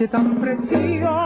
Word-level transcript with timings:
Noche 0.00 0.12
tan 0.12 0.40
preciosa, 0.40 1.19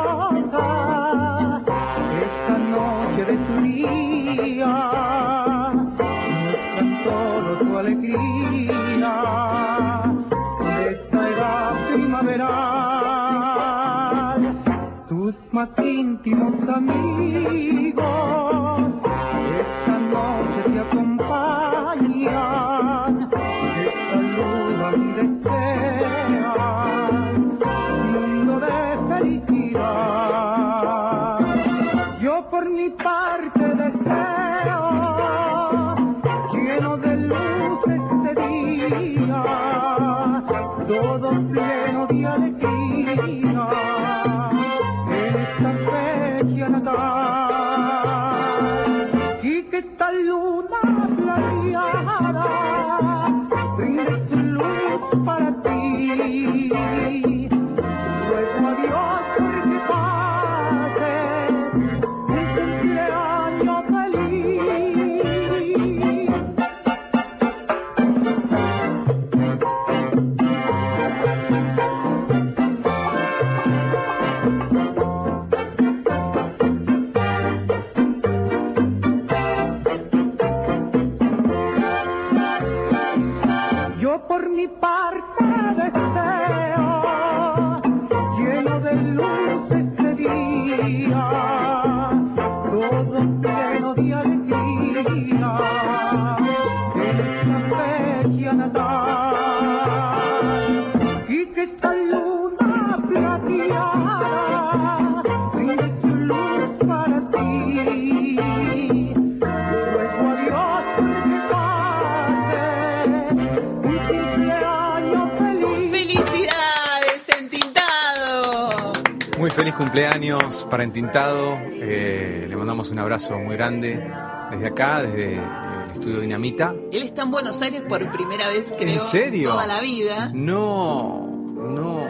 para 120.74 120.82
Entintado. 120.82 121.56
Eh, 121.80 122.46
le 122.48 122.56
mandamos 122.56 122.90
un 122.90 122.98
abrazo 122.98 123.38
muy 123.38 123.54
grande 123.54 124.04
desde 124.50 124.66
acá, 124.66 125.02
desde 125.02 125.34
el 125.34 125.90
estudio 125.92 126.20
Dinamita. 126.20 126.74
Él 126.90 127.04
está 127.04 127.22
en 127.22 127.30
Buenos 127.30 127.62
Aires 127.62 127.80
por 127.88 128.10
primera 128.10 128.48
vez, 128.48 128.74
creo. 128.76 128.94
¿En 128.94 128.98
serio? 129.00 129.50
Toda 129.50 129.68
la 129.68 129.80
vida. 129.80 130.32
No, 130.34 131.28
no, 131.54 132.04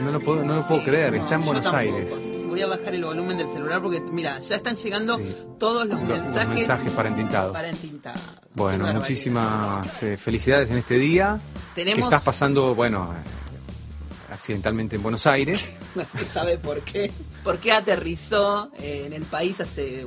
no 0.00 0.10
lo 0.12 0.20
puedo, 0.20 0.44
no 0.44 0.54
lo 0.54 0.62
puedo 0.64 0.78
Sí, 0.82 0.86
creer. 0.86 1.12
no, 1.12 1.18
Está 1.22 1.34
en 1.34 1.44
Buenos 1.44 1.64
tampoco, 1.64 1.96
Aires. 1.96 2.16
sí. 2.22 2.44
Voy 2.48 2.62
a 2.62 2.68
bajar 2.68 2.94
el 2.94 3.04
volumen 3.04 3.36
del 3.36 3.48
celular 3.48 3.82
porque, 3.82 4.00
mira, 4.12 4.38
ya 4.42 4.54
están 4.54 4.76
llegando 4.76 5.16
Sí. 5.16 5.36
todos 5.58 5.84
los, 5.88 5.98
Los- 5.98 6.08
los 6.08 6.18
mensajes, 6.20 6.48
mensajes 6.54 6.92
para 6.92 7.08
Entintado. 7.08 7.52
para 7.52 7.68
entintado. 7.68 8.20
Bueno, 8.54 8.92
muchísimas 8.94 10.02
eh, 10.04 10.16
felicidades 10.16 10.70
en 10.70 10.78
este 10.78 10.98
día. 10.98 11.40
Tenemos- 11.74 11.96
Que 11.98 12.02
estás 12.04 12.22
pasando, 12.22 12.76
bueno, 12.76 13.12
eh, 13.12 14.32
accidentalmente 14.32 14.94
en 14.94 15.02
Buenos 15.02 15.26
Aires. 15.26 15.72
Nadie 15.96 16.24
sabe 16.32 16.58
por 16.58 16.80
qué. 16.82 17.10
¿Por 17.48 17.60
qué 17.60 17.72
aterrizó 17.72 18.70
eh, 18.78 19.04
en 19.06 19.14
el 19.14 19.22
país 19.22 19.58
hace 19.58 20.04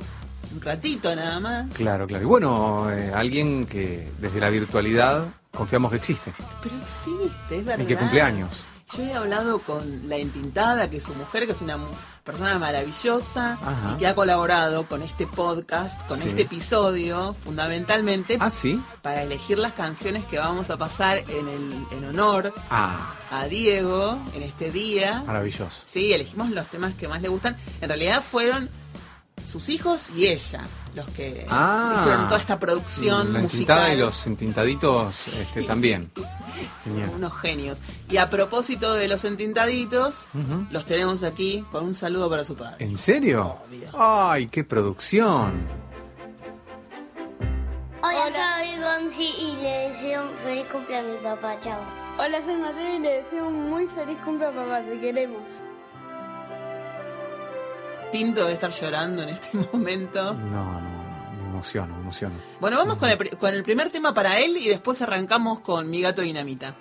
un 0.54 0.60
ratito 0.60 1.12
nada 1.16 1.40
más? 1.40 1.74
Claro, 1.74 2.06
claro. 2.06 2.22
Y 2.22 2.26
bueno, 2.28 2.88
eh, 2.88 3.10
alguien 3.12 3.66
que 3.66 4.08
desde 4.20 4.38
la 4.38 4.48
virtualidad 4.48 5.26
confiamos 5.50 5.90
que 5.90 5.96
existe. 5.96 6.32
Pero 6.62 6.76
existe, 6.76 7.58
es 7.58 7.64
verdad. 7.64 7.84
Y 7.84 7.88
que 7.88 7.96
cumpleaños. 7.96 8.64
Yo 8.96 9.02
he 9.02 9.12
hablado 9.14 9.58
con 9.58 10.08
la 10.08 10.18
entintada, 10.18 10.88
que 10.88 10.98
es 10.98 11.02
su 11.02 11.16
mujer, 11.16 11.46
que 11.46 11.50
es 11.50 11.60
una 11.60 11.78
persona 12.24 12.58
maravillosa 12.58 13.52
Ajá. 13.62 13.92
y 13.94 13.98
que 13.98 14.06
ha 14.06 14.14
colaborado 14.14 14.86
con 14.86 15.02
este 15.02 15.26
podcast, 15.26 16.00
con 16.06 16.18
Sí. 16.18 16.28
este 16.28 16.42
episodio, 16.42 17.34
fundamentalmente 17.34 18.36
Ah, 18.40 18.48
sí. 18.50 18.80
para 19.02 19.22
elegir 19.22 19.58
las 19.58 19.72
canciones 19.72 20.24
que 20.26 20.38
vamos 20.38 20.70
a 20.70 20.76
pasar 20.76 21.18
en, 21.18 21.48
el, 21.48 21.86
en 21.90 22.04
honor 22.08 22.52
Ah, 22.70 23.14
a 23.30 23.46
Diego 23.46 24.18
en 24.34 24.42
este 24.44 24.70
día. 24.70 25.22
maravilloso. 25.26 25.82
Sí, 25.84 26.12
elegimos 26.12 26.50
los 26.50 26.66
temas 26.68 26.94
que 26.94 27.08
más 27.08 27.20
le 27.22 27.28
gustan. 27.28 27.56
En 27.80 27.88
realidad 27.88 28.22
fueron 28.22 28.70
sus 29.44 29.68
hijos 29.68 30.02
y 30.14 30.26
ella 30.28 30.60
los 30.94 31.06
que 31.10 31.46
Ah, 31.50 31.96
hicieron 32.00 32.24
toda 32.28 32.38
esta 32.40 32.58
producción 32.58 33.32
La 33.32 33.40
entintada 33.40 33.80
musical. 33.88 33.96
y 33.96 34.00
los 34.00 34.26
entintaditos 34.26 35.28
este, 35.28 35.62
también. 35.62 36.10
Genial. 36.84 37.10
Unos 37.16 37.36
genios. 37.40 37.78
Y 38.08 38.18
a 38.18 38.28
propósito 38.28 38.92
de 38.94 39.08
los 39.08 39.24
entintaditos, 39.24 40.26
los 40.70 40.84
tenemos 40.86 41.22
aquí 41.22 41.64
con 41.72 41.84
un 41.84 41.94
saludo 41.94 42.28
para 42.28 42.44
su 42.44 42.54
padre. 42.54 42.84
¿En 42.84 42.96
serio? 42.98 43.58
Obvio. 43.68 43.88
¡Ay, 43.98 44.46
qué 44.48 44.64
producción! 44.64 45.52
Hola, 48.04 48.26
soy 48.58 48.82
Gonzi 48.82 49.30
y 49.38 49.56
le 49.62 49.88
deseo 49.88 50.22
un 50.28 50.36
feliz 50.38 50.66
cumpleaños 50.72 51.10
a 51.10 51.18
mi 51.18 51.24
papá. 51.24 51.60
Chao. 51.60 51.80
Hola, 52.18 52.44
soy 52.44 52.56
Mateo 52.56 52.96
y 52.96 52.98
le 52.98 53.08
deseo 53.18 53.46
un 53.48 53.70
muy 53.70 53.86
feliz 53.88 54.18
cumpleaños 54.24 54.64
papá, 54.64 54.82
te 54.84 55.00
queremos. 55.00 55.50
Pinto 58.12 58.42
debe 58.42 58.52
estar 58.52 58.70
llorando 58.70 59.22
en 59.22 59.30
este 59.30 59.50
momento. 59.72 60.34
No, 60.34 60.80
no, 60.80 60.80
no, 60.80 61.42
me 61.42 61.48
emociono, 61.48 61.94
me 61.96 62.02
emociono. 62.02 62.34
Bueno, 62.60 62.76
vamos 62.76 62.96
con 62.96 63.08
el, 63.08 63.38
con 63.38 63.54
el 63.54 63.62
primer 63.62 63.90
tema 63.90 64.12
para 64.12 64.38
él 64.38 64.56
y 64.58 64.68
después 64.68 65.00
arrancamos 65.02 65.60
con 65.60 65.88
Mi 65.90 66.02
Gato 66.02 66.22
Dinamita. 66.22 66.74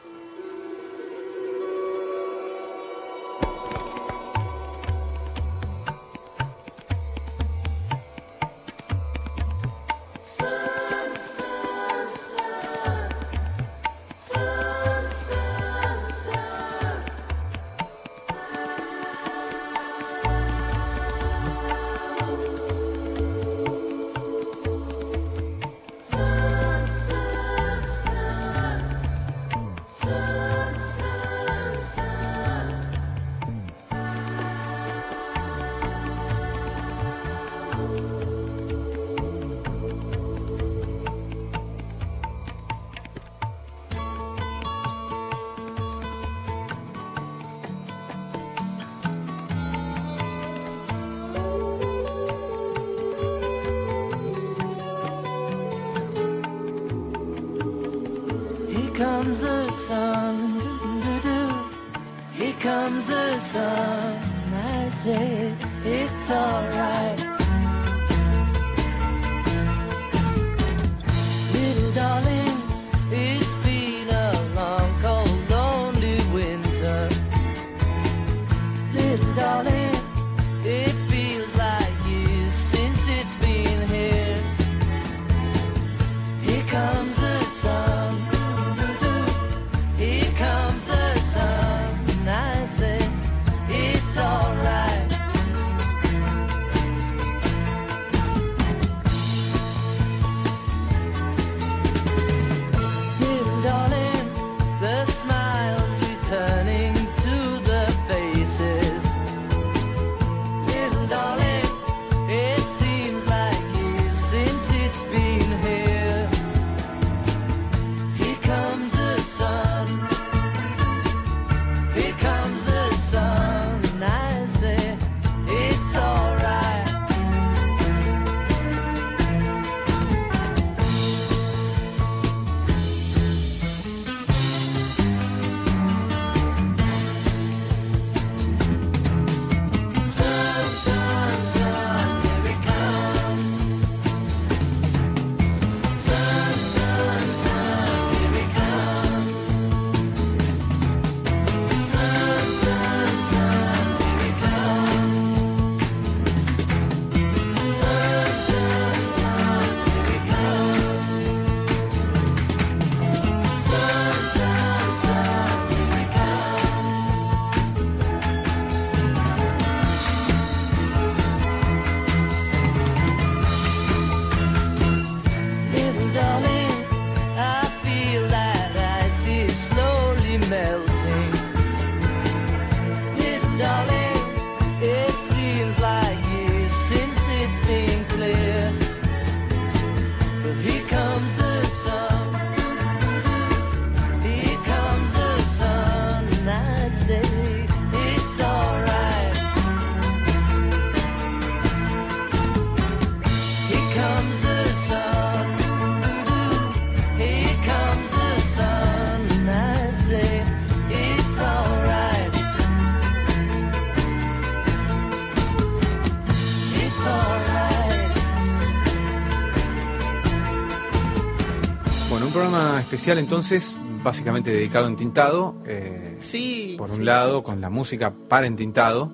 Especial 222.92 223.20
entonces, 223.20 223.74
básicamente 224.04 224.52
dedicado 224.52 224.86
a 224.88 224.90
Entintado. 224.90 225.56
eh, 225.66 226.18
Sí. 226.20 226.76
por 226.78 226.92
un 226.92 226.98
sí. 226.98 227.04
lado, 227.04 227.42
con 227.42 227.62
la 227.62 227.70
música 227.70 228.12
para 228.28 228.48
Entintado 228.48 229.10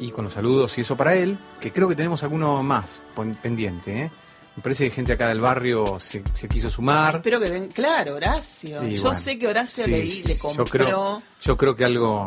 y 0.00 0.10
con 0.10 0.24
los 0.24 0.34
saludos 0.34 0.76
y 0.78 0.80
eso 0.80 0.96
para 0.96 1.14
él, 1.14 1.38
que 1.60 1.72
creo 1.72 1.88
que 1.88 1.94
tenemos 1.94 2.24
alguno 2.24 2.60
más 2.64 3.00
pendiente. 3.40 4.02
¿eh? 4.02 4.10
Me 4.56 4.62
parece 4.64 4.84
que 4.86 4.90
gente 4.90 5.12
acá 5.12 5.28
del 5.28 5.40
barrio 5.40 6.00
se, 6.00 6.24
se 6.32 6.48
quiso 6.48 6.68
sumar. 6.68 7.14
Espero 7.16 7.38
que 7.38 7.48
ven. 7.48 7.68
Claro, 7.68 8.16
Horacio. 8.16 8.82
Y 8.88 8.94
Yo 8.94 9.02
bueno, 9.02 9.18
sé 9.18 9.38
que 9.38 9.46
Horacio 9.46 9.84
sí, 9.84 10.24
le, 10.26 10.36
compró. 10.36 10.64
Yo 10.64 10.70
creo, 10.72 11.22
yo 11.40 11.56
creo 11.56 11.76
que 11.76 11.84
algo, 11.84 12.24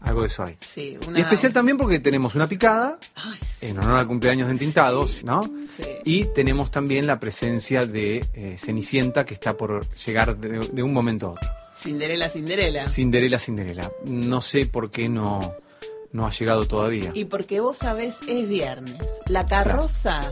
algo 0.00 0.20
de 0.20 0.28
eso 0.28 0.44
hay. 0.44 0.56
Sí, 0.60 0.96
una. 1.08 1.18
Y 1.18 1.22
especial 1.22 1.52
también 1.52 1.76
porque 1.76 1.98
tenemos 1.98 2.36
una 2.36 2.46
picada 2.46 2.98
Ay, 3.16 3.38
en 3.62 3.78
honor 3.80 3.96
al 3.98 4.06
cumpleaños 4.06 4.46
de 4.46 4.52
Entintados, 4.52 5.24
¿no? 5.24 5.42
Y 6.04 6.26
tenemos 6.26 6.70
también 6.70 7.06
la 7.06 7.18
presencia 7.18 7.86
de 7.86 8.26
eh, 8.34 8.56
Cenicienta 8.58 9.24
que 9.24 9.34
está 9.34 9.56
por 9.56 9.88
llegar 9.94 10.36
de, 10.36 10.58
de 10.60 10.82
un 10.82 10.92
momento 10.92 11.28
a 11.28 11.30
otro. 11.30 11.48
Cinderela, 11.76 12.28
Cinderela. 12.28 12.84
Cinderela, 12.84 13.38
Cinderela. 13.38 13.90
No 14.04 14.40
sé 14.40 14.66
por 14.66 14.90
qué 14.90 15.08
no, 15.08 15.40
no 16.14 16.26
ha 16.26 16.30
llegado 16.30 16.64
todavía. 16.64 17.10
Y 17.12 17.24
porque 17.26 17.58
vos 17.60 17.76
sabés, 17.76 18.20
es 18.26 18.48
viernes. 18.48 18.96
La 19.26 19.44
carroza 19.44 20.22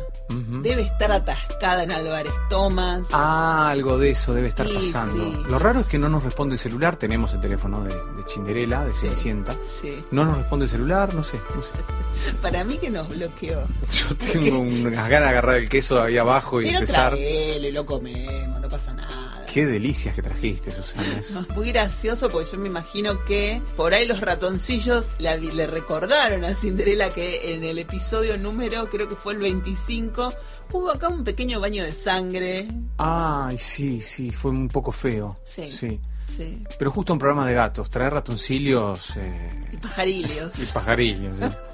debe 0.62 0.82
estar 0.82 1.10
atascada 1.12 1.82
en 1.82 1.90
Álvarez 1.90 2.32
Tomás. 2.48 3.08
Ah, 3.12 3.68
algo 3.68 3.98
de 3.98 4.10
eso 4.10 4.32
debe 4.32 4.46
estar 4.48 4.66
Sí, 4.68 4.74
pasando. 4.76 5.24
sí. 5.24 5.42
Lo 5.50 5.58
raro 5.58 5.80
es 5.80 5.86
que 5.86 5.98
no 5.98 6.08
nos 6.08 6.22
responde 6.22 6.54
el 6.54 6.58
celular. 6.60 6.96
Tenemos 6.96 7.34
el 7.34 7.40
teléfono 7.40 7.82
de, 7.82 7.90
de 7.90 8.22
Cinderela, 8.28 8.84
de 8.84 8.92
Cenicienta. 8.94 9.52
Sí. 9.68 10.02
No 10.12 10.24
nos 10.24 10.38
responde 10.38 10.66
el 10.66 10.70
celular, 10.70 11.14
no 11.14 11.24
sé, 11.24 11.38
no 11.54 11.60
sé. 11.60 11.72
Para 12.40 12.62
mí 12.64 12.78
que 12.78 12.88
nos 12.88 13.08
bloqueó. 13.08 13.64
Yo 13.92 14.16
tengo 14.32 14.60
unas 14.60 15.08
ganas 15.08 15.28
de 15.30 15.30
agarrar 15.30 15.56
el 15.56 15.68
queso 15.68 16.00
ahí 16.00 16.16
abajo 16.16 16.60
y 16.62 16.66
Pero 16.66 16.78
empezar. 16.78 17.14
y 17.18 17.72
lo 17.72 17.84
comemos, 17.84 18.60
no 18.60 18.68
pasa 18.68 18.94
nada. 18.94 19.31
Qué 19.52 19.66
delicias 19.66 20.14
que 20.14 20.22
trajiste, 20.22 20.70
Susana. 20.72 21.20
No, 21.34 21.54
muy 21.54 21.72
gracioso 21.72 22.30
porque 22.30 22.48
yo 22.50 22.58
me 22.58 22.68
imagino 22.68 23.22
que 23.26 23.60
por 23.76 23.92
ahí 23.92 24.06
los 24.06 24.20
ratoncillos 24.22 25.10
la 25.18 25.36
le 25.36 25.66
recordaron 25.66 26.42
a 26.44 26.54
Cinderela 26.54 27.10
que 27.10 27.52
en 27.54 27.62
el 27.62 27.78
episodio 27.78 28.38
número, 28.38 28.88
creo 28.88 29.08
que 29.08 29.14
fue 29.16 29.34
el 29.34 29.40
25, 29.40 30.32
hubo 30.72 30.90
acá 30.90 31.08
un 31.08 31.22
pequeño 31.22 31.60
baño 31.60 31.84
de 31.84 31.92
sangre. 31.92 32.68
Ay, 32.96 33.58
sí, 33.58 34.00
sí, 34.00 34.30
fue 34.30 34.52
un 34.52 34.68
poco 34.68 34.90
feo. 34.90 35.36
Sí. 35.44 35.68
sí. 35.68 36.00
Sí. 36.34 36.64
Pero 36.78 36.90
justo 36.90 37.12
un 37.12 37.18
programa 37.18 37.46
de 37.46 37.52
gatos, 37.52 37.90
traer 37.90 38.14
ratoncillos 38.14 39.16
eh, 39.18 39.50
Y 39.72 39.76
pajarillos. 39.76 40.58
y 40.58 40.64
pajarillos. 40.72 41.38
sí. 41.38 41.44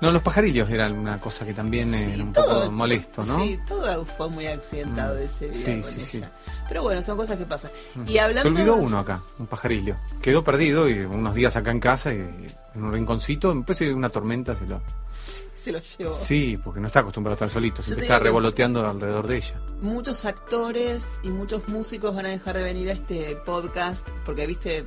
No, 0.00 0.10
los 0.12 0.22
pajarillos 0.22 0.70
eran 0.70 0.98
una 0.98 1.20
cosa 1.20 1.44
que 1.44 1.52
también 1.52 1.92
Sí, 1.92 2.12
era 2.14 2.22
un 2.24 2.32
todo- 2.32 2.60
poco 2.62 2.72
molesto, 2.72 3.24
¿no? 3.24 3.36
Sí, 3.36 3.58
todo 3.66 4.04
fue 4.04 4.28
muy 4.30 4.46
accidentado 4.46 5.14
Mm. 5.16 5.22
ese 5.22 5.44
día 5.48 5.54
Sí, 5.54 5.72
con 5.72 5.82
sí, 5.82 6.16
ella. 6.18 6.30
Pero 6.68 6.82
bueno, 6.82 7.02
son 7.02 7.16
cosas 7.16 7.36
que 7.36 7.44
pasan. 7.44 7.70
Y 8.06 8.12
Se 8.12 8.20
hablando 8.20 8.48
olvidó 8.48 8.76
uno 8.76 8.98
acá, 8.98 9.20
un 9.38 9.46
pajarillo. 9.46 9.96
Quedó 10.22 10.42
perdido 10.42 10.88
y 10.88 11.00
unos 11.00 11.34
días 11.34 11.54
acá 11.56 11.70
en 11.70 11.80
casa 11.80 12.14
y 12.14 12.18
en 12.18 12.82
un 12.84 12.92
rinconcito, 12.92 13.52
después 13.54 13.78
de 13.80 13.92
una 13.92 14.08
tormenta 14.08 14.54
se 14.54 14.66
lo... 14.66 14.80
se 15.58 15.72
lo 15.72 15.80
llevó. 15.98 16.10
Sí, 16.10 16.58
porque 16.64 16.80
no 16.80 16.86
está 16.86 17.00
acostumbrado 17.00 17.34
a 17.34 17.36
estar 17.36 17.50
solito, 17.50 17.82
siempre 17.82 18.06
está 18.06 18.18
revoloteando 18.18 18.86
alrededor 18.88 19.26
de 19.26 19.36
ella. 19.36 19.60
Muchos 19.82 20.24
actores 20.24 21.04
y 21.22 21.28
muchos 21.28 21.68
músicos 21.68 22.14
van 22.14 22.24
a 22.24 22.30
dejar 22.30 22.56
de 22.56 22.62
venir 22.62 22.88
a 22.88 22.92
este 22.94 23.36
podcast 23.44 24.08
porque, 24.24 24.46
viste, 24.46 24.86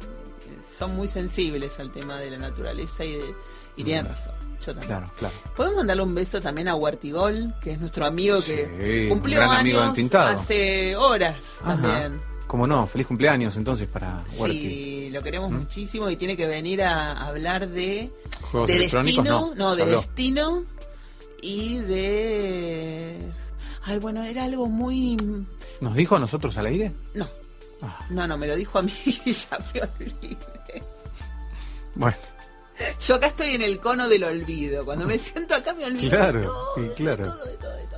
son 0.75 0.95
muy 0.95 1.07
sensibles 1.07 1.79
al 1.79 1.91
tema 1.91 2.17
de 2.17 2.31
la 2.31 2.37
naturaleza 2.39 3.05
y, 3.05 3.13
de, 3.13 3.35
y 3.75 3.83
tienen 3.83 4.07
razón. 4.07 4.33
También. 4.71 4.87
Claro, 4.87 5.11
claro. 5.17 5.35
Podemos 5.55 5.77
mandarle 5.77 6.03
un 6.03 6.15
beso 6.15 6.39
también 6.41 6.67
a 6.67 6.75
Huertigol, 6.75 7.53
que 7.61 7.71
es 7.71 7.79
nuestro 7.79 8.05
amigo 8.05 8.39
que 8.41 9.07
cumplió 9.09 9.39
un 9.41 9.47
gran 9.47 9.59
amigo 9.59 9.79
años 9.79 9.89
Entintado. 9.89 10.29
hace 10.29 10.95
horas 10.95 11.35
Ajá. 11.63 11.81
también. 11.81 12.21
Como 12.47 12.67
no, 12.67 12.85
feliz 12.85 13.07
cumpleaños 13.07 13.57
entonces 13.57 13.87
para 13.87 14.23
Huerti. 14.37 14.59
Sí, 14.59 15.09
lo 15.11 15.23
queremos 15.23 15.49
muchísimo 15.51 16.09
y 16.09 16.15
tiene 16.17 16.37
que 16.37 16.45
venir 16.45 16.83
a 16.83 17.25
hablar 17.27 17.67
de, 17.67 18.11
Juegos 18.51 18.67
de 18.69 18.75
electrónicos, 18.75 19.23
destino, 19.23 19.53
no, 19.55 19.75
de 19.75 19.81
habló. 19.83 19.97
destino 19.97 20.63
y 21.41 21.79
de 21.79 23.31
ay 23.85 23.97
bueno 23.99 24.23
era 24.23 24.43
algo 24.45 24.67
muy 24.67 25.17
¿Nos 25.81 25.95
dijo 25.95 26.15
a 26.15 26.19
nosotros 26.19 26.55
al 26.57 26.67
aire? 26.67 26.91
no 27.15 27.27
Ah. 27.81 28.05
no 28.11 28.25
no 28.27 28.37
me 28.37 28.47
lo 28.47 28.55
dijo 28.55 28.77
a 28.79 28.81
mí 28.83 28.93
y 29.25 29.31
ya 29.33 29.57
me 29.73 29.81
olvidé. 29.81 30.37
Bueno, 31.95 32.15
Yo 33.05 33.15
acá 33.15 33.27
estoy 33.27 33.51
en 33.55 33.61
el 33.61 33.79
cono 33.79 34.07
del 34.09 34.23
olvido. 34.23 34.83
Cuando 34.85 35.05
me 35.05 35.17
siento 35.19 35.55
acá 35.55 35.73
me 35.73 35.85
olvido 35.85 36.09
Claro, 36.09 36.39
de 36.39 36.45
todo, 36.45 36.95
claro. 36.95 37.23
de 37.23 37.29
todo, 37.29 37.45
de 37.45 37.51
todo, 37.57 37.71
de 37.77 37.83
todo. 37.87 37.92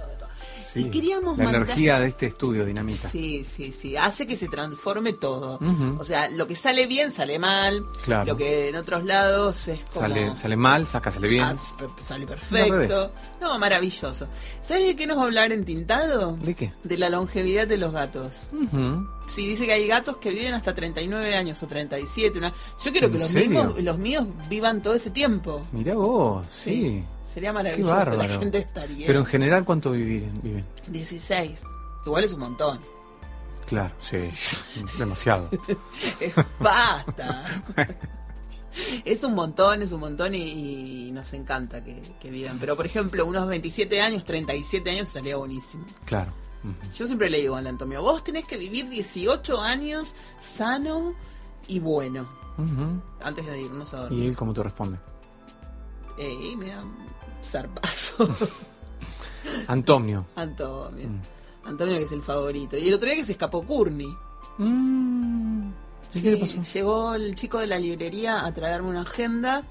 Sí. 0.75 0.86
Y 0.88 0.89
queríamos 0.91 1.38
La 1.38 1.46
mandar- 1.46 1.63
energía 1.63 2.00
de 2.00 2.08
este 2.08 2.27
estudio, 2.27 2.65
Dinamita. 2.65 3.10
Sí, 3.10 3.44
sí, 3.44 3.72
sí. 3.72 3.98
Hace 3.98 4.27
que 4.27 4.36
se 4.36 4.48
transforme 4.48 5.13
todo. 5.13 5.60
O 5.98 6.03
sea, 6.03 6.29
lo 6.29 6.46
que 6.48 6.55
sale 6.55 6.86
bien 6.86 7.12
sale 7.12 7.39
mal. 7.39 7.84
Claro. 8.03 8.25
Lo 8.25 8.38
que 8.38 8.70
en 8.70 8.75
otros 8.75 9.03
lados 9.05 9.67
es 9.67 9.79
como... 9.94 10.01
Sale, 10.08 10.36
sale 10.36 10.55
mal, 10.55 10.86
saca, 10.86 11.10
sale 11.12 11.27
bien. 11.27 11.44
Ah, 11.44 11.55
sale 12.00 12.27
perfecto. 12.27 13.12
No, 13.41 13.58
maravilloso. 13.58 14.27
¿Sabes 14.62 14.86
de 14.88 14.96
qué 14.96 15.08
nos 15.08 15.17
va 15.17 15.22
a 15.22 15.25
hablar 15.25 15.51
en 15.51 15.65
Tintado? 15.65 16.34
¿De 16.38 16.53
qué? 16.53 16.72
De 16.84 16.98
la 16.98 17.10
longevidad 17.10 17.67
de 17.67 17.77
los 17.77 17.91
gatos. 17.91 18.50
Ujú. 18.53 19.08
Sí, 19.27 19.48
dice 19.48 19.65
que 19.65 19.74
hay 19.74 19.88
gatos 19.88 20.17
que 20.17 20.29
viven 20.29 20.53
hasta 20.53 20.74
39 20.75 21.36
años 21.36 21.62
o 21.63 21.67
37. 21.67 22.38
Una... 22.38 22.53
Yo 22.84 22.91
quiero 22.91 23.08
¿En 23.08 23.13
que 23.13 23.20
los, 23.20 23.34
mismos, 23.34 23.82
los 23.82 23.98
míos 23.98 24.25
vivan 24.50 24.82
todo 24.82 24.94
ese 24.94 25.10
tiempo. 25.10 25.65
Mirá 25.72 25.96
vos, 25.96 26.46
sí. 26.48 27.03
Sería 27.36 27.50
Qué 27.50 27.54
maravilloso. 27.54 27.92
bárbaro. 27.94 28.18
La 28.18 28.39
gente 28.39 28.58
estaría. 28.60 29.06
Pero 29.08 29.20
en 29.20 29.25
general, 29.25 29.65
¿cuánto 29.65 29.92
viven? 29.92 30.39
viven? 30.42 30.65
16. 30.88 31.62
Igual 32.06 32.24
es 32.24 32.32
un 32.34 32.39
montón. 32.39 32.80
Claro, 33.68 33.94
sí. 34.00 34.18
Demasiado. 34.98 35.50
Basta. 36.60 37.46
Es 39.06 39.24
un 39.24 39.36
montón, 39.36 39.82
es 39.84 39.94
un 39.94 40.01
montón 40.01 40.36
y, 40.36 41.08
y 41.08 41.12
nos 41.13 41.32
encanta 41.34 41.82
que, 41.82 42.01
que 42.20 42.30
vivan. 42.30 42.58
Pero, 42.60 42.75
por 42.75 42.86
ejemplo, 42.86 43.25
unos 43.25 43.48
27 43.48 44.01
años, 44.01 44.25
37 44.25 44.89
años 44.89 45.08
sería 45.08 45.38
buenísimo. 45.38 45.86
Claro. 46.04 46.34
Yo 46.94 47.08
siempre 47.08 47.30
le 47.30 47.39
digo 47.39 47.56
al 47.56 47.68
Antonio, 47.68 48.01
vos 48.01 48.22
tenés 48.25 48.44
que 48.46 48.58
vivir 48.58 48.89
18 48.89 49.62
años 49.62 50.13
sano 50.42 51.13
y 51.70 51.80
bueno. 51.80 52.27
Antes 53.24 53.46
de 53.46 53.62
irnos 53.62 53.94
a 53.94 53.98
¿Y 53.98 54.01
dormir. 54.01 54.25
él 54.32 54.36
cómo 54.36 54.51
te 54.54 54.63
responde? 54.63 54.98
Eh, 56.18 56.50
y 56.51 56.56
me 56.58 56.68
da 56.68 56.84
zarpazo. 57.46 58.30
Antonio. 59.68 60.25
Antonio. 60.36 61.08
Mm. 61.08 61.68
Antonio 61.68 61.98
que 61.98 62.04
es 62.04 62.12
el 62.12 62.22
favorito. 62.22 62.78
Y 62.78 62.88
el 62.88 62.94
otro 62.94 63.08
día 63.08 63.16
que 63.16 63.24
se 63.24 63.34
escapó 63.34 63.64
Courtney. 63.64 64.14
Mm. 64.58 65.70
¿Y 65.70 65.74
Sí, 66.10 66.22
qué 66.22 66.32
le 66.32 66.38
pasó? 66.38 66.62
Llegó 66.62 67.16
el 67.16 67.36
chico 67.36 67.60
de 67.60 67.68
la 67.68 67.78
librería 67.80 68.46
a 68.46 68.54
traerme 68.54 68.90
una 68.90 69.02
agenda 69.02 69.64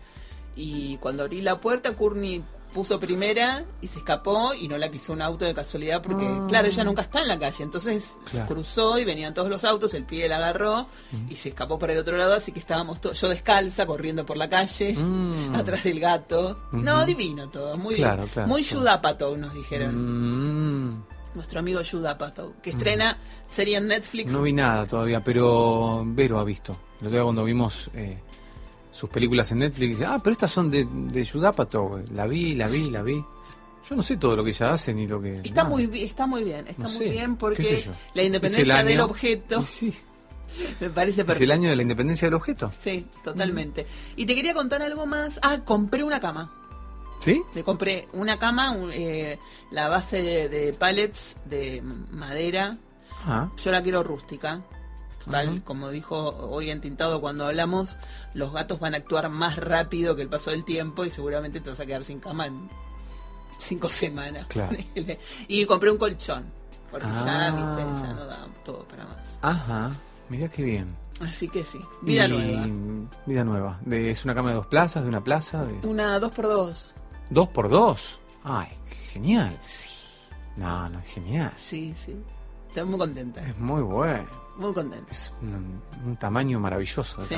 y 0.56 0.96
cuando 0.98 1.22
abrí 1.22 1.40
la 1.40 1.60
puerta, 1.60 1.96
Courtney 1.96 2.44
puso 2.74 2.98
primera 3.00 3.64
y 3.80 3.86
se 3.86 3.98
escapó 4.00 4.52
y 4.52 4.66
no 4.68 4.76
la 4.76 4.90
pisó 4.90 5.12
un 5.14 5.22
auto 5.22 5.44
de 5.46 5.54
casualidad 5.54 6.02
porque, 6.02 6.26
Ah. 6.26 6.44
claro, 6.48 6.66
ella 6.68 6.84
nunca 6.84 7.02
está 7.02 7.20
en 7.20 7.28
la 7.28 7.38
calle. 7.38 7.62
Entonces 7.64 8.18
Claro. 8.30 8.46
cruzó 8.46 8.98
y 8.98 9.04
venían 9.04 9.32
todos 9.32 9.48
los 9.48 9.64
autos, 9.64 9.94
el 9.94 10.04
pibe 10.04 10.28
la 10.28 10.36
agarró 10.38 10.88
y 11.30 11.36
se 11.36 11.50
escapó 11.50 11.78
por 11.78 11.90
el 11.90 11.98
otro 11.98 12.16
lado, 12.18 12.34
así 12.34 12.50
que 12.52 12.58
estábamos 12.58 13.00
todos, 13.00 13.18
yo 13.20 13.28
descalza, 13.28 13.86
corriendo 13.86 14.26
por 14.26 14.36
la 14.36 14.50
calle, 14.50 14.92
Mm. 14.94 15.54
atrás 15.54 15.84
del 15.84 16.00
gato. 16.00 16.58
No, 16.72 17.06
divino 17.06 17.48
todo, 17.48 17.76
muy, 17.78 17.94
Claro, 17.94 18.26
claro, 18.26 18.48
muy 18.48 18.62
claro. 18.64 18.80
Judapato, 18.80 19.36
nos 19.36 19.54
dijeron. 19.54 19.94
Mm. 20.90 21.04
Nuestro 21.36 21.58
amigo 21.60 21.80
Judapato, 21.88 22.54
que 22.62 22.70
estrena 22.70 23.18
serie 23.48 23.76
en 23.78 23.88
Netflix. 23.88 24.30
No 24.32 24.42
vi 24.42 24.52
nada 24.52 24.86
todavía, 24.86 25.22
pero 25.24 26.02
Vero 26.06 26.38
ha 26.38 26.44
visto. 26.44 26.72
El 27.00 27.06
otro 27.08 27.10
día 27.18 27.22
cuando 27.24 27.44
vimos 27.44 27.90
eh, 27.94 28.20
sus 28.94 29.10
películas 29.10 29.50
en 29.52 29.58
Netflix, 29.58 29.88
dice, 29.98 30.04
ah, 30.06 30.20
pero 30.22 30.32
estas 30.32 30.50
son 30.52 30.70
de, 30.70 30.84
de 30.86 31.26
Judapato. 31.26 32.00
La 32.12 32.26
vi, 32.26 32.54
la 32.54 32.68
vi, 32.68 32.90
la 32.90 33.02
vi. 33.02 33.22
Yo 33.88 33.96
no 33.96 34.02
sé 34.02 34.16
todo 34.16 34.36
lo 34.36 34.44
que 34.44 34.50
ella 34.50 34.72
hace 34.72 34.94
ni 34.94 35.06
lo 35.06 35.20
que... 35.20 35.40
Está 35.44 35.64
nada. 35.64 35.68
muy, 35.68 36.02
está 36.04 36.26
muy 36.26 36.44
bien, 36.44 36.66
está 36.68 36.84
No 36.84 36.88
muy 36.88 36.98
sé, 36.98 37.10
bien 37.10 37.36
porque 37.36 37.84
la 38.14 38.22
independencia 38.22 38.82
del 38.84 39.00
objeto 39.00 39.60
Y 39.60 39.64
sí, 39.64 39.94
me 40.80 40.88
parece 40.90 41.16
es 41.16 41.18
el 41.18 41.26
perfecto. 41.26 41.52
año 41.52 41.68
de 41.68 41.76
la 41.76 41.82
independencia 41.82 42.26
del 42.28 42.34
objeto. 42.34 42.72
Sí, 42.80 43.06
totalmente. 43.24 43.84
Y 44.16 44.24
te 44.26 44.34
quería 44.34 44.54
contar 44.54 44.80
algo 44.80 45.04
más. 45.06 45.38
Ah, 45.42 45.58
compré 45.64 46.02
una 46.02 46.18
cama. 46.20 46.50
¿Sí? 47.18 47.42
Me 47.54 47.62
compré 47.64 48.08
una 48.12 48.38
cama, 48.38 48.70
un- 48.72 48.90
eh, 48.92 49.38
la 49.70 49.88
base 49.88 50.22
de, 50.22 50.48
de 50.48 50.72
pallets 50.72 51.36
de 51.44 51.82
madera. 52.10 52.78
Ah, 53.26 53.50
Yo 53.62 53.70
la 53.70 53.82
quiero 53.82 54.02
rústica. 54.02 54.62
Total, 55.24 55.62
como 55.64 55.90
dijo 55.90 56.16
hoy 56.50 56.70
en 56.70 56.80
Tintado 56.80 57.20
cuando 57.20 57.46
hablamos, 57.46 57.96
los 58.34 58.52
gatos 58.52 58.78
van 58.80 58.94
a 58.94 58.98
actuar 58.98 59.28
más 59.30 59.56
rápido 59.56 60.16
que 60.16 60.22
el 60.22 60.28
paso 60.28 60.50
del 60.50 60.64
tiempo 60.64 61.04
y 61.04 61.10
seguramente 61.10 61.60
te 61.60 61.70
vas 61.70 61.80
a 61.80 61.86
quedar 61.86 62.04
sin 62.04 62.20
cama 62.20 62.46
en 62.46 62.68
cinco 63.58 63.88
semanas. 63.88 64.44
Claro. 64.48 64.76
Y 65.48 65.64
compré 65.66 65.90
un 65.90 65.98
colchón, 65.98 66.44
porque 66.90 67.06
ya, 67.06 67.48
Ah. 67.48 67.50
viste, 67.76 68.06
ya 68.06 68.12
no 68.12 68.26
da 68.26 68.46
todo 68.64 68.86
para 68.86 69.04
más. 69.06 69.38
Ajá, 69.42 69.90
mirá 70.28 70.48
qué 70.48 70.62
bien. 70.62 70.94
Así 71.20 71.48
que 71.48 71.64
sí, 71.64 71.78
vida 72.02 72.26
Y- 72.26 72.28
nueva. 72.28 72.66
Vida 73.24 73.44
nueva. 73.44 73.78
De, 73.84 74.10
¿Es 74.10 74.24
una 74.24 74.34
cama 74.34 74.50
de 74.50 74.56
dos 74.56 74.66
plazas, 74.66 75.04
de 75.04 75.08
una 75.08 75.22
plaza? 75.22 75.64
De... 75.64 75.86
Una 75.86 76.18
dos 76.18 76.32
por 76.32 76.46
dos. 76.46 76.94
¿Dos 77.30 77.48
por 77.48 77.68
dos? 77.68 78.18
Ay, 78.42 78.66
genial. 79.12 79.56
No, 80.56 80.88
no, 80.88 80.98
es 80.98 81.08
genial. 81.10 81.52
Sí, 81.56 81.94
sí. 81.96 82.14
Estoy 82.68 82.84
muy 82.84 82.98
contenta, 82.98 83.40
Es 83.46 83.56
muy 83.58 83.82
bueno. 83.82 84.26
Muy 84.56 84.72
contenta. 84.74 85.10
Es 85.10 85.32
un, 85.42 85.80
un 86.04 86.16
tamaño 86.16 86.58
maravilloso. 86.60 87.20
de 87.20 87.26
Sí. 87.26 87.36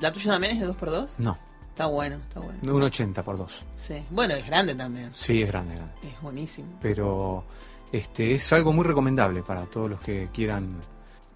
¿La 0.00 0.12
tuya 0.12 0.32
también 0.32 0.54
es 0.54 0.60
de 0.60 0.66
dos 0.66 0.76
por 0.76 0.90
dos? 0.90 1.14
No, 1.18 1.38
Está 1.70 1.86
bueno, 1.86 2.16
está 2.16 2.38
bueno. 2.40 2.58
de 2.62 2.70
un 2.72 2.82
80 2.82 3.22
por 3.24 3.36
dos. 3.36 3.64
Sí. 3.76 4.04
Bueno, 4.10 4.34
es 4.34 4.46
grande 4.46 4.74
también. 4.74 5.10
Sí, 5.12 5.42
es 5.42 5.48
grande, 5.48 5.74
grande. 5.74 5.92
Es 6.04 6.20
buenísimo. 6.20 6.78
Pero 6.80 7.44
este 7.90 8.32
es 8.34 8.52
algo 8.52 8.72
muy 8.72 8.84
recomendable 8.84 9.42
para 9.42 9.66
todos 9.66 9.90
los 9.90 10.00
que 10.00 10.28
quieran. 10.32 10.80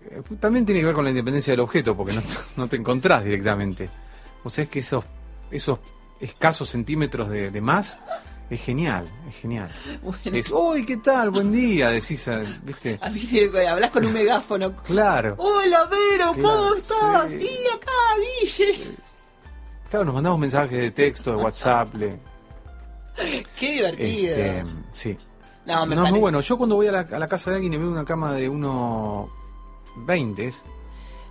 Eh, 0.03 0.23
También 0.39 0.65
tiene 0.65 0.81
que 0.81 0.87
ver 0.87 0.95
con 0.95 1.05
la 1.05 1.11
independencia 1.11 1.53
del 1.53 1.61
objeto, 1.61 1.97
porque 1.97 2.13
no, 2.13 2.23
no 2.57 2.69
te 2.69 2.77
encontrás 2.77 3.25
directamente. 3.25 3.91
O 4.45 4.51
sea, 4.51 4.63
es 4.65 4.71
que 4.71 4.79
esos, 4.79 5.05
esos 5.51 5.81
escasos 6.21 6.69
centímetros 6.71 7.29
de, 7.31 7.51
de 7.51 7.61
más 7.61 7.99
es 8.51 8.61
genial, 8.63 9.07
es 9.29 9.37
genial. 9.37 9.69
Bueno. 10.03 10.37
Es, 10.37 10.51
uy, 10.51 10.85
¿qué 10.87 10.97
tal? 10.99 11.31
Buen 11.31 11.51
día, 11.53 11.91
decís, 11.91 12.29
¿viste? 12.63 12.99
A 13.03 13.11
mí 13.11 13.21
te- 13.21 13.69
hablas 13.69 13.91
con 13.91 14.05
un 14.07 14.13
megáfono. 14.13 14.75
Claro. 14.77 15.35
Hola, 15.39 15.85
Vero, 15.87 16.33
¿cómo 16.35 16.75
estás? 16.75 17.29
sí. 17.29 17.49
Y 17.51 17.77
acá, 17.77 17.93
Guille. 18.41 18.97
Claro, 19.91 20.05
nos 20.05 20.15
mandamos 20.17 20.39
mensajes 20.39 20.79
de 20.79 20.91
texto, 20.91 21.31
de 21.31 21.37
WhatsApp. 21.43 21.95
le- 21.95 22.21
Qué 23.59 23.73
divertido. 23.73 24.37
este, 24.37 24.65
sí. 24.93 25.17
No, 25.65 25.87
me 25.87 25.97
No, 25.97 26.03
es 26.03 26.05
parece. 26.05 26.11
muy 26.13 26.21
bueno. 26.21 26.41
Yo 26.41 26.59
cuando 26.59 26.77
voy 26.77 26.89
a 26.89 26.93
la, 26.93 27.01
a 27.01 27.19
la 27.19 27.27
casa 27.27 27.49
de 27.51 27.57
alguien 27.57 27.73
y 27.73 27.79
veo 27.79 27.91
una 27.91 28.05
cama 28.05 28.33
de 28.33 28.51
1,20 28.51 30.63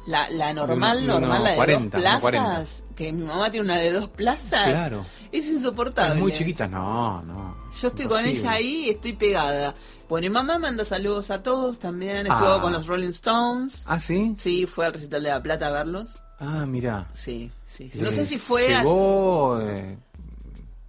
La, 0.07 0.29
la 0.29 0.53
normal, 0.53 0.99
uno- 1.03 1.19
normal, 1.19 1.43
la 1.43 1.49
de 1.51 1.55
40, 1.57 1.97
dos 1.97 2.05
uno 2.09 2.19
40. 2.21 2.43
plazas. 2.45 2.83
Que 2.95 3.13
mi 3.13 3.23
mamá 3.25 3.51
tiene 3.51 3.65
una 3.65 3.77
de 3.77 3.91
dos 3.91 4.07
plazas. 4.09 4.65
Claro. 4.67 5.05
Es 5.31 5.47
insoportable. 5.47 6.15
Es 6.15 6.19
muy 6.21 6.31
chiquita, 6.31 6.67
no, 6.67 7.21
no. 7.23 7.55
Yo 7.79 7.89
estoy 7.89 8.07
con 8.07 8.25
ella 8.25 8.51
ahí 8.51 8.85
y 8.85 8.89
estoy 8.91 9.13
pegada. 9.13 9.75
Bueno, 10.09 10.23
mi 10.25 10.29
mamá 10.33 10.57
manda 10.57 10.85
saludos 10.85 11.29
a 11.29 11.43
todos 11.43 11.77
también. 11.77 12.25
Estuvo 12.27 12.53
Ah. 12.53 12.61
con 12.61 12.71
los 12.73 12.87
Rolling 12.87 13.09
Stones. 13.09 13.83
Ah, 13.85 13.99
sí. 13.99 14.33
Sí, 14.39 14.65
fue 14.65 14.85
al 14.85 14.93
recital 14.93 15.21
de 15.23 15.29
La 15.29 15.43
Plata 15.43 15.67
a 15.67 15.71
verlos. 15.71 16.15
Ah, 16.39 16.65
mira. 16.65 17.07
Sí, 17.13 17.51
sí. 17.65 17.89
sí. 17.91 17.99
No 17.99 18.09
sé 18.09 18.25
si 18.25 18.37
fue. 18.37 18.67
Llegó 18.69 19.59
eh, 19.61 19.97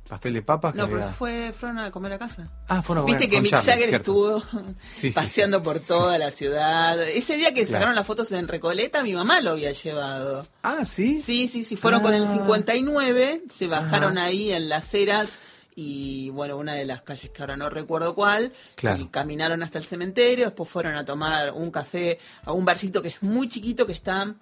pastel 0.08 0.32
de 0.32 0.42
papas. 0.42 0.74
No, 0.74 0.88
pero 0.88 1.02
fue, 1.12 1.52
fueron 1.52 1.78
a 1.78 1.90
comer 1.90 2.14
a 2.14 2.18
casa. 2.18 2.50
Ah, 2.68 2.82
fueron 2.82 3.02
a 3.02 3.06
comer 3.06 3.18
Viste 3.20 3.30
que 3.34 3.40
Mick 3.42 3.50
Charlie, 3.52 3.66
Jagger 3.72 3.88
cierto. 3.88 4.38
estuvo 4.38 4.62
Sí, 4.88 5.10
sí, 5.10 5.14
paseando 5.14 5.58
sí, 5.58 5.64
por 5.64 5.78
toda 5.80 6.18
la 6.18 6.30
ciudad. 6.30 7.00
Ese 7.02 7.36
día 7.36 7.54
que 7.54 7.62
Claro. 7.64 7.72
sacaron 7.72 7.94
las 7.94 8.06
fotos 8.06 8.32
en 8.32 8.48
Recoleta, 8.48 9.02
mi 9.02 9.12
mamá 9.14 9.40
lo 9.40 9.50
había 9.52 9.72
llevado. 9.72 10.46
Ah, 10.62 10.84
sí. 10.84 11.20
Sí, 11.20 11.48
sí, 11.48 11.62
sí, 11.64 11.76
fueron 11.76 12.00
con 12.02 12.14
el 12.14 12.24
Ah. 12.24 12.32
59, 12.32 13.42
se 13.50 13.66
bajaron 13.68 14.18
Ajá. 14.18 14.26
ahí 14.28 14.50
en 14.52 14.68
las 14.68 14.92
eras 14.94 15.38
y 15.80 16.30
bueno, 16.30 16.56
una 16.56 16.74
de 16.74 16.84
las 16.84 17.02
calles 17.02 17.30
que 17.30 17.40
ahora 17.42 17.56
no 17.56 17.70
recuerdo 17.70 18.14
cuál, 18.16 18.52
Claro. 18.74 19.00
y 19.00 19.06
caminaron 19.08 19.62
hasta 19.62 19.78
el 19.78 19.84
cementerio, 19.84 20.46
después 20.46 20.68
fueron 20.68 20.94
a 20.96 21.04
tomar 21.04 21.52
un 21.52 21.70
café 21.70 22.18
a 22.44 22.52
un 22.52 22.64
barcito 22.64 23.00
que 23.00 23.08
es 23.10 23.22
muy 23.22 23.46
chiquito 23.46 23.86
que 23.86 23.92
está 23.92 24.34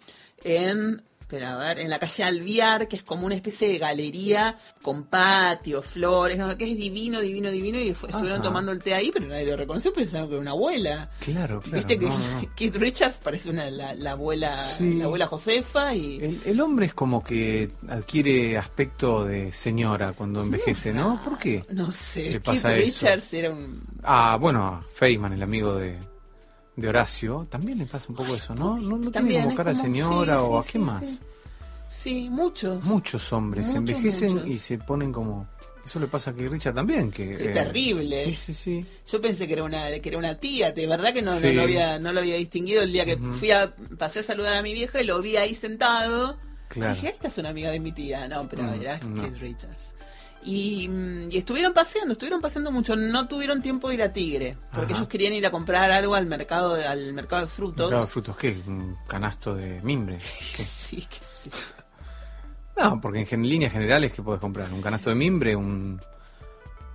en 0.45 1.03
Espera, 1.29 1.55
a 1.55 1.59
ver, 1.59 1.81
en 1.81 1.91
la 1.91 1.99
calle 1.99 2.23
Alviar, 2.23 2.87
que 2.87 2.95
es 2.95 3.03
como 3.03 3.27
una 3.27 3.35
especie 3.35 3.67
de 3.67 3.79
galería 3.79 4.55
con 4.81 5.03
patio, 5.07 5.83
flores, 5.83 6.39
¿no? 6.39 6.57
que 6.57 6.71
es 6.71 6.77
divino, 6.77 7.21
divino, 7.21 7.51
divino, 7.51 7.81
y 7.81 7.93
fue- 7.95 8.11
estuvieron 8.11 8.41
tomando 8.43 8.71
el 8.71 8.79
té 8.81 8.95
ahí, 8.95 9.11
pero 9.13 9.27
nadie 9.27 9.45
lo 9.45 9.57
reconoció, 9.57 9.93
pensaron 9.93 10.29
que 10.29 10.35
era 10.35 10.41
una 10.43 10.53
abuela. 10.53 11.11
Claro, 11.19 11.61
claro. 11.61 11.77
Viste 11.79 11.99
que 11.99 12.07
no. 12.09 12.55
Keith 12.55 12.77
Richards 12.77 13.19
parece 13.19 13.51
una, 13.51 13.69
la, 13.73 13.93
la 13.95 14.13
abuela, 14.13 14.53
Sí. 14.57 14.95
la 14.99 15.07
abuela 15.07 15.27
Josefa 15.27 15.97
y... 15.97 16.19
El, 16.21 16.41
el 16.47 16.61
hombre 16.61 16.87
es 16.87 16.95
como 16.95 17.25
que 17.25 17.73
adquiere 17.89 18.57
aspecto 18.57 19.25
de 19.25 19.51
señora 19.51 20.13
cuando 20.13 20.43
envejece, 20.43 20.93
¿no? 20.93 21.21
¿Por 21.25 21.39
qué? 21.39 21.65
No 21.71 21.91
sé, 21.91 22.31
¿Qué 22.35 22.41
pasa 22.41 22.73
Keith 22.73 22.85
eso? 22.87 23.05
Richards 23.07 23.33
era 23.33 23.51
un... 23.51 23.83
Ah, 24.05 24.39
bueno, 24.41 24.85
Feynman, 24.95 25.33
el 25.33 25.43
amigo 25.43 25.75
de, 25.75 25.99
de 26.77 26.89
Horacio, 26.89 27.47
también 27.51 27.79
le 27.79 27.87
pasa 27.87 28.07
un 28.11 28.17
poco 28.17 28.35
eso, 28.35 28.55
¿no? 28.55 28.77
No, 28.79 28.99
no 28.99 29.11
tiene 29.11 29.43
como 29.43 29.55
cara 29.57 29.73
de 29.73 29.79
como- 29.81 29.93
señora 29.95 30.37
sí, 30.39 30.43
o 30.47 30.59
a 30.59 30.63
qué 30.65 30.73
sí, 30.73 30.79
más. 30.79 31.21
sí. 31.89 32.29
Muchos. 32.31 32.85
Muchos 32.85 33.33
hombres 33.33 33.71
se 33.71 33.81
Muchos, 33.81 33.97
envejecen 33.97 34.35
muchos. 34.35 34.49
y 34.49 34.59
se 34.59 34.79
ponen 34.79 35.13
como... 35.13 35.49
Eso 35.85 36.01
le 36.01 36.09
pasa 36.09 36.33
a 36.33 36.35
Keith 36.35 36.51
Richard 36.51 36.75
también, 36.75 37.11
que... 37.13 37.35
Qué 37.37 37.49
terrible. 37.51 38.25
Sí, 38.27 38.35
sí, 38.37 38.55
sí. 38.55 38.87
Yo 39.11 39.21
pensé 39.21 39.47
que 39.47 39.53
era 39.53 39.63
una 39.63 39.89
que 40.01 40.09
era 40.09 40.19
una 40.19 40.37
tía, 40.37 40.73
de 40.73 40.85
verdad 40.87 41.13
que 41.13 41.23
no, 41.23 41.33
no 41.39 41.53
lo 41.53 41.63
había 41.63 41.99
no 42.01 42.13
lo 42.13 42.19
había 42.21 42.35
distinguido 42.37 42.83
el 42.83 42.93
día 42.93 43.05
que 43.05 43.17
fui 43.17 43.53
a 43.53 43.73
pasé 43.97 44.19
a 44.19 44.23
saludar 44.25 44.57
a 44.57 44.63
mi 44.63 44.75
vieja 44.75 45.01
y 45.01 45.05
lo 45.07 45.23
vi 45.23 45.37
ahí 45.37 45.55
sentado. 45.55 46.37
Claro. 46.69 46.93
Dije, 46.93 47.11
esta 47.11 47.29
es 47.29 47.39
una 47.39 47.51
amiga 47.51 47.71
de 47.71 47.79
mi 47.79 47.93
tía, 47.93 48.27
no, 48.27 48.49
pero 48.49 48.65
Mm, 48.65 48.81
era 48.81 48.99
no. 48.99 49.23
Keith 49.23 49.39
Richards. 49.39 49.95
Y, 50.47 50.87
mm, 50.89 51.29
y 51.31 51.39
estuvieron 51.39 51.73
paseando, 51.75 52.13
estuvieron 52.13 52.41
paseando 52.41 52.71
mucho, 52.71 52.95
no 52.95 53.27
tuvieron 53.27 53.61
tiempo 53.61 53.89
de 53.89 53.95
ir 53.95 54.03
a 54.03 54.13
Tigre, 54.13 54.57
porque 54.73 54.93
Ajá. 54.93 55.03
ellos 55.03 55.09
querían 55.09 55.33
ir 55.33 55.45
a 55.45 55.51
comprar 55.51 55.91
algo 55.91 56.15
al 56.15 56.27
mercado 56.27 56.75
de- 56.77 56.87
al 56.87 57.13
mercado 57.13 57.43
de 57.43 57.49
frutos. 57.49 57.87
Mercado 57.91 58.05
de 58.07 58.11
frutos, 58.13 58.37
¿qué? 58.37 58.63
Un 58.67 58.97
canasto 59.09 59.57
de 59.57 59.83
mimbre. 59.83 60.19
¿Qué? 60.57 60.63
Sí, 60.63 60.97
que 61.11 61.19
sí. 61.21 61.51
No, 62.79 63.01
porque 63.01 63.27
en 63.29 63.49
líneas 63.49 63.73
generales, 63.73 64.13
¿qué 64.13 64.23
puedes 64.23 64.41
comprar? 64.41 64.73
Un 64.73 64.83
canasto 64.83 65.11
de 65.11 65.17
mimbre, 65.17 65.57
un, 65.57 66.01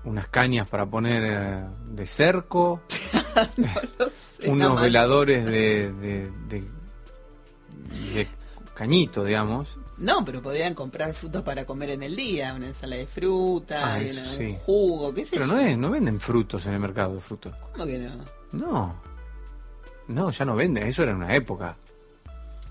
unas 0.05 0.29
cañas 0.29 0.69
para 0.69 0.85
poner 0.85 1.23
eh, 1.25 1.65
de 1.89 2.07
cerco, 2.07 2.81
No 3.57 3.67
sé, 4.15 4.49
unos 4.49 4.79
veladores 4.79 5.43
de, 5.45 5.91
de, 5.91 6.31
de- 6.47 6.69
de 8.13 8.27
cañito, 8.73 9.25
digamos. 9.25 9.77
No, 10.01 10.25
pero 10.25 10.41
podían 10.41 10.73
comprar 10.73 11.13
frutas 11.13 11.41
para 11.43 11.65
comer 11.65 11.91
en 11.91 12.03
el 12.03 12.15
día, 12.15 12.53
una 12.53 12.67
ensalada 12.67 12.99
de 13.01 13.07
fruta, 13.07 13.93
Ah, 13.93 13.97
una- 13.99 14.25
sí. 14.25 14.45
un 14.45 14.55
jugo, 14.57 15.13
qué 15.13 15.23
sé 15.25 15.31
Pero 15.37 15.45
yo. 15.45 15.53
no, 15.53 15.59
es, 15.59 15.77
no 15.77 15.89
venden 15.91 16.19
frutos 16.19 16.65
en 16.65 16.73
el 16.73 16.79
mercado 16.79 17.13
de 17.15 17.21
frutos. 17.21 17.55
¿Cómo 17.71 17.85
que 17.85 17.99
no? 17.99 18.11
No. 18.51 18.95
No, 20.07 20.31
ya 20.31 20.43
no 20.45 20.55
venden. 20.55 20.87
Eso 20.87 21.03
era 21.03 21.11
en 21.11 21.17
una 21.19 21.35
época. 21.35 21.77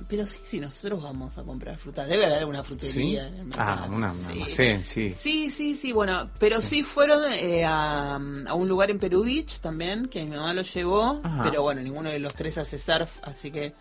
Pero 0.09 0.27
sí, 0.27 0.41
si 0.43 0.61
nosotros 0.61 1.03
vamos 1.03 1.37
a 1.39 1.43
comprar 1.45 1.77
frutas, 1.77 2.09
debe 2.09 2.25
haber 2.25 2.39
alguna 2.39 2.65
frutería 2.65 2.93
¿Sí? 3.29 3.29
en 3.35 3.35
el 3.41 3.45
mercado. 3.47 3.85
Ah, 3.85 3.89
una, 3.95 4.09
un 4.09 4.15
Sí. 4.15 4.33
almacén, 4.33 4.85
sí. 4.85 5.11
Sí, 5.13 5.51
sí, 5.51 5.75
sí, 5.77 5.93
bueno, 5.93 6.31
pero 6.39 6.61
sí, 6.63 6.83
fueron 6.83 7.23
eh, 7.33 7.65
a, 7.65 8.15
a 8.17 8.55
un 8.55 8.67
lugar 8.69 8.91
en 8.91 8.99
Perú 8.99 9.23
Beach 9.25 9.61
también, 9.61 10.07
que 10.07 10.25
mi 10.25 10.35
mamá 10.35 10.55
lo 10.55 10.63
llevó, 10.63 11.21
Ajá. 11.23 11.43
pero 11.45 11.63
bueno, 11.63 11.83
ninguno 11.83 12.09
de 12.09 12.19
los 12.19 12.35
tres 12.35 12.57
hace 12.59 12.79
surf, 12.79 13.19
así 13.23 13.51
que, 13.51 13.75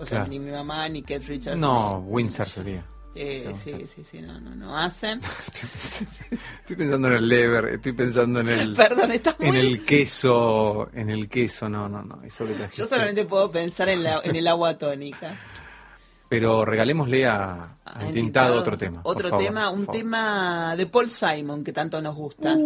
o 0.00 0.06
sea, 0.06 0.18
Claro. 0.18 0.30
ni 0.30 0.38
mi 0.38 0.50
mamá 0.50 0.88
ni 0.88 1.02
Kate 1.02 1.20
Richards. 1.26 1.60
No, 1.60 2.00
ni- 2.00 2.12
Windsor 2.12 2.48
sería. 2.48 2.84
Eh, 3.14 3.52
Sí, 3.56 3.72
sí, 3.72 3.86
sí, 3.88 4.04
sí, 4.04 4.22
no, 4.22 4.40
no, 4.40 4.54
no 4.54 4.76
hacen. 4.78 5.20
Estoy 6.62 6.76
pensando, 6.76 7.08
en 7.08 7.14
el 7.14 7.28
lever, 7.28 7.64
estoy 7.66 7.92
pensando 7.92 8.40
en 8.40 8.48
el, 8.48 8.74
Perdón, 8.76 9.10
estás 9.10 9.36
muy... 9.38 9.48
en 9.48 9.54
el 9.56 9.84
queso, 9.84 10.88
en 10.94 11.10
el 11.10 11.28
queso, 11.28 11.68
no, 11.68 11.88
no, 11.88 12.02
no, 12.02 12.22
eso 12.22 12.46
que. 12.46 12.54
Yo 12.72 12.86
solamente 12.86 13.24
puedo 13.24 13.50
pensar 13.50 13.88
en, 13.88 14.02
la, 14.04 14.20
en 14.22 14.36
el 14.36 14.46
agua 14.46 14.78
tónica. 14.78 15.34
Pero 16.28 16.64
regalémosle 16.64 17.26
a, 17.26 17.76
tintado 17.84 18.12
Tintado, 18.12 18.60
otro 18.60 18.78
tema. 18.78 19.00
Otro 19.02 19.28
favor, 19.30 19.44
tema, 19.44 19.70
un 19.70 19.86
tema 19.88 20.76
de 20.76 20.86
Paul 20.86 21.10
Simon 21.10 21.64
que 21.64 21.72
tanto 21.72 22.00
nos 22.00 22.14
gusta. 22.14 22.56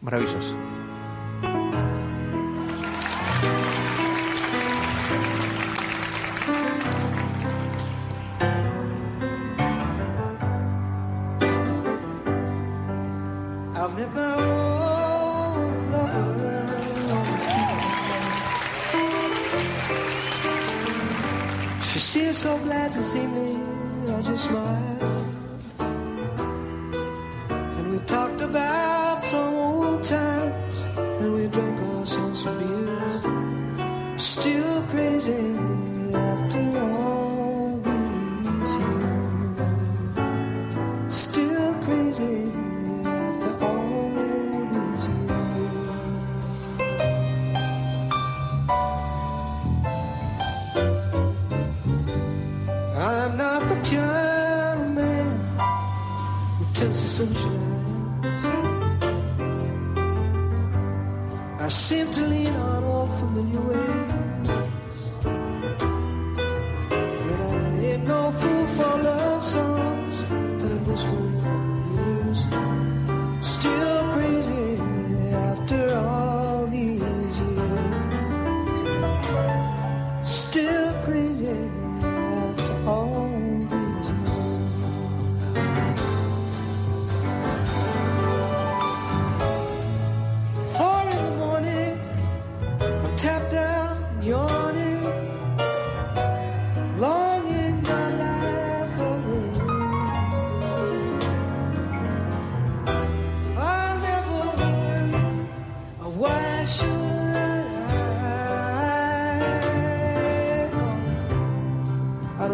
Maravilloso. 0.00 0.56
So 22.40 22.56
glad 22.60 22.90
to 22.90 23.02
see 23.02 23.26
me, 23.26 23.54
I 24.14 24.22
just 24.22 24.48
smiled. 24.48 25.19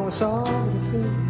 a 0.07 0.11
song 0.11 0.47
to. 0.93 1.26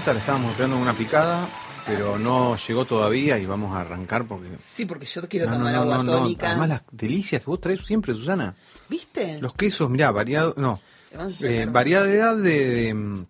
Cenicienta 0.00 0.12
le 0.14 0.20
estábamos 0.20 0.50
esperando 0.52 0.78
una 0.78 0.94
picada, 0.94 1.46
pero 1.84 2.18
no 2.18 2.56
llegó 2.56 2.86
todavía 2.86 3.38
y 3.38 3.44
vamos 3.44 3.76
a 3.76 3.82
arrancar 3.82 4.24
porque... 4.26 4.48
Sí, 4.58 4.86
porque 4.86 5.04
yo 5.04 5.28
quiero 5.28 5.44
No, 5.46 5.58
tomar 5.58 5.74
no, 5.74 5.80
agua 5.82 5.98
no, 5.98 6.12
tónica. 6.12 6.48
Además 6.48 6.68
las 6.70 6.82
delicias 6.90 7.42
que 7.42 7.46
vos 7.50 7.60
traes 7.60 7.84
siempre, 7.84 8.14
Susana. 8.14 8.54
¿Viste? 8.88 9.38
Los 9.42 9.52
quesos, 9.52 9.90
mirá, 9.90 10.10
variado, 10.10 10.54
no, 10.56 10.80
eh, 11.42 11.66
variedad 11.70 12.34
de, 12.34 12.66
de, 12.66 12.94
mm, 12.94 13.26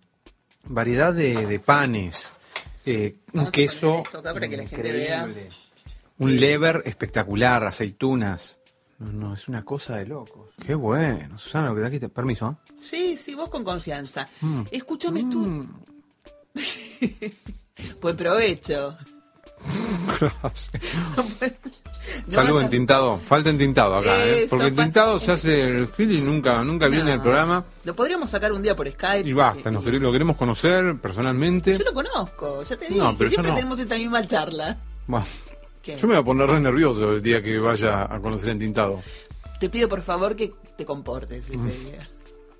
variedad 0.65 1.13
de, 1.13 1.45
de 1.45 1.59
panes, 1.59 2.33
eh, 2.85 3.17
un 3.33 3.47
queso 3.51 4.03
para 4.23 4.47
que 4.47 4.55
la 4.55 4.65
gente 4.65 4.93
vea. 4.93 5.27
un 6.19 6.39
lever 6.39 6.83
espectacular, 6.85 7.65
aceitunas. 7.65 8.59
No, 8.97 9.11
no, 9.11 9.33
es 9.33 9.49
una 9.49 9.65
cosa 9.65 9.97
de 9.97 10.05
locos. 10.05 10.53
Qué 10.65 10.75
bueno, 10.75 11.37
Susana, 11.37 11.73
lo 11.73 11.89
que 11.89 11.99
te 11.99 12.07
permiso. 12.07 12.55
¿eh? 12.69 12.73
Sí, 12.79 13.17
sí, 13.17 13.35
vos 13.35 13.49
con 13.49 13.63
confianza. 13.65 14.29
Mm. 14.39 14.61
Escúchame 14.71 15.25
tú. 15.25 15.67
Pues 17.99 18.15
provecho. 18.15 18.95
No 20.17 20.29
Salud 22.27 22.53
vas 22.55 22.61
a- 22.61 22.65
entintado, 22.65 23.19
falta 23.19 23.49
entintado 23.49 23.95
acá, 23.95 24.25
¿eh? 24.25 24.47
Porque 24.49 24.67
entintado 24.67 25.19
se 25.19 25.31
hace 25.31 25.61
el 25.63 25.87
feel 25.87 26.11
y 26.11 26.21
nunca, 26.21 26.63
nunca 26.63 26.87
viene 26.87 27.13
el 27.13 27.21
programa. 27.21 27.63
Lo 27.83 27.95
podríamos 27.95 28.29
sacar 28.29 28.51
un 28.51 28.61
día 28.61 28.75
por 28.75 28.89
Skype. 28.89 29.27
Y 29.29 29.33
basta, 29.33 29.71
nos 29.71 29.83
Y- 29.83 29.87
quere- 29.87 29.99
lo 29.99 30.11
queremos 30.11 30.35
conocer 30.35 30.99
personalmente. 30.99 31.77
Yo 31.77 31.83
lo 31.85 31.93
conozco, 31.93 32.63
ya 32.63 32.75
te 32.75 32.87
dije. 32.87 32.99
No, 32.99 33.15
pero 33.17 33.29
siempre 33.29 33.51
tenemos 33.53 33.79
esta 33.79 33.95
misma 33.95 34.25
charla. 34.27 34.77
Yo 35.07 36.07
me 36.07 36.13
voy 36.15 36.17
a 36.17 36.23
poner 36.23 36.47
re 36.47 36.59
nervioso 36.59 37.13
el 37.13 37.21
día 37.23 37.41
que 37.41 37.57
vaya 37.59 38.03
a 38.13 38.19
conocer 38.19 38.49
entintado. 38.49 39.01
Te 39.59 39.69
pido 39.69 39.87
por 39.89 40.01
favor 40.01 40.35
que 40.35 40.51
te 40.77 40.85
comportes 40.85 41.49
ese 41.49 41.57
día. 41.57 42.07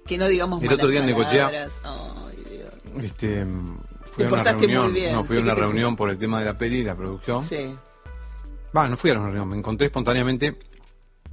Que 0.06 0.18
no 0.18 0.28
digamos. 0.28 0.64
El 0.64 0.74
otro 0.74 0.88
día 0.88 1.02
en 1.02 1.08
Necochea-. 1.16 1.70
Este, 3.00 3.46
fui 4.04 4.26
a 4.26 4.28
una 4.28 4.30
portaste 4.38 4.68
muy 4.68 4.74
reunión, 4.76 4.94
bien, 4.94 5.14
no, 5.14 5.24
fui 5.24 5.38
a 5.38 5.42
una 5.42 5.56
te- 5.56 5.62
reunión 5.62 5.96
por 5.96 6.10
el 6.10 6.18
tema 6.18 6.40
de 6.40 6.46
la 6.46 6.58
peli 6.58 6.78
y 6.80 6.84
la 6.84 6.96
producción. 6.96 7.42
Sí. 7.44 7.74
Va, 8.76 8.88
no 8.88 8.98
fui 8.98 9.10
a 9.12 9.14
la 9.16 9.24
reunión, 9.26 9.48
me 9.50 9.58
encontré 9.58 9.88
espontáneamente 9.88 10.58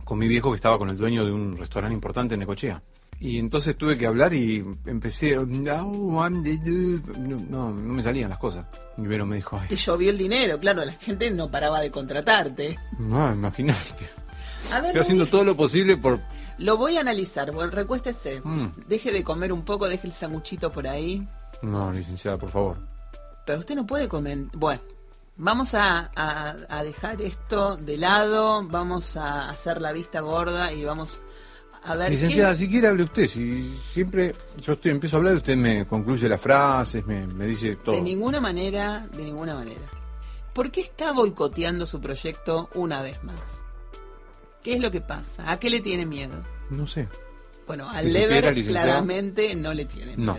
con 0.04 0.18
mi 0.18 0.26
viejo 0.28 0.50
que 0.50 0.56
estaba 0.56 0.78
con 0.78 0.88
el 0.90 0.96
dueño 0.96 1.24
de 1.24 1.32
un 1.32 1.56
restaurante 1.56 1.94
importante 1.94 2.34
en 2.34 2.40
Necochea. 2.40 2.82
Y 3.20 3.38
entonces 3.40 3.76
tuve 3.76 3.98
que 3.98 4.06
hablar 4.06 4.32
y 4.32 4.64
empecé. 4.86 5.34
No, 5.36 5.90
no, 6.30 7.70
no 7.70 7.92
me 7.94 8.02
salían 8.02 8.30
las 8.30 8.38
cosas. 8.38 8.66
Y 8.96 9.02
Vero 9.02 9.26
me 9.26 9.36
dijo, 9.36 9.60
Te 9.68 9.74
llovió 9.76 10.10
el 10.10 10.18
dinero, 10.18 10.58
claro, 10.60 10.84
la 10.84 10.92
gente 10.92 11.28
no 11.30 11.50
paraba 11.50 11.80
de 11.80 11.90
contratarte. 11.90 12.78
no, 12.98 13.32
imagínate. 13.32 14.06
Ver, 14.70 14.84
Estoy 14.86 15.00
haciendo 15.00 15.26
todo 15.26 15.44
lo 15.44 15.56
posible 15.56 15.96
por. 15.96 16.20
lo 16.58 16.76
voy 16.76 16.96
a 16.96 17.00
analizar. 17.00 17.50
Bueno, 17.52 17.70
recuéstese. 17.72 18.40
Mm. 18.44 18.66
Deje 18.86 19.10
de 19.12 19.24
comer 19.24 19.52
un 19.52 19.62
poco, 19.64 19.88
deje 19.88 20.06
el 20.06 20.12
sanguchito 20.12 20.70
por 20.70 20.86
ahí. 20.86 21.26
No, 21.62 21.92
licenciada, 21.92 22.38
por 22.38 22.50
favor. 22.50 22.76
Pero 23.46 23.58
usted 23.60 23.74
no 23.74 23.86
puede 23.86 24.08
comer. 24.08 24.38
Bueno, 24.52 24.80
vamos 25.36 25.74
a, 25.74 26.10
a- 26.14 26.56
a 26.68 26.82
dejar 26.84 27.20
esto 27.22 27.76
de 27.76 27.96
lado, 27.96 28.62
vamos 28.68 29.16
a 29.16 29.48
hacer 29.50 29.80
la 29.80 29.92
vista 29.92 30.20
gorda 30.20 30.72
y 30.72 30.84
vamos 30.84 31.20
a 31.84 31.94
ver. 31.94 32.10
Licenciada, 32.10 32.50
qué- 32.52 32.56
si 32.58 32.68
quiere 32.68 32.88
hable 32.88 33.04
usted. 33.04 33.26
Si 33.26 33.76
siempre 33.82 34.34
yo 34.60 34.74
estoy 34.74 34.90
empiezo 34.92 35.16
a 35.16 35.18
hablar, 35.18 35.34
usted 35.36 35.56
me 35.56 35.86
concluye 35.86 36.28
las 36.28 36.40
frases, 36.40 37.06
me, 37.06 37.26
me 37.26 37.46
dice 37.46 37.76
todo. 37.76 37.94
De 37.94 38.02
ninguna 38.02 38.40
manera, 38.40 39.06
de 39.16 39.24
ninguna 39.24 39.54
manera. 39.54 39.80
¿Por 40.52 40.70
qué 40.70 40.80
está 40.80 41.12
boicoteando 41.12 41.86
su 41.86 42.00
proyecto 42.00 42.68
una 42.74 43.00
vez 43.02 43.22
más? 43.24 43.62
¿Qué 44.62 44.74
es 44.74 44.80
lo 44.80 44.90
que 44.90 45.00
pasa? 45.00 45.50
¿A 45.50 45.58
qué 45.58 45.70
le 45.70 45.80
tiene 45.80 46.04
miedo? 46.04 46.34
No 46.70 46.86
sé. 46.86 47.08
Bueno, 47.66 47.88
al 47.88 48.04
Si 48.06 48.10
Lever 48.10 48.52
claramente 48.64 49.54
no 49.54 49.72
le 49.72 49.84
tiene 49.84 50.16
No. 50.16 50.36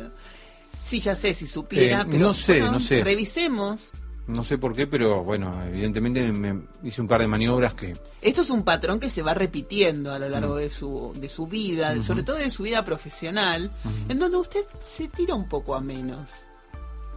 Sí, 0.90 1.00
ya 1.00 1.14
sé, 1.16 1.34
si 1.36 1.46
supiera, 1.46 2.02
Eh, 2.02 2.06
pero 2.10 2.20
no 2.28 2.34
sé, 2.34 2.54
bueno, 2.60 2.72
no 2.74 2.80
sé. 2.80 3.04
revisemos. 3.04 3.92
No 4.26 4.44
sé 4.44 4.58
por 4.58 4.74
qué, 4.76 4.86
pero 4.88 5.24
bueno, 5.24 5.64
evidentemente 5.66 6.32
me 6.32 6.62
hice 6.84 7.02
un 7.02 7.08
par 7.08 7.22
de 7.22 7.28
maniobras 7.28 7.74
que. 7.74 7.96
Esto 8.22 8.42
es 8.42 8.50
un 8.50 8.64
patrón 8.64 9.00
que 9.00 9.10
se 9.10 9.22
va 9.22 9.34
repitiendo 9.34 10.12
a 10.14 10.20
lo 10.20 10.28
Mm. 10.28 10.32
largo 10.32 10.56
de 10.56 10.70
su 10.70 11.14
de 11.16 11.30
su 11.30 11.46
vida, 11.48 12.02
sobre 12.02 12.24
todo 12.24 12.36
de 12.38 12.50
su 12.52 12.64
vida 12.64 12.84
profesional, 12.84 13.72
en 14.08 14.18
donde 14.20 14.38
usted 14.38 14.66
se 14.84 15.08
tira 15.08 15.36
un 15.36 15.48
poco 15.50 15.76
a 15.76 15.82
menos. 15.82 16.46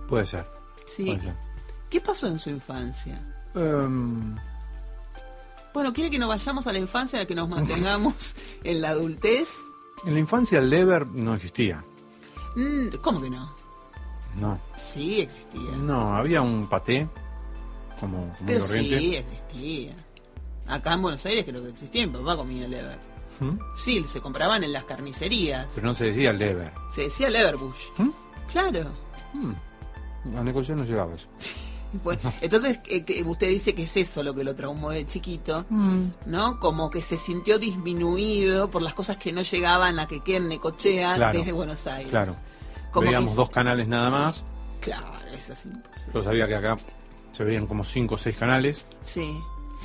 Puede 0.09 0.27
ser. 0.27 0.47
¿sí? 0.87 1.05
Puede 1.07 1.21
ser. 1.21 1.35
¿Qué 1.91 2.01
pasó 2.01 2.27
en 2.29 2.39
su 2.39 2.51
infancia? 2.51 3.21
Em, 3.55 4.37
Bueno, 5.75 5.93
¿quiere 5.95 6.11
que 6.11 6.19
nos 6.19 6.29
vayamos 6.29 6.67
a 6.67 6.73
la 6.73 6.79
infancia, 6.79 7.27
que 7.27 7.35
nos 7.35 7.49
mantengamos 7.49 8.35
en 8.65 8.81
la 8.83 8.91
adultez? 8.91 9.49
en 10.07 10.15
la 10.15 10.21
infancia 10.21 10.59
el 10.59 10.69
lever 10.71 11.07
no 11.07 11.35
existía. 11.35 11.83
Mm, 12.57 12.89
¿Cómo 13.03 13.21
que 13.23 13.31
no? 13.31 13.55
No. 14.37 14.59
Sí, 14.77 15.21
existía. 15.21 15.71
No, 15.79 16.17
había 16.17 16.41
un 16.43 16.67
paté 16.69 17.07
como 18.01 18.31
Pero 18.47 18.61
corriente. 18.61 18.99
sí, 18.99 19.17
existía. 19.17 19.93
Acá 20.67 20.95
en 20.95 21.03
Buenos 21.03 21.25
Aires 21.27 21.45
creo 21.47 21.63
que 21.63 21.69
existía. 21.71 22.07
Mi 22.07 22.13
papá 22.13 22.37
comía 22.37 22.67
lever. 22.67 22.99
¿Mm? 23.41 23.59
Sí, 23.77 24.05
se 24.07 24.21
compraban 24.21 24.63
en 24.65 24.73
las 24.73 24.85
carnicerías. 24.85 25.69
Pero 25.75 25.87
no 25.89 25.95
se 25.95 26.07
decía 26.07 26.33
lever. 26.33 26.73
Se 26.93 27.03
decía 27.03 27.29
leverbush. 27.31 27.89
¿Mm? 27.99 28.11
Claro. 28.51 28.91
A 30.37 30.43
Necochea 30.43 30.77
no 30.77 30.85
llegaba 30.85 31.15
eso. 31.15 31.27
Bueno, 32.03 32.21
entonces, 32.41 32.81
eh, 32.87 33.23
usted 33.27 33.51
dice 33.51 33.75
que 33.75 33.83
es 33.83 33.95
eso 33.99 34.23
lo 34.23 34.35
que 34.35 34.45
lo 34.45 34.55
traumó 34.55 34.89
de 34.93 35.07
chiquito, 35.07 35.67
¿no? 36.25 36.59
Como 36.59 36.89
que 36.89 37.03
se 37.03 37.19
sintió 37.19 37.59
disminuido 37.59 38.71
por 38.71 38.81
las 38.81 38.95
cosas 38.95 39.19
que 39.19 39.31
no 39.31 39.43
llegaban 39.43 39.99
a 39.99 40.09
que 40.09 40.21
queden 40.21 40.49
Necochea 40.49 41.17
Claro. 41.17 41.39
desde 41.39 41.53
Buenos 41.53 41.87
Aires. 41.87 42.09
Claro. 42.09 42.35
Como 42.93 43.07
Veíamos 43.07 43.35
dos 43.35 43.51
canales 43.51 43.89
nada 43.89 44.11
más. 44.11 44.45
Claro, 44.81 45.07
eso 45.35 45.53
es 45.55 45.65
imposible. 45.67 46.13
Yo 46.15 46.23
sabía 46.23 46.47
que 46.47 46.55
acá 46.55 46.77
se 47.33 47.45
veían 47.45 47.67
como 47.67 47.83
cinco 47.85 48.15
o 48.17 48.19
seis 48.19 48.37
canales. 48.37 48.85
Sí. 49.05 49.37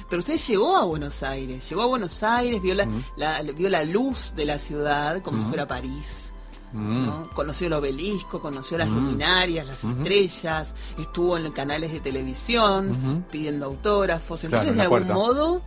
Pero 0.10 0.20
usted 0.20 0.38
llegó 0.38 0.78
a 0.78 0.84
Buenos 0.86 1.24
Aires, 1.24 1.68
llegó 1.70 1.82
a 1.82 1.86
Buenos 1.88 2.22
Aires, 2.24 2.62
vio 2.62 2.74
la, 2.76 2.88
la- 3.18 3.42
vio 3.42 3.70
la 3.70 3.84
luz 3.84 4.34
de 4.36 4.46
la 4.46 4.58
ciudad 4.58 5.22
como 5.22 5.40
si 5.40 5.46
fuera 5.46 5.68
París. 5.68 6.32
Mm. 6.74 7.06
¿no? 7.06 7.30
Conoció 7.34 7.68
el 7.68 7.74
obelisco, 7.74 8.42
conoció 8.42 8.78
las 8.78 8.90
luminarias, 8.90 9.66
las 9.66 9.84
estrellas, 9.86 10.76
estuvo 10.98 11.38
en 11.38 11.52
canales 11.54 11.92
de 11.94 12.00
televisión 12.02 13.26
pidiendo 13.32 13.66
autógrafos. 13.68 14.42
Claro, 14.42 14.58
Entonces, 14.58 14.72
en 14.72 14.78
de 14.78 14.84
algún 14.84 15.08
modo, 15.14 15.62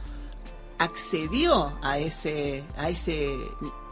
accedió 0.79 1.73
a 1.83 1.99
ese, 1.99 2.65
a 2.77 2.89
ese 2.89 3.35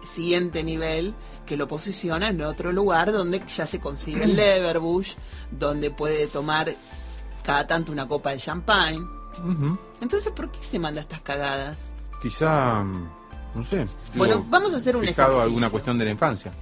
siguiente 0.08 0.62
nivel 0.62 1.14
que 1.48 1.56
lo 1.56 1.66
posiciona 1.66 2.28
en 2.28 2.42
otro 2.42 2.70
lugar 2.72 3.10
donde 3.10 3.42
ya 3.48 3.64
se 3.64 3.80
consigue 3.80 4.24
el 4.24 4.36
Leverbush, 4.36 5.14
donde 5.50 5.90
puede 5.90 6.26
tomar 6.26 6.70
cada 7.42 7.66
tanto 7.66 7.90
una 7.90 8.06
copa 8.06 8.30
de 8.32 8.38
champagne. 8.38 9.00
Entonces, 10.00 10.30
¿por 10.32 10.50
qué 10.50 10.58
se 10.62 10.78
manda 10.78 11.00
estas 11.00 11.22
cagadas? 11.22 11.92
Quizá, 12.20 12.84
mm, 12.84 13.08
no 13.54 13.64
sé. 13.64 13.86
Bueno, 14.14 14.44
vamos 14.48 14.74
a 14.74 14.76
hacer 14.76 14.94
un 14.96 15.02
fijado 15.04 15.28
ejercicio. 15.28 15.42
alguna 15.42 15.70
cuestión 15.70 15.96
de 15.98 16.04
la 16.04 16.10
infancia. 16.10 16.52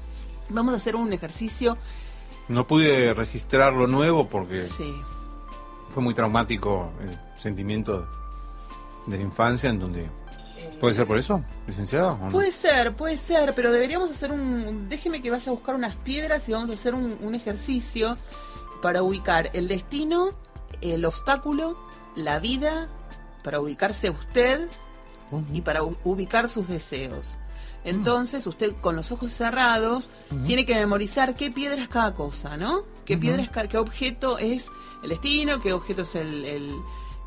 Vamos 0.51 0.73
a 0.75 0.77
hacer 0.77 0.95
un 0.95 1.13
ejercicio. 1.13 1.77
No 2.49 2.67
pude 2.67 3.13
registrar 3.13 3.73
lo 3.73 3.89
nuevo 3.89 4.29
porque 4.29 4.63
Sí. 4.63 4.95
fue 5.93 6.01
muy 6.03 6.15
traumático 6.15 6.93
el 7.01 7.19
sentimiento 7.37 8.07
de 9.07 9.17
la 9.17 9.23
infancia 9.25 9.69
en 9.71 9.81
donde... 9.81 10.09
¿Puede 10.81 10.95
ser 10.95 11.07
por 11.07 11.17
eso, 11.19 11.43
licenciado? 11.67 12.19
no? 12.23 12.29
Puede 12.29 12.53
ser, 12.53 12.95
puede 12.95 13.17
ser, 13.17 13.55
pero 13.55 13.73
deberíamos 13.73 14.11
hacer 14.11 14.31
un... 14.33 14.89
Déjeme 14.89 15.23
que 15.23 15.31
vaya 15.31 15.51
a 15.51 15.55
buscar 15.55 15.75
unas 15.75 15.97
piedras 15.97 16.49
y 16.49 16.53
vamos 16.53 16.71
a 16.71 16.75
hacer 16.75 16.95
un, 16.95 17.17
un 17.23 17.35
ejercicio 17.35 18.17
para 18.83 19.03
ubicar 19.03 19.51
el 19.55 19.69
destino, 19.69 20.33
el 20.83 21.05
obstáculo, 21.07 21.79
la 22.15 22.39
vida, 22.41 22.89
para 23.43 23.59
ubicarse 23.61 24.11
usted 24.11 24.69
y 25.53 25.63
para 25.63 25.83
ubicar 25.83 26.49
sus 26.49 26.69
deseos. 26.69 27.39
Entonces, 27.85 28.47
usted 28.47 28.75
con 28.81 28.97
los 28.97 29.13
ojos 29.13 29.31
cerrados 29.31 30.11
tiene 30.45 30.67
que 30.67 30.75
memorizar 30.75 31.35
qué 31.35 31.51
piedra 31.51 31.81
es 31.81 31.89
cada 31.89 32.15
cosa, 32.15 32.57
¿no? 32.57 32.83
¿Qué 33.05 33.17
piedra 33.17 33.43
es 33.43 33.69
qué 33.69 33.79
objeto 33.79 34.39
es 34.39 34.71
el 35.05 35.09
destino, 35.11 35.61
qué 35.61 35.73
objeto 35.73 36.03
es 36.03 36.17
el, 36.17 36.45
el- 36.45 36.77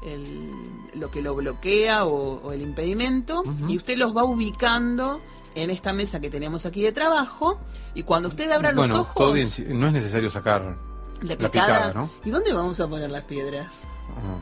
el- 0.03 0.51
lo 0.93 1.11
que 1.11 1.21
lo 1.21 1.35
bloquea 1.35 2.05
o, 2.05 2.41
o 2.41 2.51
el 2.51 2.61
impedimento, 2.61 3.43
y 3.67 3.75
usted 3.77 3.97
los 3.97 4.15
va 4.15 4.23
ubicando 4.23 5.19
en 5.55 5.69
esta 5.69 5.93
mesa 5.93 6.19
que 6.19 6.29
tenemos 6.29 6.65
aquí 6.65 6.81
de 6.83 6.91
trabajo, 6.91 7.59
y 7.95 8.03
cuando 8.03 8.29
usted 8.29 8.49
abra 8.51 8.71
los 8.71 8.89
ojos, 8.91 9.15
todo 9.15 9.33
bien, 9.33 9.47
si- 9.47 9.63
no 9.63 9.87
es 9.87 9.93
necesario 9.93 10.29
sacar 10.29 10.77
la 11.21 11.35
la 11.35 11.37
picada. 11.37 12.09
¿y 12.23 12.29
dónde 12.29 12.53
vamos 12.53 12.79
a 12.79 12.87
poner 12.87 13.09
las 13.09 13.23
piedras? 13.25 13.85
Ajá. 14.11 14.37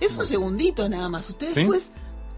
Es 0.00 0.16
un 0.16 0.24
segundito 0.24 0.88
nada 0.88 1.08
más. 1.08 1.30
Usted 1.30 1.48
¿Sí? 1.48 1.54
después 1.60 1.92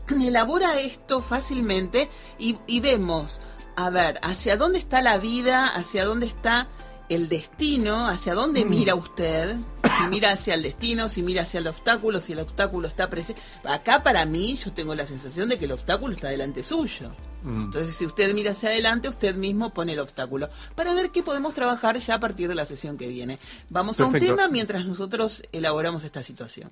elabora 0.22 0.78
esto 0.80 1.20
fácilmente 1.22 2.08
y, 2.38 2.58
y 2.66 2.80
vemos, 2.80 3.40
a 3.74 3.88
ver, 3.90 4.20
hacia 4.22 4.56
dónde 4.56 4.78
está 4.78 5.00
la 5.02 5.16
vida, 5.18 5.66
hacia 5.74 6.04
dónde 6.04 6.26
está 6.26 6.68
el 7.08 7.28
destino, 7.28 8.08
hacia 8.08 8.34
dónde 8.34 8.64
mira 8.64 8.94
usted, 8.94 9.56
si 9.96 10.08
mira 10.08 10.30
hacia 10.32 10.54
el 10.54 10.62
destino, 10.62 11.08
si 11.08 11.22
mira 11.22 11.42
hacia 11.42 11.60
el 11.60 11.66
obstáculo, 11.66 12.20
si 12.20 12.32
el 12.32 12.40
obstáculo 12.40 12.88
está 12.88 13.10
presente. 13.10 13.40
Acá 13.64 14.02
para 14.02 14.24
mí 14.26 14.56
yo 14.56 14.72
tengo 14.72 14.94
la 14.94 15.06
sensación 15.06 15.48
de 15.48 15.58
que 15.58 15.66
el 15.66 15.72
obstáculo 15.72 16.14
está 16.14 16.28
delante 16.28 16.62
suyo. 16.62 17.14
Mm. 17.42 17.64
Entonces, 17.64 17.94
si 17.94 18.06
usted 18.06 18.32
mira 18.34 18.52
hacia 18.52 18.70
adelante, 18.70 19.08
usted 19.08 19.36
mismo 19.36 19.70
pone 19.70 19.92
el 19.92 19.98
obstáculo. 19.98 20.48
Para 20.74 20.94
ver 20.94 21.10
qué 21.10 21.22
podemos 21.22 21.52
trabajar 21.54 21.98
ya 21.98 22.14
a 22.14 22.20
partir 22.20 22.48
de 22.48 22.54
la 22.54 22.64
sesión 22.64 22.96
que 22.96 23.08
viene. 23.08 23.38
Vamos 23.68 24.00
a 24.00 24.06
un 24.06 24.18
tema 24.18 24.48
mientras 24.48 24.86
nosotros 24.86 25.42
elaboramos 25.52 26.04
esta 26.04 26.22
situación. 26.22 26.70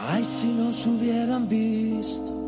Ay, 0.00 0.24
si 0.24 0.46
nos 0.48 0.86
hubieran 0.86 1.48
visto, 1.48 2.47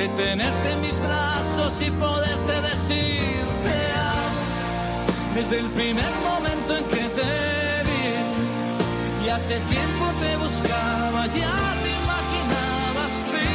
de 0.00 0.08
tenerte 0.08 0.72
en 0.72 0.80
mis 0.80 0.98
brazos 0.98 1.82
y 1.82 1.90
poderte 1.90 2.54
decir 2.70 3.44
te 3.64 3.78
amo 4.12 5.34
desde 5.34 5.58
el 5.58 5.68
primer 5.72 6.12
momento 6.30 6.74
en 6.78 6.84
que 6.84 7.04
te 7.18 7.32
vi. 7.88 9.26
Y 9.26 9.28
hace 9.28 9.60
tiempo 9.74 10.04
te 10.22 10.36
buscaba, 10.38 11.26
ya 11.26 11.58
te 11.82 11.90
imaginaba 12.02 13.02
así. 13.10 13.48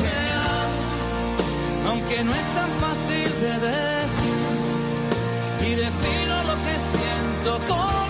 Te 0.00 0.16
amo, 0.50 1.90
aunque 1.90 2.24
no 2.24 2.32
es 2.34 2.48
tan 2.58 2.70
fácil 2.84 3.28
de 3.44 3.54
decir 3.70 4.50
y 5.68 5.70
defino 5.86 6.34
lo 6.50 6.56
que 6.64 6.76
siento 6.94 7.50
con 7.72 8.09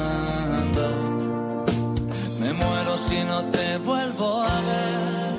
Muero 2.61 2.97
si 2.97 3.19
no 3.23 3.41
te 3.55 3.77
vuelvo 3.77 4.41
a 4.43 4.59
ver. 4.69 5.31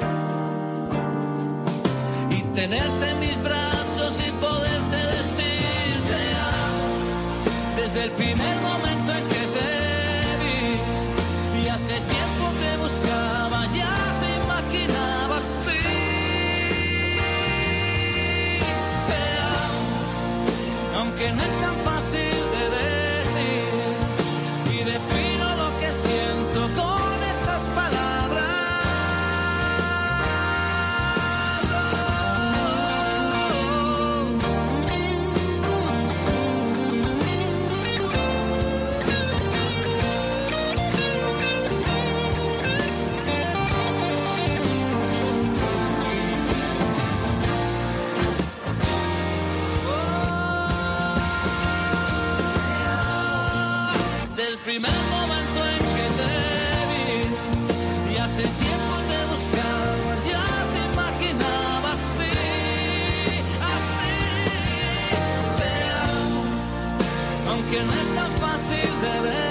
Y 2.30 2.42
tenerte 2.54 3.10
en 3.10 3.20
mis 3.20 3.42
brazos 3.42 4.12
y 4.26 4.30
poderte 4.46 4.96
decir 5.16 5.94
te 6.10 6.22
amo 6.54 6.88
desde 7.76 8.04
el 8.04 8.10
primer 8.12 8.56
momento 8.68 9.12
en 9.12 9.24
que 9.32 9.42
te 9.56 9.70
vi. 10.42 11.62
Y 11.62 11.68
hace 11.68 11.94
tiempo 12.14 12.44
te 12.62 12.70
buscaba, 12.84 13.66
ya 13.80 13.96
te 14.20 14.28
imaginaba 14.44 15.36
así. 15.36 15.82
Te 19.08 19.22
amo, 19.62 20.98
aunque 20.98 21.32
no 21.32 21.42
es 21.42 21.54
tan 21.60 21.76
primer 54.64 54.92
momento 55.10 55.60
en 55.74 55.78
que 55.94 56.06
te 56.18 56.32
vi. 56.90 58.14
Y 58.14 58.16
hace 58.18 58.42
tiempo 58.42 58.94
te 59.10 59.18
buscaba, 59.30 59.92
ya 60.30 60.46
te 60.72 60.80
imaginaba 60.92 61.92
así, 61.92 62.34
así. 63.74 64.14
Te 65.58 65.70
amo, 66.14 66.42
aunque 67.50 67.78
no 67.82 67.92
es 67.92 68.14
tan 68.14 68.32
fácil 68.32 68.90
de 69.02 69.20
ver. 69.28 69.41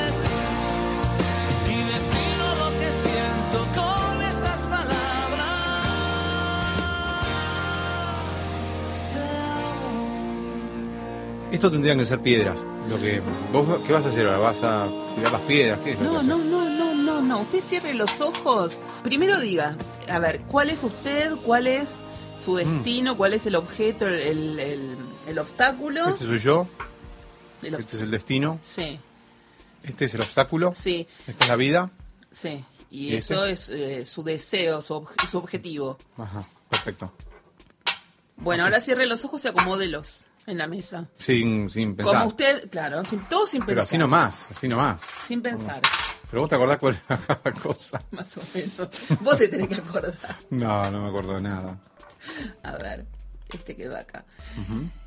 Esto 11.61 11.69
tendrían 11.69 11.99
que 11.99 12.05
ser 12.05 12.19
piedras. 12.21 12.57
Lo 12.89 12.99
que 12.99 13.21
vos 13.53 13.79
qué 13.85 13.93
vas 13.93 14.03
a 14.07 14.09
hacer 14.09 14.25
ahora? 14.25 14.39
¿Vas 14.39 14.63
a 14.63 14.87
tirar 15.13 15.31
las 15.31 15.41
piedras? 15.41 15.79
¿Qué 15.83 15.91
es 15.91 15.99
lo 15.99 16.05
que 16.09 16.11
No, 16.15 16.23
no, 16.23 16.37
no, 16.39 16.67
no, 16.67 16.95
no, 16.95 17.21
no. 17.21 17.41
Usted 17.41 17.61
cierre 17.61 17.93
los 17.93 18.19
ojos. 18.19 18.79
Primero 19.03 19.39
diga, 19.39 19.77
a 20.09 20.17
ver, 20.17 20.41
¿cuál 20.47 20.71
es 20.71 20.83
usted? 20.83 21.35
¿Cuál 21.45 21.67
es 21.67 21.89
su 22.35 22.55
destino? 22.55 23.15
¿Cuál 23.15 23.33
es 23.33 23.45
el 23.45 23.53
objeto, 23.55 24.07
el, 24.07 24.15
el- 24.15 24.59
el- 24.59 24.97
el 25.27 25.37
obstáculo? 25.37 26.09
Este 26.09 26.25
soy 26.25 26.39
yo, 26.39 26.67
este 27.61 27.95
es 27.95 28.01
el 28.01 28.09
destino, 28.09 28.57
Sí, 28.63 28.99
este 29.83 30.05
es 30.05 30.15
el 30.15 30.21
obstáculo, 30.21 30.73
sí, 30.73 31.07
esta 31.27 31.43
es 31.43 31.47
la 31.47 31.55
vida. 31.57 31.91
sí. 32.31 32.65
Y 32.89 33.09
¿Y 33.09 33.15
eso 33.17 33.45
es 33.45 33.69
eh, 33.69 34.03
su 34.07 34.23
deseo, 34.23 34.81
su, 34.81 34.95
ob- 34.95 35.27
su 35.29 35.37
objetivo. 35.37 35.99
Ajá, 36.17 36.43
perfecto. 36.71 37.13
Bueno, 38.37 38.63
ahora 38.63 38.81
cierre 38.81 39.05
los 39.05 39.23
ojos 39.25 39.45
y 39.45 39.47
acomódelos 39.47 40.25
en 40.47 40.57
la 40.57 40.67
mesa. 40.67 41.07
Sin, 41.17 41.69
sin 41.69 41.95
pensar. 41.95 42.15
Como 42.15 42.27
usted, 42.27 42.69
claro, 42.69 43.03
sin, 43.05 43.19
todo 43.21 43.45
sin 43.47 43.61
Pero 43.61 43.77
pensar. 43.77 43.83
así 43.83 43.97
nomás, 43.97 44.47
así 44.51 44.67
nomás. 44.67 45.01
Sin 45.27 45.41
pensar, 45.41 45.81
Pero 46.29 46.41
vos 46.41 46.49
te 46.49 46.55
acordás 46.55 46.77
cuál 46.77 46.99
era 47.07 47.17
cada 47.17 47.51
cosa. 47.63 48.01
más 48.11 48.37
o 48.37 48.41
menos. 48.53 48.89
Vos 49.21 49.37
te 49.37 49.47
tenés 49.47 49.67
que 49.69 49.75
acordar. 49.75 50.13
No, 50.49 50.89
no 50.91 51.03
me 51.03 51.09
acuerdo 51.09 51.35
de 51.35 51.41
nada. 51.41 51.77
A 52.63 52.71
ver, 52.73 53.05
este 53.51 53.75
que 53.75 53.87
va 53.87 53.99
acá. 53.99 54.25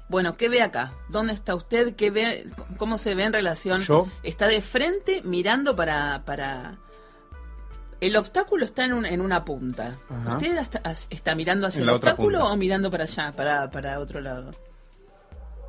Bueno, 0.08 0.36
¿qué 0.36 0.48
ve 0.48 0.60
acá? 0.62 0.92
¿Dónde 1.08 1.32
está 1.32 1.54
usted? 1.54 1.94
¿Qué 1.96 2.10
ve? 2.10 2.46
¿Cómo 2.76 2.98
se 2.98 3.14
ve 3.14 3.24
en 3.24 3.32
relación? 3.32 3.80
Yo. 3.80 4.06
Está 4.22 4.46
de 4.48 4.60
frente 4.60 5.22
mirando 5.24 5.74
para... 5.74 6.22
para... 6.24 6.76
El 8.00 8.16
obstáculo 8.16 8.66
está 8.66 8.84
en, 8.84 8.92
un- 8.92 9.06
en 9.06 9.22
una 9.22 9.46
punta. 9.46 9.96
Ajá. 10.10 10.36
¿Usted 10.36 10.58
está 11.08 11.34
mirando 11.34 11.66
hacia 11.68 11.78
En 11.82 11.88
el 11.88 11.94
obstáculo 11.94 12.38
punta. 12.40 12.52
o 12.52 12.56
mirando 12.56 12.90
para 12.90 13.04
allá, 13.04 13.32
para, 13.32 13.70
para 13.70 13.98
otro 13.98 14.20
lado? 14.20 14.50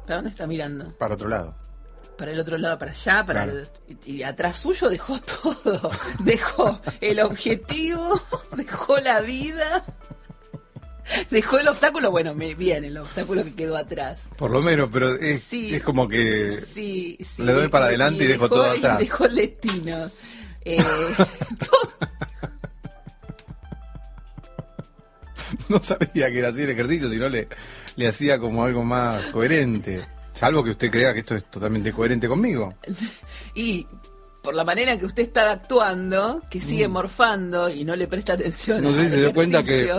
¿Para 0.05 0.15
dónde 0.17 0.29
está 0.31 0.45
mirando? 0.47 0.91
Para 0.97 1.15
otro 1.15 1.27
lado. 1.29 1.55
Para 2.17 2.31
el 2.31 2.39
otro 2.39 2.57
lado, 2.57 2.79
para 2.79 2.91
allá, 2.91 3.25
para 3.25 3.43
Claro. 3.43 3.59
el- 3.59 3.97
y, 4.05 4.11
y 4.17 4.23
atrás 4.23 4.57
suyo 4.57 4.89
dejó 4.89 5.19
todo. 5.43 5.91
Dejó 6.19 6.79
el 7.01 7.19
objetivo, 7.19 8.21
dejó 8.55 8.97
la 8.99 9.19
vida, 9.21 9.83
dejó 11.29 11.59
el 11.59 11.67
obstáculo. 11.67 12.11
Bueno, 12.11 12.33
me 12.33 12.55
bien 12.55 12.85
el 12.85 12.97
obstáculo 12.97 13.43
que 13.43 13.53
quedó 13.55 13.75
atrás. 13.75 14.29
Por 14.37 14.51
lo 14.51 14.61
menos, 14.61 14.89
pero 14.93 15.15
es, 15.15 15.43
Sí. 15.43 15.75
es 15.75 15.83
como 15.83 16.07
que... 16.07 16.51
Sí, 16.51 17.17
sí. 17.21 17.43
le 17.43 17.51
doy 17.51 17.67
para 17.67 17.85
adelante 17.87 18.23
y 18.23 18.27
dejo 18.27 18.47
todo 18.47 18.73
y 18.73 18.77
atrás. 18.77 18.99
dejó 18.99 19.25
el 19.25 19.35
destino. 19.35 20.09
Eh, 20.67 20.83
todo- 21.69 21.91
No 25.69 25.81
sabía 25.81 26.31
que 26.31 26.39
era 26.39 26.49
así 26.49 26.61
el 26.63 26.69
ejercicio, 26.69 27.09
sino 27.09 27.29
le, 27.29 27.47
le 27.95 28.07
hacía 28.07 28.39
como 28.39 28.63
algo 28.63 28.83
más 28.83 29.23
coherente. 29.27 29.99
Salvo 30.33 30.63
que 30.63 30.71
usted 30.71 30.91
crea 30.91 31.13
que 31.13 31.19
esto 31.19 31.35
es 31.35 31.45
totalmente 31.49 31.91
coherente 31.93 32.27
conmigo. 32.27 32.73
y 33.55 33.87
por 34.41 34.53
la 34.53 34.63
manera 34.63 34.93
en 34.93 34.99
que 34.99 35.05
usted 35.05 35.23
está 35.23 35.51
actuando, 35.51 36.41
que 36.49 36.59
sigue 36.61 36.87
morfando 36.87 37.69
y 37.69 37.83
no 37.83 37.95
le 37.95 38.07
presta 38.07 38.33
atención. 38.33 38.81
Mm. 38.81 38.83
No 38.83 38.93
sé 38.93 39.03
si 39.03 39.09
se 39.09 39.19
dio 39.21 39.33
cuenta 39.33 39.63
que 39.63 39.91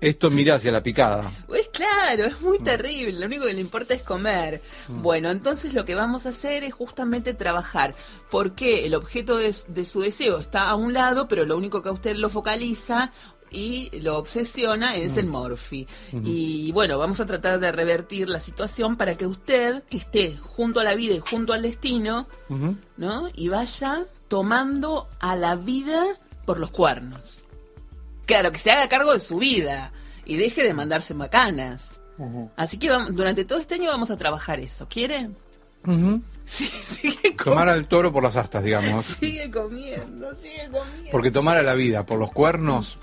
esto 0.00 0.30
mira 0.30 0.56
hacia 0.56 0.72
la 0.72 0.82
picada. 0.82 1.30
Pues 1.46 1.68
claro, 1.68 2.24
es 2.24 2.40
Mm. 2.40 2.44
muy 2.44 2.58
terrible, 2.58 3.18
lo 3.20 3.26
único 3.26 3.46
que 3.46 3.54
le 3.54 3.60
importa 3.60 3.94
es 3.94 4.02
comer. 4.02 4.60
Bueno, 4.88 5.30
entonces 5.30 5.74
lo 5.74 5.84
que 5.84 5.94
vamos 5.94 6.26
a 6.26 6.30
hacer 6.30 6.64
es 6.64 6.74
justamente 6.74 7.32
trabajar, 7.34 7.94
porque 8.30 8.84
el 8.84 8.94
objeto 8.96 9.36
de, 9.38 9.54
de 9.68 9.86
su 9.86 10.00
deseo 10.00 10.40
está 10.40 10.68
a 10.68 10.74
un 10.74 10.92
lado, 10.92 11.28
pero 11.28 11.46
lo 11.46 11.56
único 11.56 11.82
que 11.82 11.88
a 11.88 11.92
usted 11.92 12.16
lo 12.16 12.28
focaliza 12.30 13.12
y 13.50 13.90
lo 14.00 14.18
obsesiona 14.18 14.96
es 14.96 15.12
Mm. 15.14 15.18
el 15.18 15.26
Morphy. 15.26 15.86
Y 16.24 16.72
bueno, 16.72 16.98
vamos 16.98 17.20
a 17.20 17.26
tratar 17.26 17.60
de 17.60 17.70
revertir 17.72 18.28
la 18.28 18.40
situación 18.40 18.96
para 18.96 19.14
que 19.16 19.26
usted 19.26 19.82
esté 19.90 20.36
junto 20.36 20.80
a 20.80 20.84
la 20.84 20.94
vida 20.94 21.14
y 21.14 21.20
junto 21.20 21.52
al 21.52 21.62
destino. 21.62 22.26
¿no? 22.96 23.28
Y 23.34 23.48
vaya 23.48 24.04
tomando 24.28 25.08
a 25.20 25.36
la 25.36 25.54
vida 25.56 26.04
por 26.44 26.58
los 26.58 26.70
cuernos. 26.70 27.38
Claro, 28.26 28.52
que 28.52 28.58
se 28.58 28.70
haga 28.72 28.88
cargo 28.88 29.12
de 29.12 29.20
su 29.20 29.36
vida 29.38 29.92
y 30.24 30.36
deje 30.36 30.62
de 30.64 30.74
mandarse 30.74 31.14
macanas. 31.14 32.00
Así 32.56 32.78
que 32.78 32.88
vamos, 32.90 33.14
durante 33.14 33.44
todo 33.44 33.58
este 33.58 33.74
año 33.74 33.90
vamos 33.90 34.10
a 34.10 34.16
trabajar 34.16 34.60
eso. 34.60 34.86
¿Quiere? 34.88 35.30
Sí, 36.46 36.66
sigue, 36.66 37.30
Tomar 37.42 37.70
al 37.70 37.88
toro 37.88 38.12
por 38.12 38.22
las 38.22 38.36
astas, 38.36 38.62
digamos. 38.62 39.06
sigue 39.06 39.50
comiendo, 39.50 40.28
sigue 40.36 40.68
comiendo. 40.70 41.10
Porque 41.10 41.30
tomar 41.30 41.56
a 41.56 41.62
la 41.62 41.72
vida 41.72 42.04
por 42.04 42.18
los 42.18 42.30
cuernos, 42.32 42.98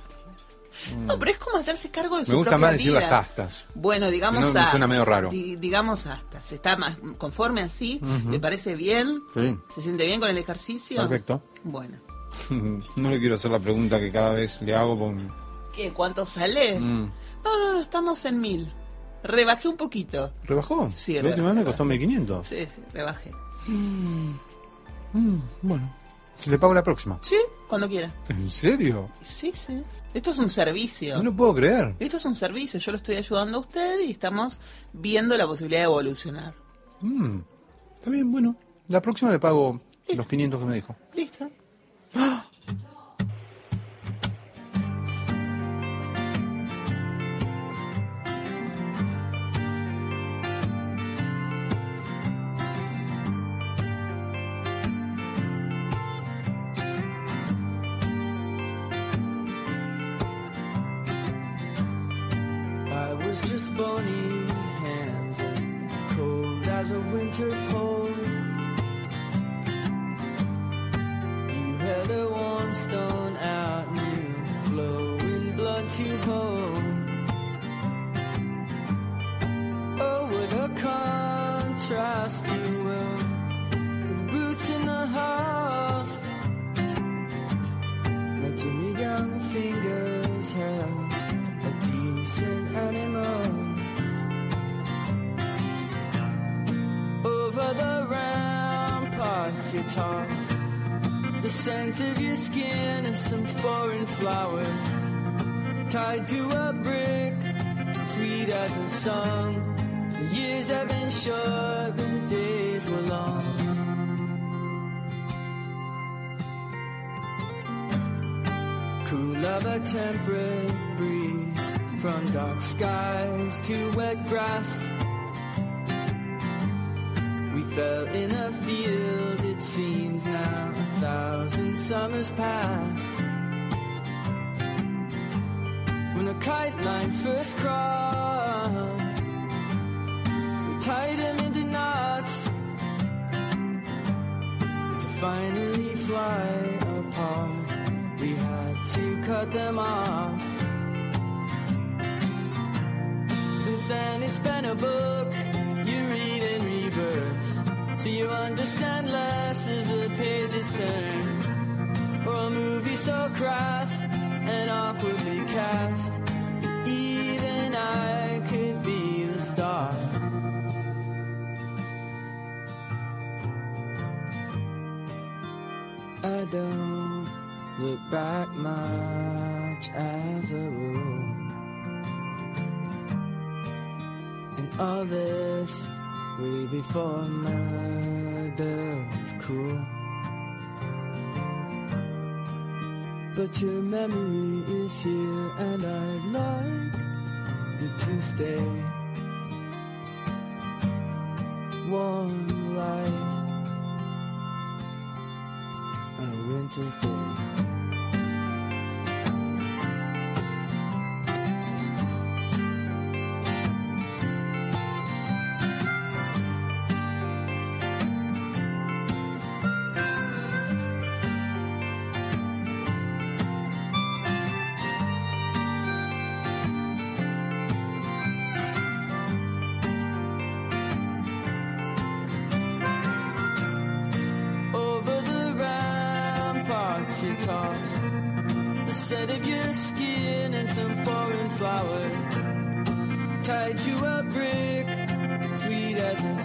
No, 1.06 1.18
pero 1.20 1.32
es 1.32 1.38
como 1.38 1.58
hacerse 1.58 1.90
cargo 1.90 2.18
de 2.18 2.26
su 2.26 2.32
me 2.32 2.38
gusta 2.38 2.52
propia 2.52 2.68
más 2.68 2.74
decir 2.74 2.92
vida. 2.92 3.00
las 3.02 3.12
astas. 3.12 3.68
Bueno, 3.76 4.10
digamos 4.10 4.48
Si 4.48 4.54
no, 4.54 4.60
me 4.62 4.66
a- 4.68 4.72
suena 4.72 4.88
medio 4.88 5.06
raro. 5.06 5.30
di- 5.30 5.56
digamos 5.58 6.08
hasta. 6.08 6.42
¿Se 6.44 6.56
está 6.56 6.76
más 6.78 6.98
conforme 7.18 7.62
así? 7.62 8.00
¿Le 8.30 8.40
parece 8.40 8.76
bien? 8.76 9.22
Sí. 9.34 9.58
¿Se 9.74 9.82
siente 9.82 10.06
bien 10.06 10.20
con 10.20 10.30
el 10.30 10.38
ejercicio? 10.38 10.98
Perfecto. 11.02 11.44
Bueno. 11.64 11.98
No 12.96 13.10
le 13.10 13.20
quiero 13.20 13.36
hacer 13.36 13.52
la 13.52 13.60
pregunta 13.60 14.00
que 14.00 14.12
cada 14.12 14.34
vez 14.34 14.62
le 14.62 14.74
hago 14.76 14.98
con... 14.98 15.32
¿Qué? 15.76 15.92
¿Cuánto 15.92 16.26
sale? 16.26 16.80
Mm. 16.80 17.12
No, 17.44 17.60
no, 17.60 17.74
no, 17.74 17.80
estamos 17.80 18.24
en 18.26 18.40
mil. 18.40 18.74
Rebajé 19.24 19.68
un 19.68 19.78
poquito. 19.78 20.34
¿Rebajó? 20.46 20.90
Sí, 20.96 21.22
La 21.22 21.30
última 21.30 21.48
vez 21.48 21.56
me 21.58 21.64
costó 21.66 21.84
1500. 21.86 22.48
Sí, 22.48 22.66
sí, 22.66 22.82
rebajé. 22.94 23.32
Mm, 25.14 25.38
bueno, 25.62 25.94
se 26.36 26.50
le 26.50 26.58
pago 26.58 26.74
la 26.74 26.84
próxima. 26.84 27.18
Sí, 27.22 27.38
cuando 27.72 27.88
quiera. 27.88 28.14
¿En 28.28 28.52
serio? 28.52 29.10
Sí, 29.22 29.54
sí. 29.56 29.82
Esto 30.14 30.32
es 30.32 30.40
un 30.40 30.50
servicio. 30.50 31.16
No 31.18 31.24
lo 31.24 31.34
puedo 31.34 31.56
creer. 31.56 31.96
Esto 32.00 32.18
es 32.18 32.26
un 32.26 32.36
servicio. 32.36 32.82
Yo 32.82 32.92
lo 32.92 32.98
estoy 32.98 33.16
ayudando 33.16 33.58
a 33.60 33.62
usted 33.62 34.02
y 34.06 34.12
estamos 34.12 34.60
viendo 34.92 35.38
la 35.38 35.48
posibilidad 35.48 35.80
de 35.80 35.86
evolucionar. 35.86 36.54
Mm, 37.00 37.40
Está 37.98 38.10
bien, 38.12 38.30
bueno. 38.30 38.58
La 38.90 39.02
próxima 39.02 39.32
le 39.32 39.40
pago 39.40 39.80
los 40.14 40.28
500 40.28 40.60
que 40.60 40.66
me 40.66 40.76
dijo. 40.76 40.96
Listo. 41.16 41.31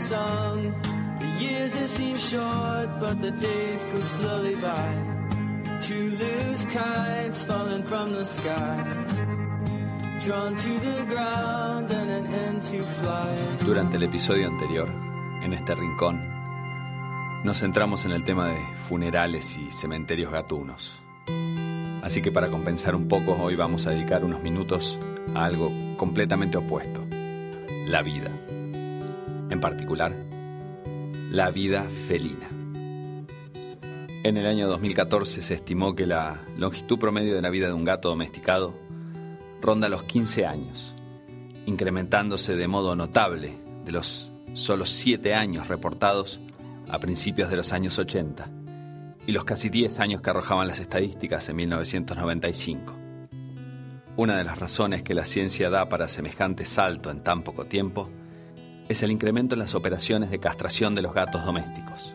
The 0.09 1.26
years 1.40 1.74
short, 2.30 3.00
but 3.00 3.20
the 3.20 3.32
days 3.32 3.82
go 3.92 4.00
slowly 4.02 4.54
by. 4.54 4.94
Two 5.82 6.11
loose 6.11 6.64
kites 6.66 7.44
falling 7.44 7.82
from 7.82 8.12
the 8.12 8.24
sky, 8.24 8.84
drawn 10.24 10.54
to 10.54 10.68
the 10.78 11.04
ground 11.09 11.90
and 11.90 12.11
an 12.11 12.26
end 12.26 12.62
to. 12.62 13.64
Durante 13.64 13.96
el 13.96 14.04
episodio 14.04 14.46
anterior, 14.46 14.88
en 15.42 15.52
este 15.52 15.74
rincón, 15.74 16.20
nos 17.44 17.59
centramos 17.59 18.04
en 18.04 18.12
el 18.12 18.22
tema 18.22 18.46
de 18.46 18.61
funerales 18.88 19.59
y 19.59 19.72
cementerios 19.72 20.30
gatunos. 20.30 21.00
Así 22.02 22.22
que 22.22 22.30
para 22.30 22.46
compensar 22.46 22.94
un 22.94 23.09
poco, 23.09 23.32
hoy 23.32 23.57
vamos 23.57 23.88
a 23.88 23.90
dedicar 23.90 24.24
unos 24.24 24.40
minutos 24.40 25.00
a 25.34 25.46
algo 25.46 25.72
completamente 25.96 26.59
opuesto, 26.59 27.04
la 27.88 28.02
vida. 28.02 28.30
En 29.51 29.61
particular, 29.61 30.12
la 31.30 31.51
vida 31.51 31.84
felina. 32.09 32.49
En 34.24 34.36
el 34.36 34.47
año 34.47 34.66
2014 34.66 35.40
se 35.40 35.55
estimó 35.55 35.94
que 35.94 36.05
la 36.07 36.42
longitud 36.57 36.99
promedio 36.99 37.34
de 37.34 37.42
la 37.42 37.51
vida 37.51 37.68
de 37.68 37.74
un 37.74 37.84
gato 37.84 38.09
domesticado 38.09 38.74
ronda 39.61 39.88
los 39.88 40.03
15 40.03 40.47
años, 40.47 40.94
incrementándose 41.66 42.57
de 42.57 42.66
modo 42.66 42.97
notable 42.97 43.53
de 43.84 43.92
los 43.92 44.32
solo 44.53 44.84
7 44.84 45.34
años 45.34 45.68
reportados 45.68 46.40
a 46.88 46.99
principios 46.99 47.51
de 47.51 47.57
los 47.57 47.72
años 47.72 47.99
80 48.01 48.51
y 49.28 49.32
los 49.32 49.44
casi 49.44 49.68
10 49.68 50.01
años 50.01 50.22
que 50.22 50.30
arrojaban 50.30 50.66
las 50.66 50.80
estadísticas 50.80 51.49
en 51.49 51.57
1995. 51.57 52.94
Una 54.16 54.38
de 54.38 54.44
las 54.44 54.59
razones 54.59 55.03
que 55.03 55.14
la 55.14 55.24
ciencia 55.24 55.70
da 55.70 55.88
para 55.88 56.09
semejante 56.09 56.64
salto 56.64 57.11
en 57.11 57.22
tan 57.22 57.42
poco 57.42 57.66
tiempo 57.66 58.09
es 58.89 59.03
el 59.03 59.11
incremento 59.11 59.55
en 59.55 59.61
las 59.61 59.74
operaciones 59.74 60.30
de 60.30 60.39
castración 60.39 60.95
de 60.95 61.03
los 61.03 61.12
gatos 61.12 61.45
domésticos. 61.45 62.14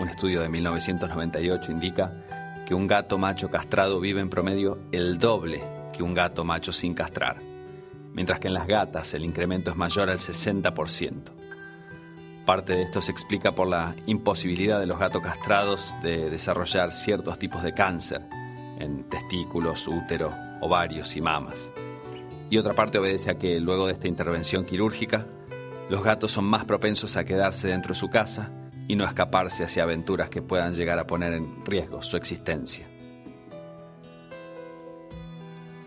Un 0.00 0.08
estudio 0.08 0.40
de 0.40 0.48
1998 0.48 1.72
indica 1.72 2.12
que 2.66 2.74
un 2.74 2.86
gato 2.86 3.18
macho 3.18 3.50
castrado 3.50 3.98
vive 3.98 4.20
en 4.20 4.30
promedio 4.30 4.78
el 4.92 5.18
doble 5.18 5.62
que 5.92 6.02
un 6.02 6.14
gato 6.14 6.44
macho 6.44 6.72
sin 6.72 6.94
castrar, 6.94 7.38
mientras 8.12 8.38
que 8.38 8.48
en 8.48 8.54
las 8.54 8.68
gatas 8.68 9.12
el 9.14 9.24
incremento 9.24 9.70
es 9.70 9.76
mayor 9.76 10.08
al 10.08 10.18
60%. 10.18 11.14
Parte 12.46 12.74
de 12.74 12.82
esto 12.82 13.02
se 13.02 13.10
explica 13.10 13.52
por 13.52 13.66
la 13.66 13.94
imposibilidad 14.06 14.78
de 14.78 14.86
los 14.86 14.98
gatos 14.98 15.22
castrados 15.22 15.94
de 16.02 16.30
desarrollar 16.30 16.92
ciertos 16.92 17.38
tipos 17.38 17.62
de 17.62 17.74
cáncer 17.74 18.22
en 18.78 19.04
testículos, 19.08 19.86
útero, 19.88 20.32
ovarios 20.60 21.16
y 21.16 21.20
mamas. 21.20 21.70
Y 22.48 22.58
otra 22.58 22.74
parte 22.74 22.98
obedece 22.98 23.30
a 23.30 23.38
que 23.38 23.60
luego 23.60 23.86
de 23.86 23.92
esta 23.92 24.08
intervención 24.08 24.64
quirúrgica, 24.64 25.26
los 25.90 26.04
gatos 26.04 26.30
son 26.30 26.44
más 26.44 26.64
propensos 26.64 27.16
a 27.16 27.24
quedarse 27.24 27.66
dentro 27.66 27.94
de 27.94 27.98
su 27.98 28.08
casa 28.08 28.48
y 28.86 28.94
no 28.94 29.04
escaparse 29.04 29.64
hacia 29.64 29.82
aventuras 29.82 30.30
que 30.30 30.40
puedan 30.40 30.72
llegar 30.72 31.00
a 31.00 31.06
poner 31.08 31.32
en 31.32 31.66
riesgo 31.66 32.00
su 32.00 32.16
existencia. 32.16 32.86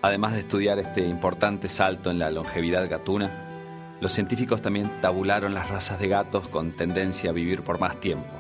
Además 0.02 0.34
de 0.34 0.42
estudiar 0.42 0.78
este 0.80 1.08
importante 1.08 1.70
salto 1.70 2.12
en 2.12 2.20
la 2.20 2.30
longevidad 2.32 2.90
gatuna, 2.90 3.32
los 4.02 4.12
científicos 4.12 4.62
también 4.62 4.92
tabularon 5.00 5.54
las 5.54 5.70
razas 5.70 5.98
de 6.00 6.10
gatos 6.10 6.50
con 6.50 6.74
tendencia 6.74 7.30
a 7.30 7.34
vivir 7.34 7.62
por 7.62 7.80
más 7.80 7.98
tiempo. 8.02 8.36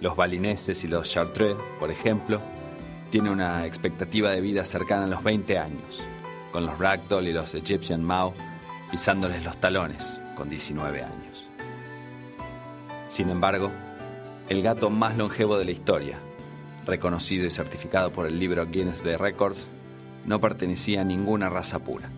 Los 0.00 0.14
balineses 0.14 0.84
y 0.84 0.88
los 0.88 1.10
chartreux, 1.10 1.58
por 1.80 1.90
ejemplo, 1.90 2.40
tienen 3.10 3.32
una 3.32 3.66
expectativa 3.66 4.30
de 4.30 4.40
vida 4.40 4.64
cercana 4.64 5.06
a 5.06 5.08
los 5.08 5.24
20 5.24 5.58
años, 5.58 6.04
con 6.52 6.64
los 6.64 6.78
ragdoll 6.78 7.26
y 7.26 7.32
los 7.32 7.52
Egyptian 7.56 8.04
Mau 8.04 8.32
pisándoles 8.92 9.42
los 9.42 9.56
talones 9.56 10.17
con 10.38 10.48
19 10.48 11.02
años. 11.02 11.48
Sin 13.08 13.28
embargo, 13.28 13.72
el 14.48 14.62
gato 14.62 14.88
más 14.88 15.16
longevo 15.16 15.58
de 15.58 15.64
la 15.64 15.72
historia, 15.72 16.20
reconocido 16.86 17.44
y 17.44 17.50
certificado 17.50 18.12
por 18.12 18.24
el 18.26 18.38
libro 18.38 18.64
Guinness 18.64 19.02
de 19.02 19.18
Records, 19.18 19.66
no 20.26 20.40
pertenecía 20.40 21.00
a 21.00 21.04
ninguna 21.04 21.50
raza 21.50 21.80
pura. 21.80 22.08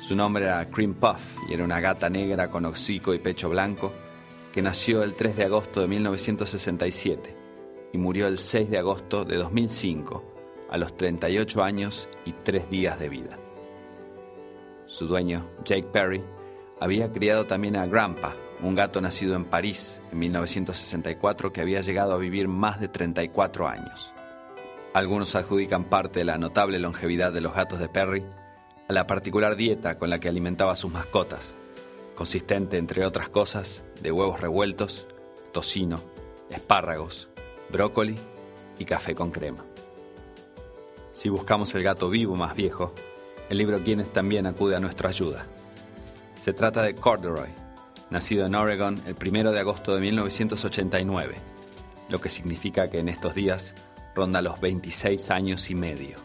Su 0.00 0.16
nombre 0.16 0.44
era 0.44 0.64
Cream 0.70 0.94
Puff 0.94 1.20
y 1.48 1.52
era 1.52 1.64
una 1.64 1.78
gata 1.80 2.08
negra 2.08 2.50
con 2.50 2.64
hocico 2.64 3.12
y 3.12 3.18
pecho 3.18 3.50
blanco 3.50 3.92
que 4.54 4.62
nació 4.62 5.02
el 5.02 5.12
3 5.12 5.36
de 5.36 5.44
agosto 5.44 5.82
de 5.82 5.88
1967 5.88 7.36
y 7.92 7.98
murió 7.98 8.28
el 8.28 8.38
6 8.38 8.70
de 8.70 8.78
agosto 8.78 9.26
de 9.26 9.36
2005 9.36 10.24
a 10.70 10.78
los 10.78 10.96
38 10.96 11.62
años 11.62 12.08
y 12.24 12.32
3 12.32 12.70
días 12.70 12.98
de 12.98 13.10
vida. 13.10 13.38
Su 14.86 15.06
dueño, 15.06 15.46
Jake 15.64 15.88
Perry, 15.92 16.22
había 16.78 17.10
criado 17.10 17.46
también 17.46 17.76
a 17.76 17.86
Grandpa, 17.86 18.34
un 18.60 18.74
gato 18.74 19.00
nacido 19.00 19.34
en 19.34 19.44
París 19.44 20.00
en 20.12 20.18
1964 20.18 21.52
que 21.52 21.60
había 21.60 21.80
llegado 21.80 22.12
a 22.12 22.18
vivir 22.18 22.48
más 22.48 22.80
de 22.80 22.88
34 22.88 23.68
años. 23.68 24.12
Algunos 24.92 25.34
adjudican 25.34 25.84
parte 25.84 26.20
de 26.20 26.24
la 26.24 26.38
notable 26.38 26.78
longevidad 26.78 27.32
de 27.32 27.40
los 27.40 27.54
gatos 27.54 27.78
de 27.78 27.88
Perry 27.88 28.24
a 28.88 28.92
la 28.92 29.06
particular 29.06 29.56
dieta 29.56 29.98
con 29.98 30.10
la 30.10 30.18
que 30.18 30.28
alimentaba 30.28 30.72
a 30.72 30.76
sus 30.76 30.92
mascotas, 30.92 31.54
consistente, 32.14 32.78
entre 32.78 33.04
otras 33.04 33.28
cosas, 33.28 33.82
de 34.00 34.12
huevos 34.12 34.40
revueltos, 34.40 35.06
tocino, 35.52 36.00
espárragos, 36.50 37.28
brócoli 37.70 38.16
y 38.78 38.84
café 38.84 39.14
con 39.14 39.30
crema. 39.30 39.64
Si 41.12 41.28
buscamos 41.28 41.74
el 41.74 41.82
gato 41.82 42.10
vivo 42.10 42.36
más 42.36 42.54
viejo, 42.54 42.92
el 43.48 43.58
libro 43.58 43.80
Guinness 43.82 44.12
también 44.12 44.46
acude 44.46 44.76
a 44.76 44.80
nuestra 44.80 45.08
ayuda. 45.08 45.46
Se 46.46 46.52
trata 46.52 46.82
de 46.82 46.94
Corduroy, 46.94 47.48
nacido 48.08 48.46
en 48.46 48.54
Oregon 48.54 49.02
el 49.08 49.16
1 49.20 49.50
de 49.50 49.58
agosto 49.58 49.96
de 49.96 50.00
1989, 50.00 51.34
lo 52.08 52.20
que 52.20 52.28
significa 52.28 52.88
que 52.88 53.00
en 53.00 53.08
estos 53.08 53.34
días 53.34 53.74
ronda 54.14 54.40
los 54.42 54.60
26 54.60 55.32
años 55.32 55.68
y 55.70 55.74
medio. 55.74 56.18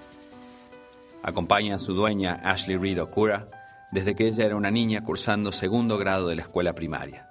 Acompaña 1.24 1.74
a 1.74 1.80
su 1.80 1.96
dueña 1.96 2.40
Ashley 2.44 2.78
Reed 2.78 3.02
Okura 3.02 3.48
desde 3.92 4.14
que 4.14 4.28
ella 4.28 4.46
era 4.46 4.56
una 4.56 4.70
niña 4.70 5.04
cursando 5.04 5.52
segundo 5.52 5.98
grado 5.98 6.28
de 6.28 6.36
la 6.36 6.44
escuela 6.44 6.76
primaria. 6.76 7.28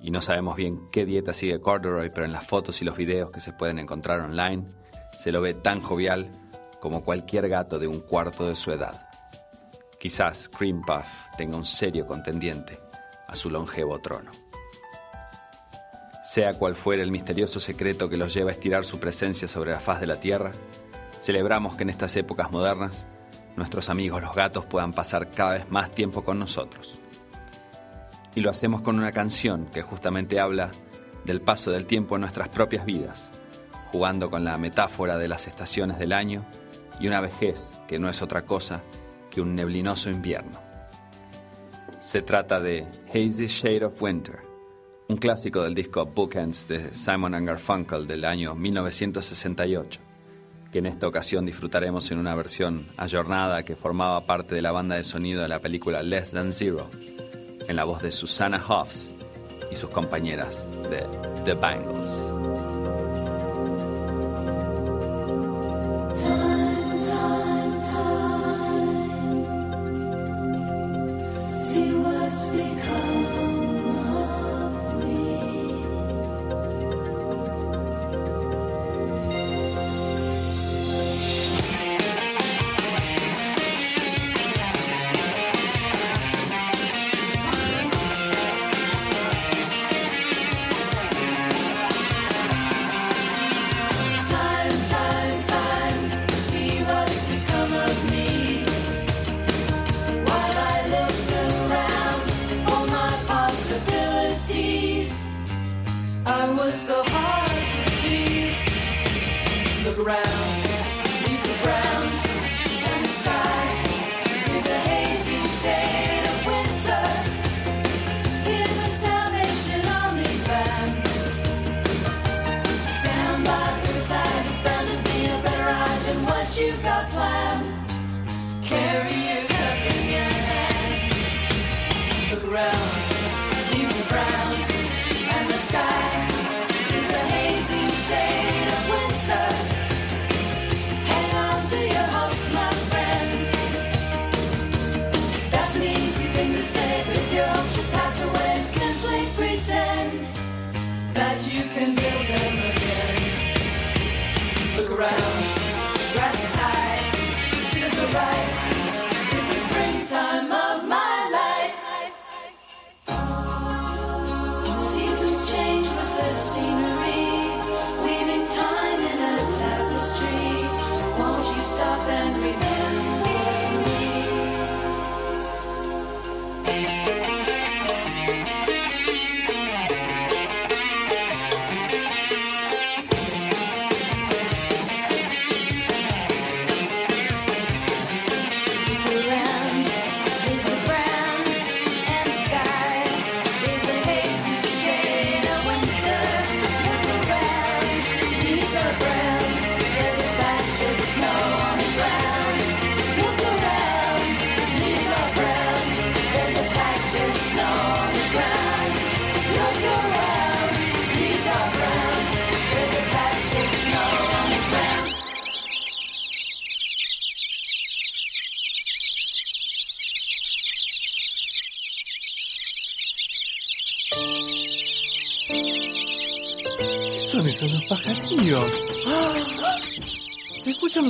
Y 0.00 0.10
no 0.10 0.20
sabemos 0.20 0.56
bien 0.56 0.90
qué 0.90 1.06
dieta 1.06 1.32
sigue 1.32 1.60
Corduroy, 1.60 2.10
pero 2.10 2.26
en 2.26 2.32
las 2.32 2.44
fotos 2.44 2.82
y 2.82 2.84
los 2.84 2.96
videos 2.96 3.30
que 3.30 3.38
se 3.38 3.52
pueden 3.52 3.78
encontrar 3.78 4.22
online 4.22 4.64
se 5.16 5.30
lo 5.30 5.40
ve 5.40 5.54
tan 5.54 5.80
jovial 5.80 6.32
como 6.80 7.04
cualquier 7.04 7.48
gato 7.48 7.78
de 7.78 7.86
un 7.86 8.00
cuarto 8.00 8.48
de 8.48 8.56
su 8.56 8.72
edad. 8.72 9.11
Quizás 10.02 10.48
Cream 10.48 10.82
Puff 10.82 11.06
tenga 11.36 11.56
un 11.56 11.64
serio 11.64 12.04
contendiente 12.04 12.76
a 13.28 13.36
su 13.36 13.48
longevo 13.48 14.00
trono. 14.00 14.32
Sea 16.24 16.54
cual 16.54 16.74
fuera 16.74 17.04
el 17.04 17.12
misterioso 17.12 17.60
secreto 17.60 18.08
que 18.08 18.16
los 18.16 18.34
lleva 18.34 18.50
a 18.50 18.52
estirar 18.52 18.84
su 18.84 18.98
presencia 18.98 19.46
sobre 19.46 19.70
la 19.70 19.78
faz 19.78 20.00
de 20.00 20.08
la 20.08 20.18
Tierra, 20.18 20.50
celebramos 21.20 21.76
que 21.76 21.84
en 21.84 21.90
estas 21.90 22.16
épocas 22.16 22.50
modernas 22.50 23.06
nuestros 23.54 23.90
amigos 23.90 24.20
los 24.20 24.34
gatos 24.34 24.64
puedan 24.64 24.92
pasar 24.92 25.30
cada 25.30 25.52
vez 25.52 25.70
más 25.70 25.92
tiempo 25.92 26.24
con 26.24 26.40
nosotros. 26.40 27.00
Y 28.34 28.40
lo 28.40 28.50
hacemos 28.50 28.82
con 28.82 28.98
una 28.98 29.12
canción 29.12 29.66
que 29.66 29.82
justamente 29.82 30.40
habla 30.40 30.72
del 31.24 31.42
paso 31.42 31.70
del 31.70 31.86
tiempo 31.86 32.16
en 32.16 32.22
nuestras 32.22 32.48
propias 32.48 32.84
vidas, 32.84 33.30
jugando 33.92 34.32
con 34.32 34.42
la 34.42 34.58
metáfora 34.58 35.16
de 35.16 35.28
las 35.28 35.46
estaciones 35.46 36.00
del 36.00 36.12
año 36.12 36.44
y 36.98 37.06
una 37.06 37.20
vejez 37.20 37.80
que 37.86 38.00
no 38.00 38.08
es 38.08 38.20
otra 38.20 38.42
cosa 38.42 38.82
que 39.32 39.40
un 39.40 39.54
neblinoso 39.56 40.10
invierno. 40.10 40.60
Se 42.00 42.22
trata 42.22 42.60
de 42.60 42.86
Hazy 43.08 43.46
Shade 43.46 43.86
of 43.86 44.00
Winter, 44.00 44.40
un 45.08 45.16
clásico 45.16 45.62
del 45.62 45.74
disco 45.74 46.04
Bookends 46.04 46.68
de 46.68 46.94
Simon 46.94 47.44
Garfunkel 47.44 48.06
del 48.06 48.26
año 48.26 48.54
1968, 48.54 50.00
que 50.70 50.78
en 50.78 50.86
esta 50.86 51.08
ocasión 51.08 51.46
disfrutaremos 51.46 52.10
en 52.10 52.18
una 52.18 52.34
versión 52.34 52.84
ayornada 52.98 53.62
que 53.62 53.74
formaba 53.74 54.26
parte 54.26 54.54
de 54.54 54.62
la 54.62 54.72
banda 54.72 54.96
de 54.96 55.04
sonido 55.04 55.42
de 55.42 55.48
la 55.48 55.60
película 55.60 56.02
Less 56.02 56.32
Than 56.32 56.52
Zero, 56.52 56.90
en 57.66 57.76
la 57.76 57.84
voz 57.84 58.02
de 58.02 58.12
Susanna 58.12 58.62
Hoffs 58.68 59.10
y 59.70 59.76
sus 59.76 59.90
compañeras 59.90 60.68
de 60.90 61.04
The 61.44 61.54
Bangles. 61.54 62.71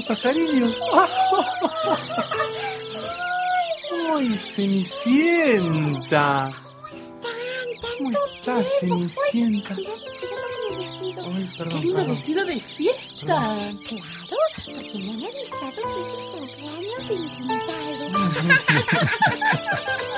Los 0.02 0.18
pajarillos? 0.18 0.76
¡Ay, 4.14 4.36
Cenicienta! 4.36 6.24
¿Cómo 7.98 8.10
estás, 8.38 8.66
Cenicienta? 8.80 9.76
Ay, 10.76 11.50
Qué 11.52 11.58
perdón, 11.58 11.80
lindo 11.80 11.96
perdón. 11.98 12.14
vestido 12.16 12.44
de 12.44 12.60
fiesta. 12.60 13.26
Claro, 13.26 13.60
porque 14.64 14.98
me 14.98 15.12
han 15.12 15.22
avisado 15.24 15.82
que 15.82 16.00
es 16.02 16.10
el 16.18 16.24
cumpleaños 16.32 17.08
de 17.08 17.14
Intintaro. 17.14 18.04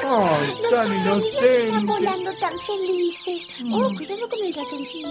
Ay, 0.06 0.54
tan 0.70 0.92
Están 0.92 0.92
inocente. 0.92 1.86
volando 1.86 2.30
tan 2.34 2.52
felices. 2.60 3.48
Oh, 3.72 3.90
cuidado 3.96 4.28
con 4.28 4.38
el 4.40 4.54
ratoncillo. 4.54 5.08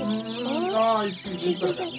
Oh, 0.48 0.98
Ay, 1.00 1.16
sí, 1.16 1.38
sí, 1.38 1.58
perdón. 1.60 1.90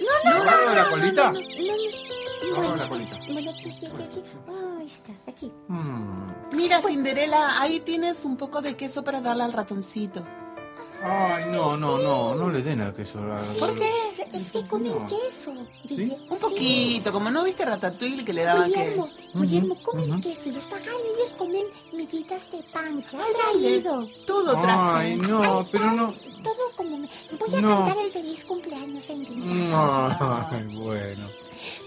No, 0.00 0.12
no, 0.24 0.44
No, 0.44 0.44
no, 0.44 0.66
no, 0.66 0.74
la 0.74 0.82
no, 0.84 0.90
colita. 0.90 1.32
No, 1.32 1.38
no, 1.38 2.60
no, 2.62 2.68
no. 2.68 2.76
La 2.76 2.88
colita. 2.88 3.16
Bueno, 3.32 3.50
aquí, 3.52 3.70
aquí, 3.70 3.86
aquí, 3.86 4.02
aquí. 4.02 4.22
Oh, 4.48 4.80
está, 4.84 5.12
aquí. 5.28 5.52
Mm. 5.68 6.56
Mira, 6.56 6.82
Cinderela, 6.82 7.60
ahí 7.60 7.80
tienes 7.80 8.24
un 8.24 8.36
poco 8.36 8.60
de 8.62 8.76
queso 8.76 9.04
para 9.04 9.20
darle 9.20 9.44
al 9.44 9.52
ratoncito. 9.52 10.26
Ay, 11.02 11.44
no, 11.50 11.76
no, 11.76 11.98
no, 11.98 12.34
no 12.34 12.50
le 12.50 12.62
den 12.62 12.80
al 12.82 12.94
queso. 12.94 13.18
¿Por 13.58 13.74
qué? 13.78 13.88
es 14.32 14.52
que 14.52 14.66
comen 14.66 14.94
queso. 15.06 15.52
Guillermo. 15.84 16.18
Un 16.30 16.38
poquito, 16.38 17.12
como 17.12 17.30
no 17.30 17.42
viste 17.42 17.64
Ratatouille 17.64 18.24
que 18.24 18.32
le 18.32 18.44
daban 18.44 18.70
que... 18.70 18.78
Guillermo, 18.80 19.08
Guillermo, 19.34 19.76
comen 19.82 20.20
queso 20.20 20.48
y 20.50 20.52
los 20.52 20.64
pajarillos 20.66 21.30
comen 21.38 21.64
miguitas 21.92 22.50
de 22.52 22.62
pan 22.72 23.02
que 23.02 23.16
has 23.16 23.26
traído. 23.52 24.06
Todo 24.26 24.60
Ay, 24.66 25.16
no, 25.16 25.66
pero 25.72 25.90
no. 25.92 26.12
Todo 26.44 26.70
como 26.76 26.98
me... 26.98 27.08
Voy 27.38 27.54
a 27.56 27.60
No. 27.60 27.76
cantar 27.84 27.98
el 28.04 28.12
feliz 28.12 28.44
cumpleaños 28.44 29.10
en. 29.10 29.70
No, 29.70 30.06
ay, 30.50 30.64
bueno. 30.74 31.28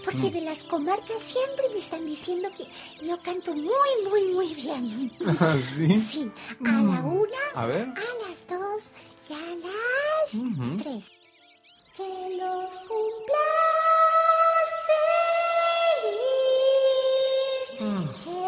Porque 0.04 0.30
de 0.30 0.40
las 0.40 0.64
comarcas 0.64 1.18
siempre 1.22 1.68
me 1.72 1.78
están 1.78 2.04
diciendo 2.06 2.48
que 2.56 2.64
yo 3.06 3.20
canto 3.22 3.52
muy, 3.54 3.92
muy, 4.08 4.32
muy 4.34 4.54
bien. 4.54 5.10
¿Ah, 5.40 5.56
¿Sí? 5.76 6.00
Sí, 6.00 6.30
a 6.66 6.70
la 6.82 7.00
una, 7.00 7.38
A 7.54 7.66
ver. 7.66 7.88
a 7.88 8.28
las 8.28 8.46
dos 8.46 8.92
y 9.28 9.32
a 9.32 9.36
las 9.64 10.30
tres. 10.82 11.10
Que 11.96 12.36
los 12.36 12.74
cumplas 12.88 14.68
feliz. 17.70 17.80
Mm. 17.80 18.06
Que 18.24 18.43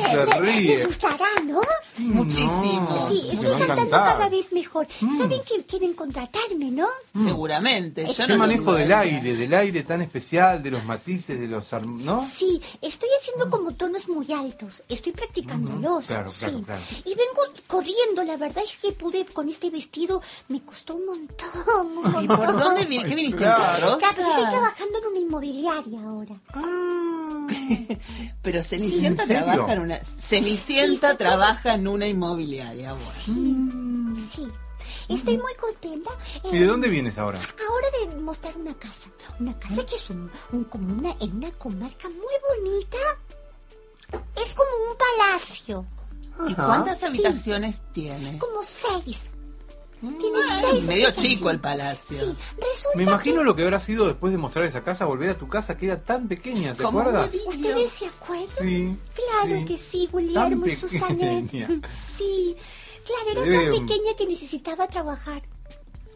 se 0.00 0.16
Me 0.40 0.84
Muchísimo. 2.14 3.08
Sí, 3.08 3.28
estoy 3.32 3.66
cantando 3.66 3.90
cada 3.90 4.28
vez 4.28 4.52
mejor. 4.52 4.86
Saben 5.18 5.40
que 5.44 5.64
quieren 5.64 5.92
contratarme, 5.94 6.70
¿no? 6.70 6.86
Seguramente. 7.14 8.06
Yo 8.12 8.26
no 8.26 8.36
manejo 8.38 8.72
del 8.74 8.92
aire, 8.92 9.36
del 9.36 9.54
aire 9.54 9.82
tan 9.82 10.02
especial, 10.02 10.62
de 10.62 10.70
los 10.70 10.84
matices, 10.84 11.38
de 11.38 11.46
los... 11.46 11.72
¿No? 11.72 12.24
Sí, 12.24 12.60
estoy 12.82 13.08
haciendo 13.20 13.50
como 13.50 13.72
tonos 13.72 14.08
muy 14.08 14.26
altos. 14.32 14.82
Estoy 14.88 15.12
practicándolos. 15.12 16.06
Claro, 16.06 16.30
sí. 16.30 16.46
claro, 16.46 16.62
claro. 16.64 16.82
Y 17.04 17.10
vengo 17.14 17.42
corriendo. 17.66 18.24
La 18.24 18.36
verdad 18.36 18.62
es 18.64 18.78
que 18.78 18.92
pude 18.92 19.24
con 19.26 19.48
este 19.48 19.70
vestido. 19.70 20.22
Me 20.48 20.60
costó 20.62 20.94
un 20.94 21.06
montón. 21.06 21.48
Un 21.86 21.94
montón. 22.02 22.24
¿Y 22.24 22.28
por 22.28 22.58
dónde 22.58 22.84
vi- 22.84 23.02
qué 23.04 23.14
viniste 23.14 23.44
en 23.44 23.50
Claro. 23.54 23.98
Claro, 23.98 24.22
estoy 24.28 24.50
trabajando 24.50 24.98
en 24.98 25.06
una 25.06 25.18
inmobiliaria 25.18 26.00
ahora. 26.02 26.34
Pero 28.42 28.62
Cenicienta 28.62 29.26
trabaja 29.26 29.72
en 29.72 29.78
una... 29.80 30.00
Cenicienta 30.18 31.10
sí. 31.12 31.16
trabaja 31.16 31.74
en 31.74 31.88
una 31.88 31.97
inmobiliaria. 32.06 32.92
Bueno. 33.26 34.14
Sí. 34.16 34.46
Estoy 35.08 35.38
muy 35.38 35.54
contenta. 35.54 36.10
¿Y 36.44 36.56
Eh, 36.56 36.60
de 36.60 36.66
dónde 36.66 36.88
vienes 36.88 37.16
ahora? 37.18 37.38
Ahora 37.38 38.12
de 38.12 38.20
mostrar 38.20 38.56
una 38.56 38.74
casa. 38.74 39.08
Una 39.40 39.58
casa 39.58 39.84
que 39.86 39.94
es 39.96 40.10
un, 40.10 40.30
un- 40.52 40.64
como 40.64 40.92
una, 40.98 41.16
en 41.20 41.36
una 41.36 41.50
comarca 41.52 42.08
muy 42.08 42.34
bonita. 42.56 42.98
Es 44.36 44.54
como 44.54 44.70
un 44.90 44.96
palacio. 44.96 45.86
¿Y 46.48 46.52
Ajá. 46.52 46.66
cuántas 46.66 47.00
Sí. 47.00 47.06
habitaciones 47.06 47.80
tiene? 47.92 48.38
Como 48.38 48.62
seis. 48.62 49.32
Tiene 50.00 50.38
seis. 50.60 50.86
medio 50.86 51.10
chico 51.10 51.50
el 51.50 51.58
palacio. 51.60 52.18
Sí, 52.18 52.36
resulta 52.56 52.96
Me 52.96 53.02
imagino 53.02 53.42
lo 53.42 53.56
que 53.56 53.64
habrá 53.64 53.80
sido 53.80 54.06
después 54.06 54.30
de 54.32 54.38
mostrar 54.38 54.64
esa 54.64 54.82
casa, 54.84 55.04
volver 55.06 55.30
a 55.30 55.38
tu 55.38 55.48
casa 55.48 55.76
que 55.76 55.86
era 55.86 56.00
tan 56.02 56.28
pequeña, 56.28 56.72
¿te 56.74 56.82
Como 56.84 57.00
acuerdas? 57.00 57.34
¿Ustedes 57.46 57.92
se 57.92 58.06
acuerdan? 58.06 58.48
Sí. 58.60 58.96
Claro 59.14 59.58
sí. 59.60 59.64
que 59.64 59.78
sí, 59.78 60.08
Guillermo 60.12 60.66
y 60.66 60.68
Tan 60.70 60.76
Susanet. 60.76 61.44
pequeña. 61.50 61.68
Sí. 61.98 62.56
Claro, 63.04 63.30
era 63.30 63.42
Debe- 63.42 63.76
tan 63.76 63.86
pequeña 63.86 64.14
que 64.16 64.26
necesitaba 64.26 64.86
trabajar. 64.86 65.42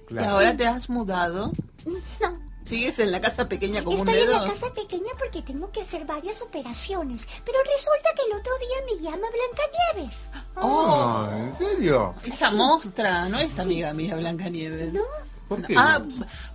¿Y 0.05 0.15
Claro. 0.15 0.31
ahora 0.31 0.57
te 0.57 0.67
has 0.67 0.89
mudado? 0.91 1.53
No, 1.87 2.39
¿Sigues 2.73 2.99
en 3.01 3.13
la 3.13 3.21
casa 3.21 3.47
pequeña 3.49 3.85
como 3.85 3.99
Estoy 3.99 4.15
un 4.15 4.21
en 4.21 4.27
dedo? 4.29 4.45
la 4.47 4.51
casa 4.51 4.73
pequeña 4.73 5.13
porque 5.19 5.43
tengo 5.43 5.71
que 5.71 5.83
hacer 5.83 6.07
varias 6.07 6.41
operaciones. 6.41 7.29
Pero 7.45 7.59
resulta 7.71 8.09
que 8.17 8.23
el 8.31 8.39
otro 8.39 8.53
día 8.59 8.77
me 8.89 9.03
llama 9.03 9.27
Blancanieves. 9.31 10.31
Oh, 10.57 10.87
Ah, 10.87 11.37
¿En 11.39 11.57
serio? 11.57 12.15
esa 12.25 12.51
mostra 12.53 13.29
no 13.29 13.39
es 13.39 13.59
amiga 13.59 13.93
mía, 13.93 14.17
Blancanieves. 14.17 14.93
¿No? 14.95 15.03
¿Por 15.49 15.67
qué? 15.67 15.75
Ah, 15.77 16.01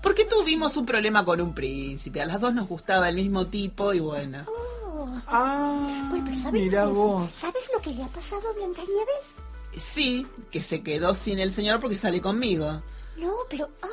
porque 0.01 0.25
tuvimos 0.25 0.75
un 0.75 0.87
problema 0.87 1.23
con 1.23 1.39
un 1.39 1.53
príncipe. 1.53 2.19
A 2.19 2.25
las 2.25 2.41
dos 2.41 2.51
nos 2.51 2.67
gustaba 2.67 3.07
el 3.09 3.15
mismo 3.15 3.45
tipo 3.45 3.93
y 3.93 3.99
bueno. 3.99 4.43
Oh. 4.47 5.07
Ah, 5.27 6.07
Bueno, 6.09 6.25
pero 6.25 6.37
¿sabes, 6.39 6.63
mira 6.63 6.85
lo 6.85 6.89
que- 6.89 6.95
vos. 6.97 7.29
¿sabes 7.35 7.69
lo 7.75 7.79
que 7.79 7.91
le 7.91 8.03
ha 8.03 8.07
pasado 8.07 8.41
a 8.49 8.53
Blancanieves? 8.53 9.35
Sí, 9.77 10.25
que 10.49 10.63
se 10.63 10.81
quedó 10.81 11.13
sin 11.13 11.37
el 11.37 11.53
señor 11.53 11.79
porque 11.79 11.97
sale 11.99 12.21
conmigo. 12.21 12.81
No, 13.17 13.33
pero... 13.49 13.69
¡Ah! 13.83 13.87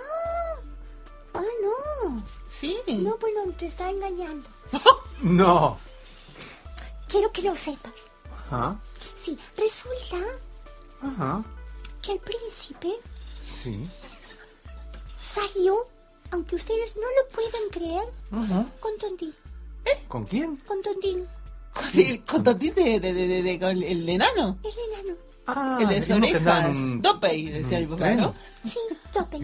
¡Ah, 1.35 1.43
no! 1.63 2.23
Sí. 2.49 2.79
No, 2.89 3.17
bueno, 3.19 3.53
te 3.59 3.67
está 3.67 3.91
engañando. 3.91 4.49
No. 5.23 5.79
Quiero 7.09 7.31
que 7.33 7.43
lo 7.43 7.55
sepas. 7.55 8.11
Ajá, 8.51 8.77
Sí, 9.21 9.39
resulta 9.57 10.17
ajá, 11.01 11.43
que 12.03 12.13
el 12.13 12.19
príncipe 12.19 12.93
sí. 13.63 13.89
salió, 15.23 15.87
aunque 16.31 16.57
ustedes 16.57 16.97
no 16.97 17.03
lo 17.03 17.29
puedan 17.31 17.69
creer, 17.71 18.13
Ajá. 18.33 18.67
con 18.81 18.99
Tontín. 18.99 19.35
¿Con 20.09 20.25
quién? 20.25 20.57
Con 20.67 20.83
Tontín, 20.83 21.27
¿Con 21.73 21.89
el 22.01 22.25
con 22.25 22.43
Totín 22.43 22.75
de, 22.75 23.01
de, 23.01 23.13
de, 23.15 23.43
de- 23.43 23.59
con 23.61 23.71
el 23.83 24.09
enano? 24.09 24.59
el 24.63 24.93
enano. 25.03 25.19
Ah, 25.47 25.79
el 25.81 25.89
de 25.89 26.15
orejas. 26.15 26.69
un- 26.71 27.01
Dopey, 27.03 27.45
decía 27.51 27.79
mi 27.81 27.87
papá. 27.87 28.11
¿no? 28.15 28.35
Sí, 28.65 28.79
Tope. 29.13 29.39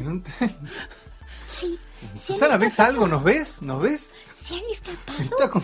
Sí. 1.50 1.78
Se 2.16 2.32
Susana, 2.34 2.56
¿ves 2.56 2.72
escapado. 2.72 2.90
algo? 2.94 3.06
¿Nos 3.08 3.24
ves? 3.24 3.62
¿Nos 3.62 3.82
ves? 3.82 4.12
¿Se 4.34 4.54
han 4.54 4.64
escapado? 4.70 5.18
Está 5.22 5.50
con... 5.50 5.62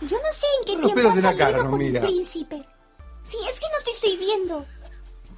Yo 0.00 0.16
no 0.16 0.32
sé 0.32 0.46
en 0.58 0.64
qué 0.66 0.72
Con 0.72 0.80
los 0.82 0.92
tiempo 0.92 0.94
pelos 0.94 1.12
ha 1.12 1.16
en 1.18 1.22
la 1.22 1.28
salido 1.30 1.46
cara, 1.46 1.58
con 1.58 1.70
no 1.70 1.76
mira. 1.76 2.00
un 2.00 2.06
príncipe. 2.06 2.68
Sí, 3.24 3.36
es 3.48 3.60
que 3.60 3.66
no 3.66 3.84
te 3.84 3.90
estoy 3.92 4.16
viendo. 4.16 4.64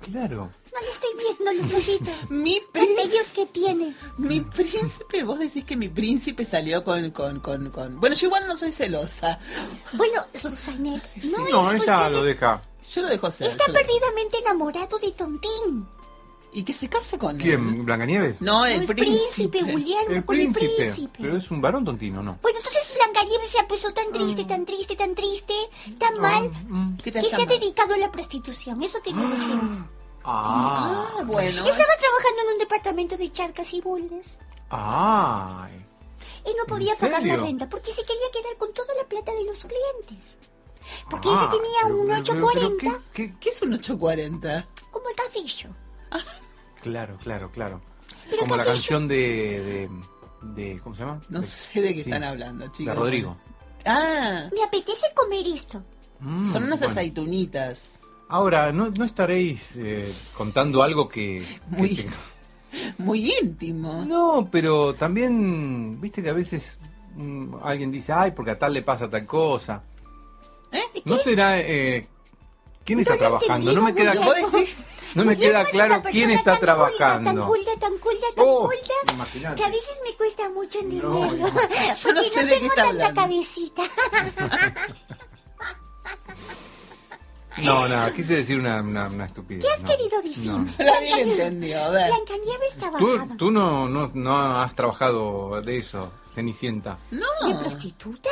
Claro. 0.01 0.51
No 0.73 0.81
le 0.81 0.91
estoy 0.91 1.11
viendo 1.19 1.53
los 1.63 1.75
ojitos. 1.75 2.31
Mi 2.31 2.61
príncipe. 2.73 2.97
bellos 3.09 3.33
que 3.33 3.47
tiene. 3.47 3.95
Mi 4.17 4.41
príncipe, 4.41 5.25
vos 5.25 5.39
decís 5.39 5.65
que 5.65 5.77
mi 5.77 5.89
príncipe 5.91 6.47
salió 6.47 6.83
con, 6.85 7.11
con, 7.11 7.41
con, 7.41 7.71
con... 7.71 8.01
Bueno, 8.01 8.17
yo 8.17 8.27
igual 8.29 8.47
no 8.47 8.57
soy 8.57 8.73
celosa. 8.73 9.39
Bueno, 9.95 10.25
Susanet, 10.33 11.03
no, 11.25 11.39
No, 11.51 11.67
es 11.73 11.83
ella 11.85 11.85
cuestión 11.85 12.13
lo 12.15 12.23
de- 12.23 12.29
deja. 12.35 12.63
Yo 12.93 13.03
lo 13.03 13.09
dejo 13.09 13.31
ser. 13.31 13.47
Está 13.49 13.67
perdidamente 13.67 14.39
enamorado 14.39 14.99
de 14.99 15.13
Tontín. 15.13 15.87
Y 16.53 16.65
que 16.65 16.73
se 16.73 16.89
case 16.89 17.17
con 17.17 17.37
él. 17.37 17.43
¿Quién? 17.43 17.85
¿Blancanieves? 17.85 18.41
No, 18.41 18.61
No 18.61 18.67
el 18.67 18.83
es 18.83 18.91
príncipe. 18.93 19.59
príncipe, 19.59 19.59
Guillermo, 19.77 20.15
El 20.17 20.25
con 20.25 20.35
príncipe. 20.37 20.67
el 20.67 20.77
príncipe. 20.77 21.19
Pero 21.23 21.37
es 21.37 21.51
un 21.51 21.61
varón 21.61 21.85
tontino, 21.85 22.23
¿no? 22.25 22.39
Bueno, 22.43 22.59
entonces 22.59 22.93
Blancanieves 22.97 23.51
se 23.51 23.61
ha 23.61 23.69
puesto 23.69 23.93
tan 23.95 24.09
Mm. 24.09 24.13
triste, 24.13 24.45
tan 24.45 24.67
triste, 24.67 24.97
tan 24.97 25.15
triste, 25.15 25.55
tan 25.99 26.19
mal, 26.19 26.51
¿Qué 27.03 27.13
te 27.13 27.21
que 27.21 27.27
se 27.29 27.37
ha 27.37 27.39
llama? 27.41 27.53
dedicado 27.53 27.95
a 27.95 27.99
la 27.99 28.11
prostitución. 28.11 28.83
Eso 28.83 29.01
quería 29.03 29.23
decirles. 29.29 29.79
Ah. 30.25 31.07
Ah, 31.19 31.23
bueno. 31.25 31.65
Estaba 31.65 31.93
trabajando 31.99 32.43
en 32.47 32.53
un 32.55 32.59
departamento 32.59 33.17
de 33.17 33.31
charcas 33.33 33.73
y 33.73 33.81
bulnes. 33.81 34.39
Ay. 34.71 35.87
Y 36.47 36.55
no 36.59 36.65
podía 36.67 36.93
¿En 36.95 36.99
pagar 36.99 37.23
la 37.25 37.37
renta 37.37 37.69
porque 37.69 37.93
se 37.93 38.03
quería 38.03 38.27
quedar 38.33 38.57
con 38.59 38.73
toda 38.73 38.95
la 38.95 39.05
plata 39.09 39.33
de 39.33 39.45
los 39.45 39.59
clientes. 39.65 40.39
Porque 41.09 41.29
Ah, 41.31 41.39
ella 41.39 41.51
tenía 41.51 41.81
pero- 41.85 41.95
un 41.97 42.07
pero- 42.09 42.23
pero- 42.25 42.47
840 42.47 43.03
¿qué- 43.13 43.29
qué- 43.29 43.35
¿Qué 43.39 43.49
es 43.51 43.63
un 43.63 43.75
840? 43.75 44.67
como 44.91 45.09
el 45.09 45.15
cafillo. 45.15 45.71
Claro, 46.83 47.17
claro, 47.23 47.51
claro. 47.51 47.81
Pero 48.29 48.41
Como 48.43 48.57
la 48.57 48.65
canción 48.65 49.07
de, 49.07 49.89
de, 50.45 50.63
de- 50.73 50.81
¿Cómo 50.81 50.95
se 50.95 51.03
llama? 51.05 51.21
No 51.29 51.41
De- 51.41 51.47
sé 51.47 51.81
de 51.83 51.89
qué 51.89 52.03
sí, 52.03 52.09
están 52.11 52.25
hablando, 52.25 52.67
chicos. 52.69 52.95
De 52.95 53.01
Rodrigo. 53.01 53.37
Ah, 53.85 54.49
Me 54.55 54.63
apetece 54.63 55.07
comer 55.15 55.47
esto. 55.47 55.83
Mm, 56.21 56.47
son 56.47 56.65
unas 56.65 56.79
bueno. 56.81 56.93
aceitunitas. 56.93 57.91
Ahora, 58.29 58.73
¿no, 58.73 58.91
no 58.91 59.05
estaréis 59.05 59.77
eh, 59.77 60.11
contando 60.37 60.83
algo 60.83 61.09
que... 61.09 61.45
que 61.71 61.77
Muy- 61.77 61.95
te- 61.97 62.09
Muy 62.99 63.33
íntimo. 63.43 64.05
No, 64.07 64.49
pero 64.51 64.95
también, 64.95 66.01
viste 66.01 66.23
que 66.23 66.31
a 66.31 66.35
veces 66.35 66.79
mm, 67.17 67.57
alguien 67.63 67.91
dice, 67.91 68.13
ay, 68.13 68.31
porque 68.31 68.53
a 68.53 68.59
tal 68.59 68.73
le 68.73 68.83
pasa 68.83 69.11
tal 69.11 69.27
cosa. 69.27 69.83
¿Eh? 70.73 71.03
¿No 71.05 71.17
será... 71.19 71.59
Eh, 71.61 72.07
¿Quién 72.85 73.01
está 73.01 73.13
No 73.15 73.19
trabajando? 73.19 73.73
No 73.73 73.83
me 73.83 73.95
queda, 73.95 74.15
¿Vos 74.15 74.35
decís? 74.53 74.77
no 75.15 75.25
me 75.25 75.37
queda 75.37 75.63
es 75.63 75.69
claro 75.71 76.03
quién 76.11 76.31
está 76.31 76.53
tan 76.53 76.59
culta, 76.59 76.67
trabajando. 76.67 77.31
Tan 77.41 77.49
culta, 77.49 77.71
tan 77.81 77.99
culta, 77.99 78.27
tan 78.37 78.45
Oh, 78.49 78.61
culta. 78.69 79.13
imagínate. 79.15 79.57
Que 79.57 79.65
a 79.65 79.69
veces 79.71 80.01
me 80.09 80.15
cuesta 80.17 80.49
mucho 80.51 80.79
entenderlo. 80.81 81.21
No, 81.31 81.47
porque 82.03 82.13
no 82.15 82.23
sé 82.23 82.45
tengo 82.47 82.75
tanta 82.75 82.89
hablando. 82.91 83.21
cabecita. 83.21 83.83
No, 87.65 87.87
nada, 87.89 88.13
quise 88.15 88.37
decir 88.37 88.59
una, 88.59 88.81
una, 88.81 89.09
una 89.09 89.27
estupidez. 89.27 89.65
¿Qué 89.65 89.71
has 89.73 89.83
no. 89.83 89.89
querido 89.89 90.23
decir? 90.23 90.47
No. 90.53 90.59
Nadie 90.85 91.25
lo 91.27 91.33
entendió. 91.33 91.85
A 91.85 91.89
ver. 91.91 92.07
Blancanieves 92.11 92.75
Tú, 92.75 92.79
trabajaba. 92.79 93.37
tú 93.37 93.51
no, 93.51 93.89
no, 93.89 94.11
no 94.15 94.63
has 94.63 94.75
trabajado 94.75 95.61
de 95.61 95.77
eso, 95.79 96.11
Cenicienta. 96.33 96.99
No. 97.11 97.27
¿De 97.47 97.55
prostituta? 97.57 98.31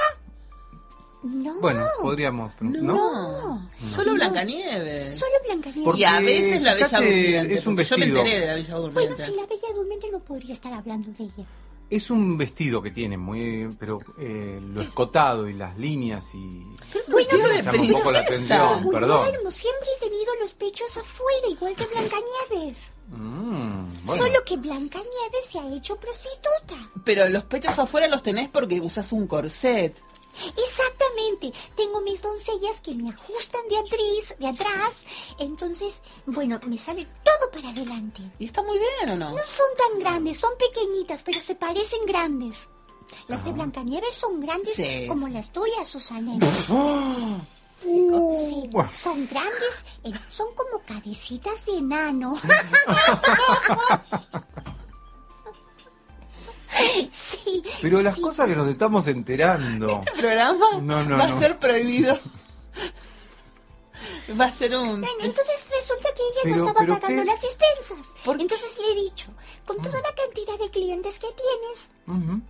No. 1.22 1.60
Bueno, 1.60 1.84
podríamos. 2.00 2.52
¿no? 2.60 2.70
No, 2.80 3.70
solo 3.84 4.14
Blancanieves. 4.14 5.18
Solo 5.18 5.32
Blancanieves. 5.46 5.84
Porque, 5.84 6.00
y 6.00 6.04
a 6.04 6.20
veces 6.20 6.62
la 6.62 6.74
Bella 6.74 6.88
Durmiente. 7.00 7.54
es 7.54 7.66
un 7.66 7.74
porque 7.76 7.88
yo 7.88 7.98
me 7.98 8.04
vestido. 8.06 8.18
enteré 8.24 8.40
de 8.40 8.46
la 8.46 8.54
Bella 8.54 8.74
Bueno, 8.76 8.90
Durmiente. 8.92 9.24
si 9.24 9.34
la 9.36 9.46
Bella 9.46 9.68
Durmiente 9.74 10.10
no 10.12 10.18
podría 10.20 10.52
estar 10.54 10.72
hablando 10.72 11.10
de 11.18 11.24
ella. 11.24 11.44
Es 11.90 12.10
un 12.10 12.36
vestido 12.36 12.82
que 12.82 12.90
tiene, 12.90 13.16
muy, 13.16 13.74
pero 13.80 13.98
eh, 14.18 14.60
lo 14.62 14.82
escotado 14.82 15.48
y 15.48 15.54
las 15.54 15.76
líneas 15.78 16.22
y. 16.34 16.62
Pero 16.92 17.00
es 17.00 17.08
un 17.08 17.12
Bueno, 17.14 17.28
vestido 17.30 17.62
llama 17.62 17.82
un 17.82 17.92
poco 17.92 18.12
la 18.12 18.18
atención. 18.20 18.88
perdón. 18.92 19.24
Guillermo, 19.26 19.50
siempre 19.50 19.88
he 19.96 20.04
tenido 20.04 20.32
los 20.40 20.52
pechos 20.52 20.96
afuera, 20.98 21.48
igual 21.50 21.74
que 21.74 21.86
Blancanieves. 21.86 22.92
Mm, 23.08 24.04
bueno. 24.04 24.22
Solo 24.22 24.44
que 24.44 24.56
Blancanieves 24.58 25.46
se 25.50 25.58
ha 25.58 25.74
hecho 25.74 25.96
prostituta. 25.96 26.74
Pero 27.04 27.26
los 27.30 27.44
pechos 27.44 27.78
afuera 27.78 28.06
los 28.06 28.22
tenés 28.22 28.50
porque 28.50 28.80
usas 28.82 29.10
un 29.12 29.26
corset. 29.26 29.98
Exactamente. 30.56 31.52
Tengo 31.76 32.00
mis 32.02 32.22
doncellas 32.22 32.80
que 32.80 32.94
me 32.94 33.10
ajustan 33.10 33.62
de 33.68 33.78
atrás, 33.78 34.34
de 34.38 34.46
atrás. 34.46 35.04
Entonces, 35.38 36.00
bueno, 36.26 36.60
me 36.66 36.78
sale 36.78 37.06
todo 37.24 37.50
para 37.52 37.70
adelante. 37.70 38.22
¿Y 38.38 38.46
está 38.46 38.62
muy 38.62 38.78
bien 38.78 39.10
o 39.12 39.16
no? 39.16 39.30
No 39.30 39.42
son 39.42 39.66
tan 39.76 39.98
grandes, 40.00 40.38
son 40.38 40.52
pequeñitas, 40.58 41.22
pero 41.22 41.40
se 41.40 41.54
parecen 41.54 42.04
grandes. 42.06 42.68
Las 43.26 43.44
de 43.44 43.52
Blancanieves 43.52 44.14
son 44.14 44.40
grandes 44.40 44.74
Sí, 44.74 45.06
como 45.08 45.26
sí. 45.28 45.32
las 45.32 45.50
tuyas, 45.52 45.88
Susana. 45.88 46.34
¡Ah! 46.70 47.38
Sí, 47.80 48.68
son 48.92 49.28
grandes, 49.28 49.84
eh, 50.02 50.10
son 50.28 50.48
como 50.56 50.82
cabecitas 50.84 51.64
de 51.64 51.76
enano. 51.76 52.34
sí. 57.12 57.62
Pero 57.82 58.00
las 58.02 58.16
sí. 58.16 58.20
cosas 58.20 58.48
que 58.48 58.56
nos 58.56 58.68
estamos 58.68 59.06
enterando. 59.08 59.88
Este 59.88 60.12
programa 60.20 60.66
No, 60.82 61.04
no, 61.04 61.16
va 61.18 61.26
no. 61.28 61.34
a 61.36 61.38
ser 61.38 61.58
prohibido. 61.58 62.18
Va 64.40 64.44
a 64.44 64.52
ser 64.52 64.76
un... 64.76 65.00
Bueno, 65.00 65.16
entonces 65.22 65.66
resulta 65.74 66.10
que 66.14 66.22
ella 66.22 66.40
Pero- 66.44 66.56
no 66.56 66.68
estaba 66.68 66.86
pagando 67.00 67.22
qué- 67.22 67.28
las 67.28 67.42
expensas. 67.44 68.14
¿Por 68.24 68.36
qué? 68.36 68.42
Entonces 68.42 68.78
le 68.78 68.92
he 68.92 68.94
dicho, 68.94 69.26
con 69.66 69.78
toda 69.82 70.00
la 70.02 70.14
cantidad 70.14 70.58
de 70.58 70.70
clientes 70.70 71.18
que 71.18 71.26
tienes, 71.32 71.90
Ujú. 72.06 72.40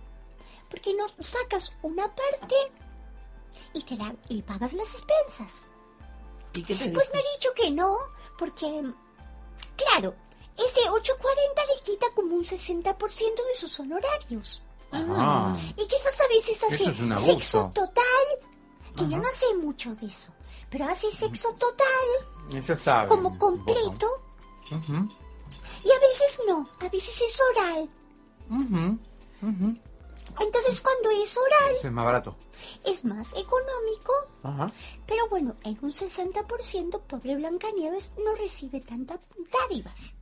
¿por 0.69 0.81
qué 0.81 0.93
no 0.93 1.05
sacas 1.23 1.73
una 1.81 2.03
parte 2.13 2.55
y 3.73 3.81
te 3.83 3.95
la, 3.95 4.13
y 4.27 4.41
pagas 4.41 4.73
las 4.73 4.93
expensas? 4.93 5.65
¿Y 6.53 6.63
qué 6.63 6.75
te 6.75 6.89
Pues 6.89 7.07
dice? 7.07 7.11
me 7.13 7.19
ha 7.19 7.23
dicho 7.37 7.49
que 7.55 7.71
no, 7.71 7.97
porque, 8.37 8.83
claro, 9.77 10.13
ese 10.65 10.89
840 10.89 11.61
le 11.75 11.81
quita 11.83 12.07
como 12.15 12.35
un 12.35 12.43
60% 12.43 12.97
de 12.97 13.55
sus 13.55 13.79
honorarios. 13.79 14.63
Ah. 14.91 15.55
Y 15.77 15.85
quizás 15.87 16.19
a 16.19 16.27
veces 16.27 16.63
hace 16.63 16.83
es 16.91 17.23
sexo 17.23 17.71
total, 17.73 18.25
que 18.97 19.07
yo 19.07 19.17
no 19.17 19.29
sé 19.31 19.45
mucho 19.61 19.93
de 19.95 20.07
eso, 20.07 20.33
pero 20.69 20.85
hace 20.85 21.11
sexo 21.11 21.53
total 21.53 22.65
sabe. 22.77 23.07
como 23.07 23.37
completo 23.37 24.07
y 24.71 25.91
a 25.91 25.99
veces 25.99 26.39
no, 26.47 26.69
a 26.79 26.89
veces 26.89 27.21
es 27.21 27.41
oral. 27.55 27.89
Entonces 30.39 30.81
cuando 30.81 31.11
es 31.11 31.37
oral 31.37 31.75
Eso 31.77 31.87
es 31.87 31.93
más 31.93 32.05
barato. 32.05 32.35
es 32.85 33.05
más 33.05 33.27
económico, 33.33 34.13
Ajá. 34.43 34.71
pero 35.05 35.27
bueno, 35.29 35.55
en 35.63 35.77
un 35.81 35.91
60% 35.91 37.01
pobre 37.01 37.35
Blancanieves 37.35 38.13
no 38.23 38.33
recibe 38.35 38.79
tantas 38.81 39.19
dádivas. 39.51 40.15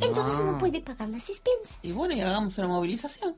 Entonces 0.00 0.40
Ah. 0.40 0.44
no 0.44 0.58
puede 0.58 0.80
pagar 0.80 1.08
las 1.08 1.28
expensas. 1.30 1.76
Y 1.82 1.92
bueno, 1.92 2.14
y 2.14 2.20
hagamos 2.20 2.56
una 2.58 2.68
movilización. 2.68 3.36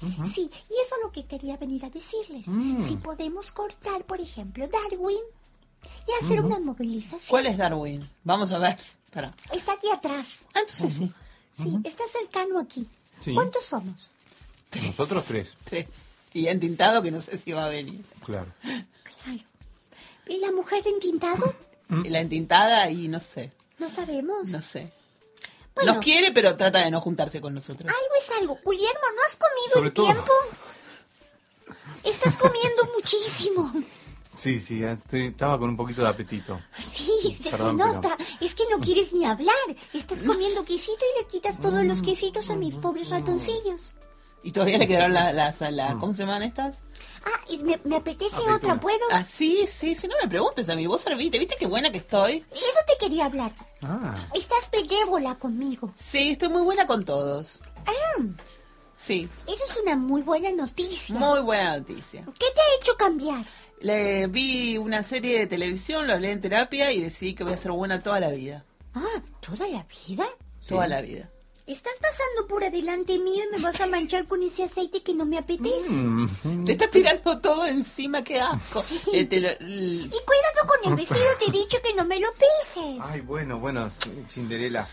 Sí, 0.00 0.50
y 0.68 0.74
eso 0.84 0.96
es 0.96 1.02
lo 1.04 1.12
que 1.12 1.26
quería 1.26 1.56
venir 1.56 1.84
a 1.84 1.90
decirles. 1.90 2.48
Mm. 2.48 2.82
Si 2.82 2.96
podemos 2.96 3.52
cortar, 3.52 4.04
por 4.04 4.20
ejemplo, 4.20 4.66
Darwin 4.66 5.16
y 6.08 6.24
hacer 6.24 6.40
una 6.40 6.58
movilización. 6.58 7.20
¿Cuál 7.30 7.46
es 7.46 7.56
Darwin? 7.56 8.08
Vamos 8.24 8.50
a 8.50 8.58
ver. 8.58 8.76
Espera. 8.80 9.32
Está 9.52 9.74
aquí 9.74 9.86
atrás. 9.94 10.44
Ah, 10.54 10.60
entonces 10.60 10.94
sí. 10.94 11.12
Sí, 11.56 11.78
está 11.84 12.02
cercano 12.08 12.58
aquí. 12.58 12.88
Sí. 13.24 13.32
¿Cuántos 13.32 13.62
somos? 13.64 14.10
Nosotros 14.82 15.24
tres. 15.24 15.54
Tres. 15.64 15.86
Y 16.34 16.48
entintado 16.48 17.00
que 17.02 17.12
no 17.12 17.20
sé 17.20 17.38
si 17.38 17.52
va 17.52 17.66
a 17.66 17.68
venir. 17.68 18.04
Claro. 18.24 18.48
Claro. 18.62 19.40
¿Y 20.26 20.38
la 20.38 20.50
mujer 20.50 20.82
de 20.82 20.90
entintado? 20.90 21.54
Y 22.04 22.08
la 22.08 22.20
entintada 22.20 22.90
y 22.90 23.06
no 23.06 23.20
sé. 23.20 23.52
No 23.78 23.88
sabemos. 23.88 24.48
No 24.48 24.62
sé. 24.62 24.90
Bueno. 25.74 25.94
Nos 25.94 26.04
quiere, 26.04 26.32
pero 26.32 26.56
trata 26.56 26.80
de 26.80 26.90
no 26.90 27.00
juntarse 27.00 27.40
con 27.40 27.54
nosotros. 27.54 27.88
Algo 27.90 28.14
es 28.18 28.30
algo. 28.40 28.54
Guillermo, 28.56 29.00
¿no 29.16 29.22
has 29.26 29.36
comido 29.36 29.72
Sobre 29.74 29.88
en 29.88 29.94
todo- 29.94 30.06
tiempo? 30.06 30.32
Estás 32.04 32.36
comiendo 32.36 32.84
muchísimo. 32.94 33.72
Sí, 34.34 34.60
sí, 34.60 34.82
estoy- 34.82 35.26
estaba 35.28 35.58
con 35.58 35.70
un 35.70 35.76
poquito 35.76 36.02
de 36.02 36.08
apetito. 36.08 36.58
Sí, 36.78 37.38
se 37.40 37.50
Perdón, 37.50 37.76
nota. 37.76 38.16
Es 38.40 38.54
que 38.54 38.64
no 38.70 38.80
quieres 38.80 39.12
ni 39.12 39.24
hablar. 39.24 39.54
Estás 39.92 40.24
comiendo 40.24 40.64
quesito 40.64 41.04
y 41.14 41.20
le 41.20 41.26
quitas 41.28 41.60
todos 41.60 41.84
los 41.84 42.02
quesitos 42.02 42.48
a 42.50 42.56
mis 42.56 42.74
pobres 42.76 43.10
ratoncillos. 43.10 43.94
Y 44.42 44.52
todavía 44.52 44.78
le 44.78 44.86
quedaron 44.86 45.12
las... 45.14 45.34
las 45.34 45.60
la- 45.72 45.96
¿Cómo 45.98 46.12
se 46.12 46.20
llaman 46.20 46.42
estas? 46.42 46.82
Ah, 47.24 47.40
y 47.48 47.58
me, 47.58 47.80
me 47.84 47.96
apetece 47.96 48.32
Aceitunas. 48.34 48.56
otra, 48.58 48.80
¿puedo? 48.80 48.98
Ah, 49.12 49.22
sí, 49.24 49.66
sí, 49.72 49.94
sí, 49.94 50.08
no 50.08 50.14
me 50.20 50.28
preguntes 50.28 50.68
a 50.68 50.74
mí. 50.76 50.86
Vos 50.86 51.02
serviste, 51.02 51.38
¿viste 51.38 51.56
qué 51.58 51.66
buena 51.66 51.90
que 51.92 51.98
estoy? 51.98 52.44
Eso 52.50 52.78
te 52.86 52.96
quería 52.98 53.26
hablar. 53.26 53.52
Ah. 53.82 54.14
Estás 54.34 54.68
benévola 54.72 55.36
conmigo. 55.36 55.92
Sí, 55.98 56.30
estoy 56.32 56.48
muy 56.48 56.62
buena 56.62 56.86
con 56.86 57.04
todos. 57.04 57.60
Ah, 57.86 57.92
Sí, 58.94 59.28
eso 59.48 59.64
es 59.68 59.80
una 59.82 59.96
muy 59.96 60.22
buena 60.22 60.52
noticia. 60.52 61.16
muy 61.16 61.40
buena 61.40 61.78
noticia. 61.78 62.24
¿Qué 62.24 62.46
te 62.54 62.60
ha 62.60 62.80
hecho 62.80 62.96
cambiar? 62.96 63.44
Le 63.80 64.28
vi 64.28 64.78
una 64.78 65.02
serie 65.02 65.40
de 65.40 65.46
televisión, 65.48 66.06
lo 66.06 66.12
hablé 66.12 66.30
en 66.30 66.40
terapia 66.40 66.92
y 66.92 67.00
decidí 67.02 67.34
que 67.34 67.42
voy 67.42 67.52
a 67.54 67.56
ser 67.56 67.72
buena 67.72 68.00
toda 68.00 68.20
la 68.20 68.28
vida. 68.30 68.64
Ah, 68.94 69.22
¿toda 69.40 69.66
la 69.66 69.84
vida? 70.06 70.24
Toda 70.68 70.86
la 70.86 71.00
vida. 71.00 71.28
Estás 71.66 71.92
pasando 72.00 72.48
por 72.48 72.64
adelante 72.64 73.18
mío 73.20 73.44
y 73.44 73.56
me 73.56 73.62
vas 73.62 73.80
a 73.80 73.86
manchar 73.86 74.26
con 74.26 74.42
ese 74.42 74.64
aceite 74.64 75.02
que 75.02 75.14
no 75.14 75.24
me 75.24 75.38
apetece. 75.38 75.90
Mm. 75.92 76.64
Te 76.64 76.72
estás 76.72 76.90
tirando 76.90 77.38
todo 77.40 77.64
encima, 77.66 78.22
qué 78.24 78.40
asco. 78.40 78.82
Sí. 78.82 79.00
Eh, 79.12 79.24
te 79.26 79.40
lo- 79.40 79.48
l- 79.48 79.58
Y 80.06 80.08
cuidado 80.10 80.66
con 80.66 80.90
el 80.90 80.96
vestido, 80.96 81.20
te 81.38 81.44
he 81.46 81.52
dicho 81.52 81.78
que 81.82 81.94
no 81.94 82.04
me 82.04 82.18
lo 82.18 82.28
pises. 82.32 82.98
Ay, 83.02 83.20
bueno, 83.20 83.58
bueno, 83.60 83.88
Cinderela. 84.28 84.88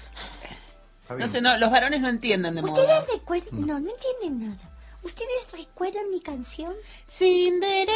No 1.18 1.28
sé, 1.28 1.42
no, 1.42 1.58
los 1.58 1.72
varones 1.72 2.02
no 2.02 2.08
entienden 2.08 2.54
de 2.54 2.62
moda. 2.62 2.74
¿Ustedes 2.74 3.08
recuerdan? 3.14 3.66
No, 3.66 3.80
no 3.80 3.90
entienden 3.90 4.50
nada. 4.52 4.72
¿Ustedes 5.02 5.52
recuerdan 5.52 6.12
mi 6.12 6.20
canción? 6.22 6.76
Cinderela, 7.10 7.88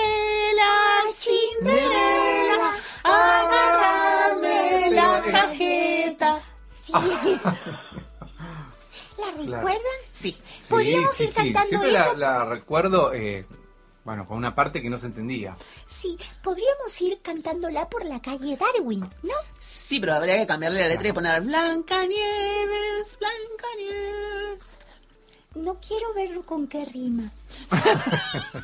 Cinderela, 1.16 2.74
agárrame 3.04 4.90
la 4.92 5.22
cajeta. 5.32 6.42
Sí. 6.72 6.92
¿La 9.18 9.32
recuerdan? 9.32 9.80
Sí. 10.12 10.32
Sí, 10.32 10.42
Podríamos 10.70 11.12
sí, 11.12 11.24
ir 11.24 11.30
sí. 11.30 11.36
cantando 11.36 11.70
Siempre 11.70 11.90
eso. 11.96 12.14
la, 12.18 12.40
la 12.40 12.46
recuerdo, 12.46 13.14
eh, 13.14 13.46
bueno, 14.04 14.28
con 14.28 14.38
una 14.38 14.54
parte 14.56 14.82
que 14.82 14.90
no 14.90 15.00
se 15.00 15.06
entendía. 15.08 15.56
Sí, 15.88 16.18
podríamos 16.42 17.02
ir 17.02 17.20
cantándola 17.22 17.90
por 17.90 18.06
la 18.06 18.22
calle 18.22 18.58
Darwin, 18.58 19.02
¿no? 19.24 19.34
Sí, 19.60 20.00
pero 20.00 20.14
habría 20.16 20.38
que 20.38 20.48
cambiarle 20.48 20.82
la 20.82 20.88
letra 20.90 21.08
y 21.10 21.14
poner 21.14 21.42
Blanca 21.42 22.06
Nieves, 22.06 23.18
Blanca 23.20 23.68
Nieves. 23.78 24.64
No 25.56 25.80
quiero 25.80 26.14
ver 26.16 26.42
con 26.46 26.68
qué 26.68 26.84
rima. 26.86 27.32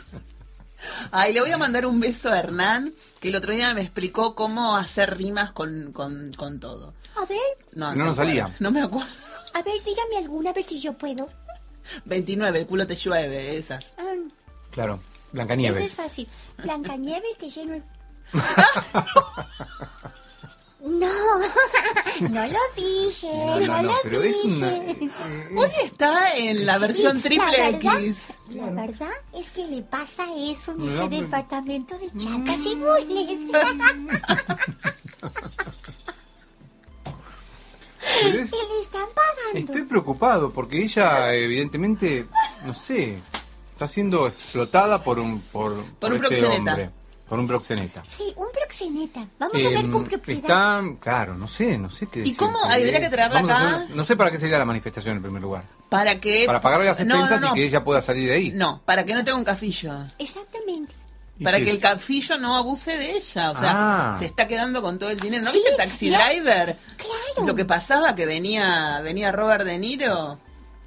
Ay, 1.11 1.33
le 1.33 1.41
voy 1.41 1.51
a 1.51 1.57
mandar 1.57 1.85
un 1.85 1.99
beso 1.99 2.31
a 2.31 2.39
Hernán, 2.39 2.93
que 3.19 3.27
el 3.29 3.35
otro 3.35 3.53
día 3.53 3.73
me 3.73 3.81
explicó 3.81 4.33
cómo 4.33 4.75
hacer 4.77 5.17
rimas 5.17 5.51
con, 5.51 5.91
con, 5.91 6.31
con 6.33 6.59
todo. 6.59 6.93
A 7.17 7.25
ver, 7.25 7.37
No, 7.73 7.93
no 7.93 8.05
nos 8.05 8.17
me 8.17 8.23
acuerdo. 8.23 8.29
salía. 8.45 8.55
No 8.59 8.71
me 8.71 8.81
acuerdo. 8.81 9.07
A 9.53 9.61
ver, 9.63 9.83
dígame 9.83 10.17
alguna, 10.17 10.51
a 10.51 10.53
ver 10.53 10.63
si 10.63 10.79
yo 10.79 10.93
puedo. 10.93 11.29
29, 12.05 12.59
el 12.59 12.67
culo 12.67 12.87
te 12.87 12.95
llueve, 12.95 13.57
esas. 13.57 13.95
Ah, 13.97 14.03
Claro, 14.71 14.93
Eso 14.95 15.03
es 15.27 15.33
Blancanieves. 15.33 15.95
fácil. 15.95 16.27
Blancanieves 16.63 17.37
te 17.37 17.49
lleno 17.49 17.73
el... 17.75 17.83
No, 20.81 21.09
no 22.29 22.47
lo 22.47 22.59
dije, 22.77 23.27
No, 23.27 23.59
no, 23.59 23.65
no, 23.67 23.81
no, 23.81 23.91
lo 23.91 23.97
pero 24.01 24.21
es 24.23 24.43
dije. 24.43 24.47
una- 24.47 25.61
Hoy 25.61 25.71
está 25.83 26.33
en 26.35 26.65
la 26.65 26.77
versión 26.77 27.17
Sí, 27.17 27.23
triple 27.23 27.57
la 27.57 27.71
verdad, 27.71 27.99
X. 27.99 28.27
La 28.51 28.69
verdad 28.69 29.09
es 29.37 29.51
que 29.51 29.67
le 29.67 29.81
pasa 29.81 30.23
eso 30.37 30.71
en 30.71 30.85
No, 30.85 30.87
ese 30.87 31.09
departamento 31.09 31.97
de 31.97 32.07
chacas 32.17 32.65
y 32.65 32.75
mules. 32.77 33.51
Pero 38.23 38.43
es- 38.43 38.51
Y 38.51 38.55
le 38.55 38.81
están 38.81 39.05
pagando. 39.15 39.59
estoy 39.59 39.83
preocupado 39.83 40.51
porque 40.51 40.81
ella, 40.83 41.33
evidentemente, 41.33 42.25
no 42.65 42.73
sé, 42.73 43.17
está 43.73 43.87
siendo 43.87 44.27
explotada 44.27 45.03
por 45.03 45.19
un 45.19 45.39
por, 45.41 45.73
Por 45.99 46.11
un 46.11 46.17
este 46.23 46.27
proxeneta. 46.27 46.71
hombre, 46.71 46.89
por 47.27 47.39
un 47.39 47.47
proxeneta. 47.47 48.03
Sí, 48.07 48.33
un 48.35 48.47
proxeneta. 48.51 49.25
Vamos 49.39 49.65
a 49.65 49.69
ver 49.69 49.77
Em, 49.85 49.91
con 49.91 50.03
propiedad. 50.05 50.41
Está, 50.41 50.83
claro, 50.99 51.35
no 51.35 51.47
sé, 51.47 51.77
no 51.77 51.89
sé 51.91 52.07
qué 52.07 52.19
¿Y 52.19 52.23
decir, 52.23 52.37
cómo? 52.37 52.57
Habría 52.65 52.99
que 52.99 53.09
traerla 53.09 53.41
vamos 53.41 53.51
a 53.51 53.55
acá. 53.69 53.75
hacer- 53.83 53.95
no 53.95 54.03
sé 54.03 54.15
para 54.15 54.31
qué 54.31 54.37
sería 54.37 54.57
la 54.57 54.65
manifestación 54.65 55.15
en 55.17 55.21
primer 55.23 55.41
lugar. 55.41 55.63
Para 55.89 56.19
que. 56.19 56.43
Para 56.45 56.61
pagarle 56.61 56.85
las 56.87 56.99
No, 56.99 57.15
no, 57.15 57.21
expensas 57.21 57.41
no. 57.41 57.55
y 57.55 57.59
que 57.59 57.65
ella 57.65 57.83
pueda 57.83 58.01
salir 58.01 58.27
de 58.29 58.35
ahí. 58.35 58.51
No, 58.51 58.81
para 58.85 59.05
que 59.05 59.13
no 59.13 59.23
tenga 59.23 59.37
un 59.37 59.43
casillo. 59.43 59.93
Exactamente. 60.19 60.93
¿Y 61.39 61.43
Para 61.43 61.59
que 61.59 61.71
el 61.71 61.79
cafillo 61.79 62.37
no 62.37 62.57
abuse 62.57 62.97
de 62.97 63.11
ella. 63.17 63.51
O 63.51 63.55
sea, 63.55 63.71
Ah. 64.13 64.15
se 64.19 64.25
está 64.25 64.45
quedando 64.47 64.81
con 64.81 64.99
todo 64.99 65.09
el 65.09 65.17
dinero. 65.19 65.45
¿No 65.45 65.51
Sí, 65.51 65.59
viste 65.59 65.75
Taxi 65.77 66.09
la- 66.09 66.25
Driver? 66.27 66.75
Claro. 66.97 67.47
Lo 67.47 67.55
que 67.55 67.63
pasaba 67.65 68.13
que 68.13 68.25
venía, 68.25 68.99
venía 69.01 69.31
Robert 69.31 69.63
De 69.63 69.77
Niro, 69.77 70.37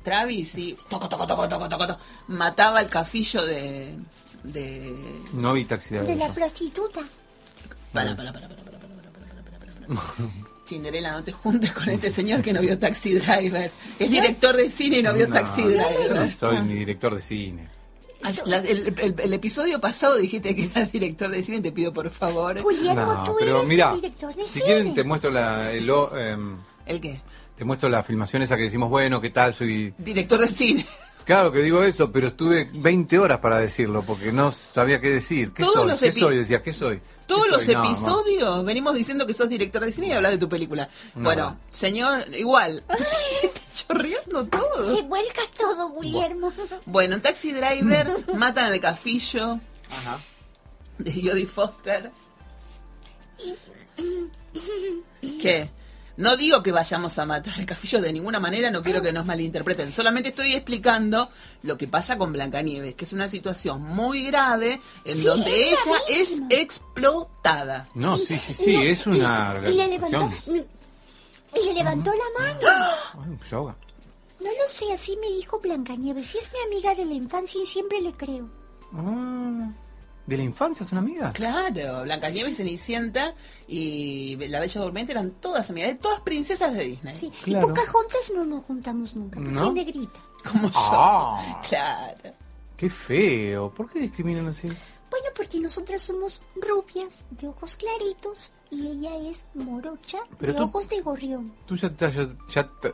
Travis, 0.04 0.56
y 0.58 0.76
toco, 0.90 1.08
toco, 1.08 1.26
toco, 1.26 1.48
toco, 1.48 1.68
toco, 1.70 1.86
toco, 1.86 2.00
mataba 2.28 2.80
el 2.82 2.88
cafillo 2.88 3.44
de. 3.46 3.96
de. 4.42 5.20
No 5.32 5.54
vi 5.54 5.64
taxi 5.64 5.94
De 5.94 6.16
la 6.16 6.32
prostituta. 6.34 7.00
Para, 7.92 8.14
para, 8.16 8.32
para, 8.32 8.48
para, 8.48 8.62
para, 8.62 8.78
para, 8.78 8.88
para, 8.88 9.12
para, 9.12 9.42
para, 9.42 9.58
para, 9.86 9.94
para. 10.04 10.30
Cinderella, 10.66 11.12
no 11.12 11.24
te 11.24 11.32
juntes 11.32 11.72
con 11.72 11.88
este 11.88 12.10
señor 12.10 12.40
que 12.42 12.52
no 12.52 12.60
vio 12.60 12.78
Taxi 12.78 13.14
Driver. 13.14 13.70
Es 13.98 14.10
director 14.10 14.56
de 14.56 14.68
cine 14.70 14.98
y 14.98 15.02
no 15.02 15.12
vio 15.12 15.28
No, 15.28 15.34
Taxi 15.34 15.62
no 15.62 15.68
Driver. 15.68 16.30
soy 16.30 16.60
ni 16.62 16.74
director 16.74 17.14
de 17.14 17.22
cine. 17.22 17.68
El, 18.24 18.94
el- 18.98 19.14
el 19.20 19.32
episodio 19.34 19.80
pasado 19.80 20.16
dijiste 20.16 20.54
que 20.54 20.64
eras 20.64 20.92
director 20.92 21.30
de 21.30 21.42
cine, 21.42 21.60
te 21.60 21.72
pido 21.72 21.92
por 21.92 22.08
favor. 22.10 22.54
Guillermo, 22.56 23.12
No, 23.14 23.24
tú 23.24 23.36
pero 23.38 23.56
eres 23.58 23.68
mira, 23.68 23.90
el 23.92 24.00
director 24.00 24.34
de 24.34 24.42
si 24.44 24.48
cine. 24.54 24.64
quieren 24.64 24.94
te 24.94 25.04
muestro 25.04 25.30
la, 25.30 25.72
el, 25.72 25.90
o- 25.90 26.16
em, 26.16 26.56
¿El 26.86 27.00
qué? 27.00 27.20
te 27.56 27.64
muestro 27.64 27.88
la 27.88 28.02
filmación 28.02 28.42
esa 28.42 28.56
que 28.56 28.62
decimos, 28.64 28.88
bueno, 28.90 29.20
¿qué 29.20 29.30
tal? 29.30 29.54
Soy... 29.54 29.92
Director 29.98 30.40
de 30.40 30.48
cine. 30.48 30.86
Claro 31.24 31.52
que 31.52 31.60
digo 31.60 31.84
eso, 31.84 32.10
pero 32.10 32.26
estuve 32.28 32.68
20 32.72 33.16
horas 33.20 33.38
para 33.38 33.58
decirlo 33.60 34.02
porque 34.04 34.32
no 34.32 34.50
sabía 34.50 35.00
qué 35.00 35.08
decir. 35.10 35.52
¿Qué 35.52 35.62
Todos 35.62 35.74
soy? 35.76 35.88
los 35.88 36.00
¿Qué 36.00 36.10
soy? 36.12 36.36
Decía, 36.36 36.62
¿qué 36.62 36.72
soy? 36.72 37.00
Todos 37.26 37.44
¿Qué 37.44 37.50
los 37.52 37.62
soy? 37.62 37.74
No, 37.76 37.84
no. 37.84 37.90
episodios 37.92 38.64
venimos 38.64 38.94
diciendo 38.94 39.24
que 39.24 39.32
sos 39.32 39.48
director 39.48 39.84
de 39.84 39.92
cine 39.92 40.08
y 40.08 40.12
hablas 40.12 40.32
de 40.32 40.38
tu 40.38 40.48
película. 40.48 40.88
No. 41.14 41.22
Bueno, 41.22 41.58
señor, 41.70 42.24
igual. 42.36 42.82
todo. 44.46 44.96
Se 44.96 45.02
vuelca 45.02 45.42
todo, 45.58 45.92
Guillermo. 46.00 46.52
Bueno, 46.86 47.16
en 47.16 47.22
Taxi 47.22 47.52
Driver 47.52 48.08
matan 48.36 48.72
al 48.72 48.80
cafillo 48.80 49.60
Ajá. 49.90 50.18
de 50.98 51.12
Jodie 51.12 51.46
Foster. 51.46 52.10
¿Qué? 55.40 55.70
No 56.16 56.36
digo 56.36 56.62
que 56.62 56.72
vayamos 56.72 57.18
a 57.18 57.24
matar 57.24 57.54
al 57.58 57.64
cafillo 57.64 57.98
de 58.00 58.12
ninguna 58.12 58.38
manera, 58.38 58.70
no 58.70 58.82
quiero 58.82 59.00
que 59.00 59.12
nos 59.14 59.24
malinterpreten. 59.24 59.90
Solamente 59.92 60.28
estoy 60.28 60.52
explicando 60.54 61.30
lo 61.62 61.78
que 61.78 61.88
pasa 61.88 62.18
con 62.18 62.32
Blancanieves, 62.32 62.94
que 62.94 63.06
es 63.06 63.12
una 63.14 63.28
situación 63.28 63.82
muy 63.82 64.24
grave 64.26 64.78
en 65.06 65.14
Sí, 65.14 65.24
donde 65.24 65.70
es 65.70 65.78
ella 65.86 65.96
es 66.10 66.42
explotada. 66.50 67.88
No, 67.94 68.18
sí, 68.18 68.36
sí, 68.36 68.52
sí, 68.52 68.76
es 68.76 69.06
una... 69.06 69.62
Y, 69.66 69.70
y 69.70 69.74
le 69.74 69.86
levantó, 69.88 70.26
cuestión. 70.28 70.66
y 71.56 71.64
le 71.64 71.72
levantó 71.72 72.12
la 72.12 72.44
mano. 72.44 73.38
Yoga. 73.50 73.76
No 74.42 74.50
lo 74.50 74.68
sé, 74.68 74.92
así 74.92 75.16
me 75.20 75.28
dijo 75.28 75.58
Blancanieves. 75.60 76.34
Y 76.34 76.38
es 76.38 76.50
mi 76.52 76.58
amiga 76.74 76.94
de 76.94 77.04
la 77.04 77.14
infancia 77.14 77.60
y 77.62 77.66
siempre 77.66 78.00
le 78.00 78.12
creo. 78.12 78.48
Ah, 78.94 79.70
¿De 80.26 80.36
la 80.36 80.42
infancia 80.44 80.84
es 80.86 80.92
una 80.92 81.00
amiga? 81.00 81.32
Claro, 81.32 82.02
Blancanieves, 82.04 82.56
Cenicienta 82.56 83.34
y 83.66 84.36
La 84.48 84.60
Bella 84.60 84.80
Durmiente 84.80 85.12
eran 85.12 85.32
todas 85.40 85.68
amigas, 85.70 85.90
de 85.94 85.98
todas 86.00 86.20
princesas 86.20 86.72
de 86.74 86.84
Disney. 86.84 87.14
Sí. 87.14 87.30
Claro. 87.44 87.66
Y 87.66 87.68
Pocahontas 87.68 88.30
no 88.34 88.44
nos 88.44 88.64
juntamos 88.64 89.14
nunca. 89.16 89.36
Porque 89.40 89.50
¿No? 89.50 89.72
negrita. 89.72 90.20
Como 90.48 90.68
yo. 90.68 90.74
Ah, 90.74 91.60
Claro. 91.68 92.34
qué 92.76 92.88
feo. 92.90 93.72
¿Por 93.74 93.90
qué 93.90 94.00
discriminan 94.00 94.46
así? 94.48 94.66
Bueno, 95.10 95.26
porque 95.36 95.58
nosotras 95.60 96.00
somos 96.02 96.40
rubias, 96.56 97.24
de 97.30 97.48
ojos 97.48 97.76
claritos, 97.76 98.52
y 98.70 98.86
ella 98.88 99.14
es 99.28 99.44
morocha, 99.54 100.18
Pero 100.38 100.52
de 100.54 100.58
tú- 100.58 100.64
ojos 100.64 100.88
de 100.88 101.00
gorrión. 101.02 101.52
Tú 101.66 101.76
ya, 101.76 101.90
te- 101.90 102.10
ya, 102.10 102.28
ya 102.48 102.70
te- 102.80 102.92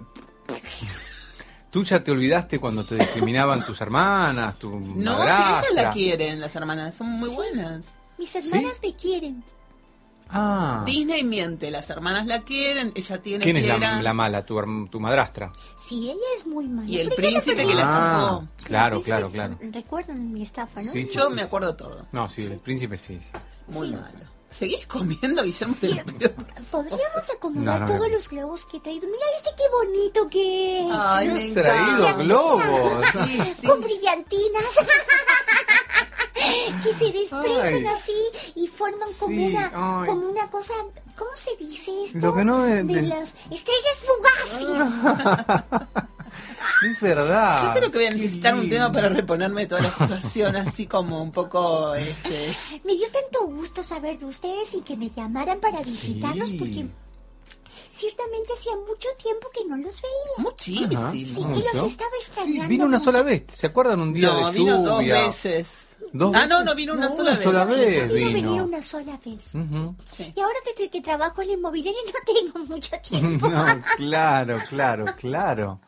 Tú 1.70 1.84
ya 1.84 2.02
te 2.02 2.10
olvidaste 2.10 2.58
cuando 2.58 2.84
te 2.84 2.94
discriminaban 2.96 3.64
tus 3.64 3.80
hermanas, 3.80 4.58
tu 4.58 4.70
No, 4.80 4.86
si 4.86 5.02
madrastra. 5.02 5.58
ellas 5.60 5.72
la 5.84 5.90
quieren, 5.90 6.40
las 6.40 6.56
hermanas, 6.56 6.96
son 6.96 7.10
muy 7.10 7.28
buenas. 7.28 7.90
Mis 8.16 8.34
hermanas 8.34 8.80
me 8.82 8.94
quieren. 8.94 9.44
Ah. 10.30 10.82
Disney 10.84 11.24
miente, 11.24 11.70
las 11.70 11.88
hermanas 11.88 12.26
la 12.26 12.40
quieren, 12.42 12.92
ella 12.94 13.20
tiene 13.22 13.42
¿Quién 13.42 13.56
es 13.56 13.66
la, 13.66 14.12
mala? 14.12 14.44
Tu, 14.44 14.56
herm- 14.58 14.90
tu 14.90 15.00
madrastra. 15.00 15.50
Sí, 15.78 16.10
ella 16.10 16.20
es 16.36 16.46
muy 16.46 16.68
mala. 16.68 16.88
Y 16.88 16.98
el 17.00 17.08
pero 17.10 17.28
ella 17.28 17.38
la 17.38 17.42
príncipe 17.44 17.66
que 17.66 17.74
la 17.74 17.80
estafó. 17.82 18.26
Ah, 18.26 18.46
claro, 18.64 19.00
claro, 19.00 19.30
claro. 19.30 19.58
Recuerdan 19.72 20.32
mi 20.32 20.42
estafa, 20.42 20.82
¿no? 20.82 20.90
Sí, 20.92 21.04
sí, 21.04 21.12
Yo 21.14 21.28
sí. 21.28 21.34
me 21.34 21.42
acuerdo 21.42 21.76
todo. 21.76 22.06
No, 22.12 22.28
sí, 22.28 22.44
el 22.44 22.58
príncipe 22.58 22.96
sí. 22.98 23.18
sí. 23.22 23.30
Muy 23.68 23.92
malo. 23.92 24.20
¿Seguís 24.50 24.86
comiendo, 24.86 25.42
Guillermo? 25.42 25.76
Te 25.80 25.88
lo 25.88 26.04
pido. 26.04 26.30
Podríamos 26.70 27.30
acomodar 27.34 27.80
No, 27.80 27.86
no, 27.86 27.92
todos 27.92 28.08
no. 28.08 28.14
los 28.14 28.28
globos 28.28 28.64
que 28.64 28.76
he 28.78 28.80
traído. 28.80 29.06
Mira 29.06 29.24
este 29.36 29.50
qué 29.56 29.62
bonito 29.70 30.28
que 30.28 30.80
es. 30.80 30.86
Ay, 30.92 31.28
me 31.28 31.50
Traído 31.50 31.98
encanta. 31.98 32.22
globos. 32.24 33.06
Sí, 33.28 33.54
sí. 33.60 33.66
Con 33.66 33.80
brillantinas. 33.80 34.64
que 36.82 36.94
se 36.94 37.12
desprenden 37.12 37.86
Ay. 37.86 37.94
así 37.94 38.12
y 38.54 38.68
forman 38.68 39.08
como 39.18 39.46
una 39.46 39.66
ay. 40.00 40.06
como 40.08 40.26
una 40.28 40.48
cosa 40.50 40.72
¿cómo 41.16 41.30
se 41.34 41.56
dice 41.56 41.90
esto? 42.04 42.18
Lo 42.18 42.34
que 42.34 42.44
no 42.44 42.62
de, 42.62 42.84
las 43.02 43.34
estrellas 43.50 44.04
fugaces. 44.06 44.68
Es 46.92 47.00
verdad. 47.00 47.62
Yo 47.64 47.72
creo 47.78 47.90
que 47.90 47.98
voy 47.98 48.06
a 48.06 48.10
necesitar 48.10 48.54
un 48.54 48.68
tema 48.68 48.90
para 48.92 49.08
reponerme 49.08 49.62
de 49.62 49.66
toda 49.68 49.82
la 49.82 49.90
situación, 49.90 50.54
así 50.56 50.86
como 50.86 51.22
un 51.22 51.32
poco. 51.32 51.94
Este, 51.94 52.56
Me 52.84 52.94
dio 52.94 53.06
tanto 53.10 53.46
gusto 53.46 53.82
saber 53.82 54.18
de 54.18 54.26
ustedes 54.26 54.74
y 54.74 54.80
que 54.82 54.96
me 54.96 55.08
llamaran 55.10 55.58
para 55.60 55.80
visitarlos 55.80 56.50
Sí. 56.50 56.56
porque 56.58 56.86
ciertamente 57.90 58.52
hacía 58.52 58.72
mucho 58.88 59.08
tiempo 59.20 59.48
que 59.52 59.64
no 59.68 59.76
los 59.76 60.00
veía. 60.00 60.44
muchísimo. 60.44 61.00
Ajá. 61.00 61.12
Sí, 61.12 61.20
y 61.28 61.62
los 61.74 61.82
estaba 61.84 62.10
Sí, 62.20 62.26
extrañando. 62.26 62.68
vino 62.68 62.84
una 62.86 62.98
mucho. 62.98 63.04
sola 63.10 63.22
vez. 63.22 63.44
¿Se 63.48 63.66
acuerdan 63.66 64.00
un 64.00 64.12
día 64.12 64.28
No, 64.28 64.46
de 64.52 64.58
vino 64.58 64.78
dos 64.82 65.00
lluvia? 65.00 65.14
veces. 65.26 65.84
¿Dos 66.12 66.32
ah, 66.34 66.46
no, 66.46 66.54
veces? 66.58 66.64
no, 66.64 66.74
vino 66.74 66.92
una 66.94 67.08
No, 67.08 67.16
sola 67.16 67.30
una 67.32 67.34
vez. 67.38 67.44
sola 67.44 67.62
He 67.64 67.66
vez 67.66 68.08
podido 68.08 68.28
vino. 68.28 68.42
venir 68.48 68.62
una 68.62 68.82
sola 68.82 69.20
vez. 69.24 69.44
Sí. 70.16 70.32
Y 70.34 70.40
ahora 70.40 70.58
desde 70.64 70.90
que 70.90 71.00
trabajo 71.00 71.42
en 71.42 71.48
la 71.48 71.54
inmobiliaria 71.54 72.00
no 72.06 72.34
tengo 72.52 72.64
mucho 72.66 72.96
tiempo. 73.02 73.48
No, 73.48 73.66
claro, 73.96 74.58
claro, 74.68 75.04
claro. 75.16 75.80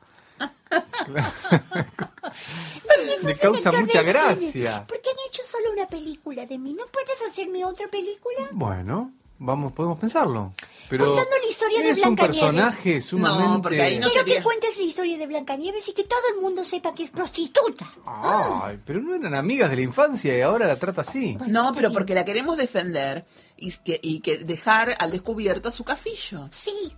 Me 3.25 3.35
causa 3.37 3.73
mucha 3.73 4.03
gracia. 4.03 4.51
cine. 4.53 4.71
¿Por 4.89 5.01
qué 5.01 5.11
han 5.11 5.17
hecho 5.29 5.43
solo 5.45 5.73
una 5.73 5.87
película 5.87 6.47
de 6.47 6.59
mí? 6.59 6.73
¿No 6.73 6.85
puedes 6.87 7.21
hacerme 7.29 7.65
otra 7.65 7.89
película? 7.89 8.49
Bueno, 8.53 9.13
vamos, 9.39 9.73
podemos 9.73 9.99
pensarlo. 9.99 10.55
Pero 10.89 11.07
Contando 11.07 11.31
la 11.43 11.49
historia 11.49 11.81
de 11.83 11.91
es 11.91 11.97
un 11.99 12.15
Blancanieves. 12.17 12.41
personaje 12.41 13.01
sumamente... 13.01 13.49
No, 13.49 13.63
porque 13.63 13.83
ahí 13.83 13.99
no 13.99 14.09
Quiero 14.09 14.21
sería- 14.23 14.37
que 14.39 14.43
cuentes 14.43 14.77
la 14.77 14.83
historia 14.83 15.19
de 15.19 15.27
Blancanieves 15.27 15.89
y 15.89 15.93
que 15.93 16.05
todo 16.05 16.21
el 16.35 16.41
mundo 16.41 16.65
sepa 16.65 16.95
que 16.95 17.05
es 17.05 17.11
prostituta. 17.11 17.93
Ay, 18.07 18.81
pero 18.85 19.01
no 19.01 19.15
eran 19.15 19.35
amigas 19.35 19.71
de 19.71 19.77
la 19.77 19.83
infancia 19.83 20.37
y 20.37 20.41
ahora 20.41 20.67
la 20.67 20.77
trata 20.79 21.03
así. 21.03 21.37
No, 21.47 21.73
pero 21.75 21.93
porque 21.93 22.15
la 22.15 22.25
queremos 22.25 22.57
defender 22.57 23.25
y 23.57 23.71
que, 23.73 24.01
y 24.03 24.21
que 24.21 24.39
dejar 24.39 24.97
al 24.99 25.11
descubierto 25.13 25.71
su 25.71 25.85
cafillo. 25.85 26.49
Sí. 26.51 26.97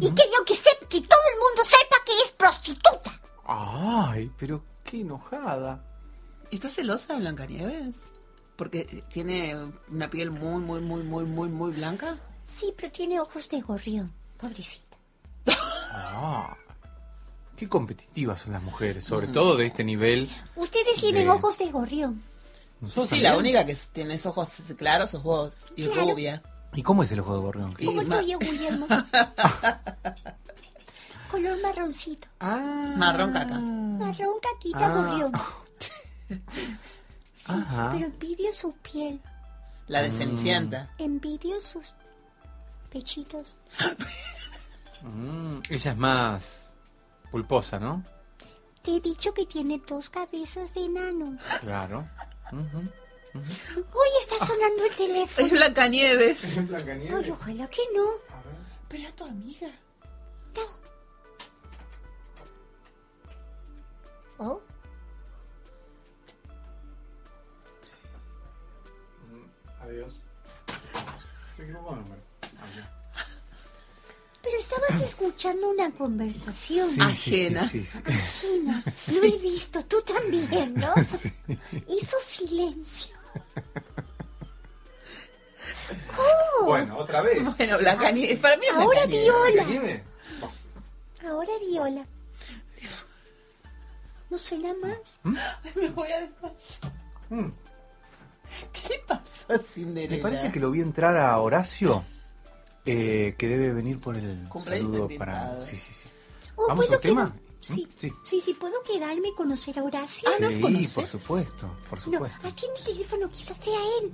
Y 0.00 0.14
que 0.14 0.22
lo 0.36 0.44
que 0.44 0.54
sepa, 0.54 0.86
que 0.88 1.00
todo 1.00 1.20
el 1.32 1.38
mundo 1.38 1.62
sepa 1.64 1.96
que 2.04 2.12
es 2.24 2.32
prostituta. 2.32 3.20
Ay, 3.46 4.30
pero 4.38 4.62
qué 4.84 5.00
enojada. 5.00 5.84
¿Estás 6.50 6.74
celosa 6.74 7.14
de 7.14 7.20
Blancanieves? 7.20 8.04
Porque 8.56 9.04
tiene 9.12 9.56
una 9.88 10.10
piel 10.10 10.30
muy, 10.30 10.60
muy, 10.62 10.80
muy, 10.80 11.02
muy, 11.02 11.24
muy, 11.24 11.48
muy 11.48 11.72
blanca. 11.72 12.16
Sí, 12.44 12.72
pero 12.76 12.90
tiene 12.92 13.20
ojos 13.20 13.48
de 13.48 13.60
gorrión. 13.60 14.12
Pobrecita. 14.38 14.96
Ah, 15.92 16.56
qué 17.56 17.68
competitivas 17.68 18.40
son 18.42 18.52
las 18.52 18.62
mujeres, 18.62 19.04
sobre 19.04 19.28
todo 19.28 19.56
de 19.56 19.66
este 19.66 19.84
nivel. 19.84 20.28
Ustedes 20.56 20.96
tienen 21.00 21.24
De- 21.24 21.30
ojos 21.30 21.58
de 21.58 21.70
gorrión. 21.70 22.22
Nosotros 22.80 23.10
Sí, 23.10 23.20
la 23.20 23.32
también. 23.32 23.56
única 23.56 23.66
que 23.66 23.78
tienes 23.92 24.24
ojos 24.26 24.50
claros 24.78 25.10
sos 25.10 25.22
vos. 25.22 25.52
Y 25.76 25.86
Claro. 25.88 26.10
rubia. 26.12 26.42
¿Y 26.74 26.82
cómo 26.82 27.02
es 27.02 27.12
el 27.12 27.20
ojo 27.20 27.34
de 27.34 27.40
gorrión? 27.40 27.72
Como 27.74 28.00
el 28.00 28.08
tuyo, 28.08 28.38
Guillermo. 28.38 28.86
Color 31.30 31.62
marroncito. 31.62 32.28
Ah, 32.40 32.94
marrón 32.96 33.32
caca. 33.32 33.58
Marrón, 33.58 34.34
caquita, 34.42 34.86
Ah. 34.86 34.90
gorrión. 34.90 35.32
Sí, 37.32 37.52
Ajá. 37.52 37.88
pero 37.90 38.04
envidio 38.04 38.52
su 38.52 38.72
piel. 38.74 39.18
La 39.88 40.02
de 40.02 40.12
Cenicienta. 40.12 40.90
Envidio 40.98 41.58
sus 41.60 41.94
pechitos. 42.92 43.56
Mm, 45.02 45.60
ella 45.70 45.92
es 45.92 45.96
más 45.96 46.74
pulposa, 47.30 47.78
¿no? 47.78 48.04
Te 48.82 48.96
he 48.96 49.00
dicho 49.00 49.32
que 49.32 49.46
tiene 49.46 49.80
dos 49.88 50.10
cabezas 50.10 50.74
de 50.74 50.84
enano. 50.84 51.38
Claro. 51.62 52.06
Ujú. 52.52 52.90
Uy, 53.34 54.08
está 54.20 54.44
sonando 54.44 54.84
el 54.84 54.90
Es 54.90 54.96
teléfono. 54.96 55.48
Blancanieves. 55.50 56.44
Ay, 56.58 57.30
ojalá 57.30 57.68
que 57.68 57.82
no. 57.94 58.06
Pero 58.88 59.08
a 59.08 59.12
tu 59.12 59.24
amiga. 59.24 59.68
No. 60.54 60.62
Oh, 64.46 64.60
Adiós. 69.82 70.12
Se 71.56 71.62
equivocó 71.62 71.96
número. 71.96 72.20
pero 74.42 74.56
estabas 74.58 75.00
escuchando 75.08 75.70
una 75.70 75.90
conversación. 75.92 76.88
Sí, 76.90 77.00
Ajena. 77.00 77.68
Sí, 77.68 77.84
sí, 77.84 78.00
sí, 78.30 78.46
Imagina, 78.62 78.84
Lo 79.12 79.24
he 79.24 79.38
visto, 79.38 79.84
tú 79.84 80.02
también, 80.02 80.74
¿no? 80.74 80.94
Hizo 81.88 82.16
silencio. 82.20 83.16
Oh. 86.16 86.66
Bueno, 86.66 86.98
otra 86.98 87.20
vez. 87.22 87.42
Bueno, 87.56 87.78
Para 87.78 88.12
mí 88.12 88.24
es 88.24 88.38
Ahora 88.74 89.06
Viola. 89.06 89.66
Ahora 91.24 91.52
Viola. 91.60 92.06
¿No 94.28 94.38
suena 94.38 94.72
más? 94.80 95.18
¿Mm? 95.24 95.36
Me 95.74 95.88
voy 95.90 96.08
a 96.12 96.20
desmayar. 96.20 96.92
Mm. 97.30 97.52
¿Qué 98.72 99.02
pasó 99.06 99.52
a 99.54 99.58
Cinderella? 99.58 100.16
Me 100.16 100.22
parece 100.22 100.52
que 100.52 100.60
lo 100.60 100.70
vi 100.70 100.80
entrar 100.80 101.16
a 101.16 101.36
Horacio, 101.38 102.04
eh, 102.84 103.34
que 103.36 103.48
debe 103.48 103.72
venir 103.72 104.00
por 104.00 104.16
el 104.16 104.48
saludo 104.64 105.08
para... 105.18 105.58
Sí, 105.60 105.76
sí, 105.76 105.92
sí. 105.92 106.08
Oh, 106.56 106.68
¿Vamos 106.68 106.90
al 106.90 107.00
tema? 107.00 107.34
Sí. 107.60 107.86
Sí. 107.96 108.12
sí, 108.24 108.40
sí, 108.40 108.54
¿puedo 108.54 108.82
quedarme 108.82 109.28
y 109.28 109.34
conocer 109.34 109.78
a 109.78 109.82
Horacio? 109.84 110.28
Ah, 110.30 110.36
¿no 110.40 110.48
sí, 110.50 110.58
por 110.94 111.06
supuesto, 111.06 111.70
por 111.88 111.98
No, 111.98 112.04
supuesto. 112.04 112.48
aquí 112.48 112.64
en 112.66 112.76
el 112.76 112.84
teléfono 112.84 113.28
quizás 113.30 113.56
sea 113.58 113.78
él. 114.02 114.12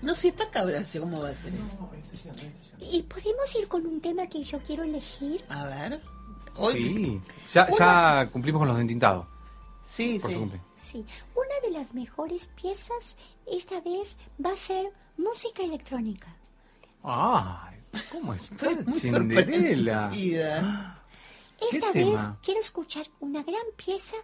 No, 0.00 0.14
si 0.14 0.28
está 0.28 0.48
Cabracio, 0.50 1.00
¿cómo 1.02 1.20
va 1.20 1.30
a 1.30 1.34
ser 1.34 1.52
eso? 1.54 1.90
¿Y 2.80 3.02
podemos 3.02 3.54
ir 3.60 3.66
con 3.66 3.84
un 3.84 4.00
tema 4.00 4.28
que 4.28 4.42
yo 4.44 4.58
quiero 4.60 4.84
elegir? 4.84 5.44
A 5.48 5.64
ver. 5.66 6.00
Hoy, 6.56 6.72
Sí, 6.74 7.20
ya, 7.52 7.68
ya 7.76 8.28
cumplimos 8.32 8.60
con 8.60 8.68
los 8.68 8.76
de 8.76 8.82
entintados 8.82 9.26
sí, 9.84 10.18
por 10.20 10.30
sí. 10.30 10.34
su 10.34 10.40
cumple. 10.40 10.60
Sí, 10.76 11.04
una 11.34 11.68
de 11.68 11.70
las 11.76 11.94
mejores 11.94 12.48
piezas 12.60 13.16
esta 13.46 13.80
vez 13.80 14.16
va 14.44 14.52
a 14.52 14.56
ser 14.56 14.92
música 15.16 15.62
electrónica. 15.64 16.28
Ay, 17.02 17.78
¿cómo 18.12 18.34
está 18.34 18.70
Estoy 18.70 18.84
muy 18.84 19.00
Cinderella? 19.00 20.10
sorprendida. 20.12 20.94
¿Qué 21.58 21.76
Esta 21.76 21.92
vez 21.92 22.04
tema? 22.22 22.38
quiero 22.42 22.60
escuchar 22.60 23.06
una 23.20 23.42
gran 23.42 23.64
pieza 23.76 24.16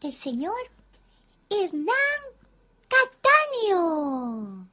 del 0.00 0.14
señor 0.16 0.54
Hernán 1.50 2.20
Cataño. 2.88 4.68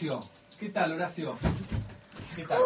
Horacio, 0.00 0.30
¿qué 0.58 0.70
tal, 0.70 0.92
Horacio? 0.92 1.36
¿Qué 2.34 2.42
tal? 2.44 2.56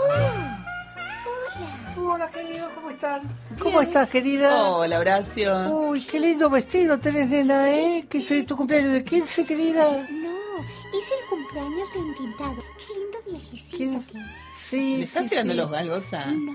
Hola, 1.97 2.31
querido, 2.31 2.71
¿cómo 2.77 2.91
están? 2.91 3.23
¿Cómo 3.59 3.81
estás, 3.81 4.09
querida? 4.09 4.71
Hola, 4.71 5.01
Horacio. 5.01 5.69
Uy, 5.89 6.01
qué 6.03 6.21
lindo 6.21 6.49
vestido 6.49 6.97
tenés, 7.01 7.29
nena, 7.29 7.69
¿eh? 7.73 8.07
Que 8.09 8.19
es 8.19 8.47
tu 8.47 8.57
cumpleaños 8.57 8.93
de 8.93 9.03
15, 9.03 9.47
querida. 9.47 10.07
No, 10.13 10.61
es 10.97 11.11
el 11.11 11.29
cumpleaños 11.29 11.93
de 11.93 11.99
Intintado. 11.99 12.63
Qué 12.79 13.01
lindo 13.01 13.19
viejecito 13.27 13.77
¿Quién? 13.77 14.03
que 14.05 14.19
es. 14.19 14.25
Sí, 14.57 14.97
¿Le 14.99 15.03
estás 15.03 15.25
sí, 15.25 15.29
tirando 15.31 15.55
sí. 15.55 15.59
los 15.59 15.71
galgos 15.73 16.13
a...? 16.13 16.27
No, 16.27 16.54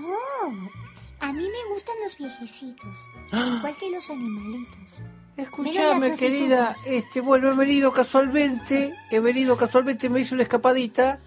viejecitos, 2.18 2.96
igual 3.32 3.76
que 3.78 3.90
los 3.90 4.10
animalitos. 4.10 4.96
La 5.36 6.16
querida, 6.16 6.74
este, 6.84 7.20
bueno, 7.20 7.50
he 7.50 7.54
venido 7.54 7.92
casualmente, 7.92 8.94
he 9.10 9.20
venido 9.20 9.56
casualmente, 9.56 10.08
me 10.10 10.20
hice 10.20 10.34
una 10.34 10.42
escapadita 10.42 11.18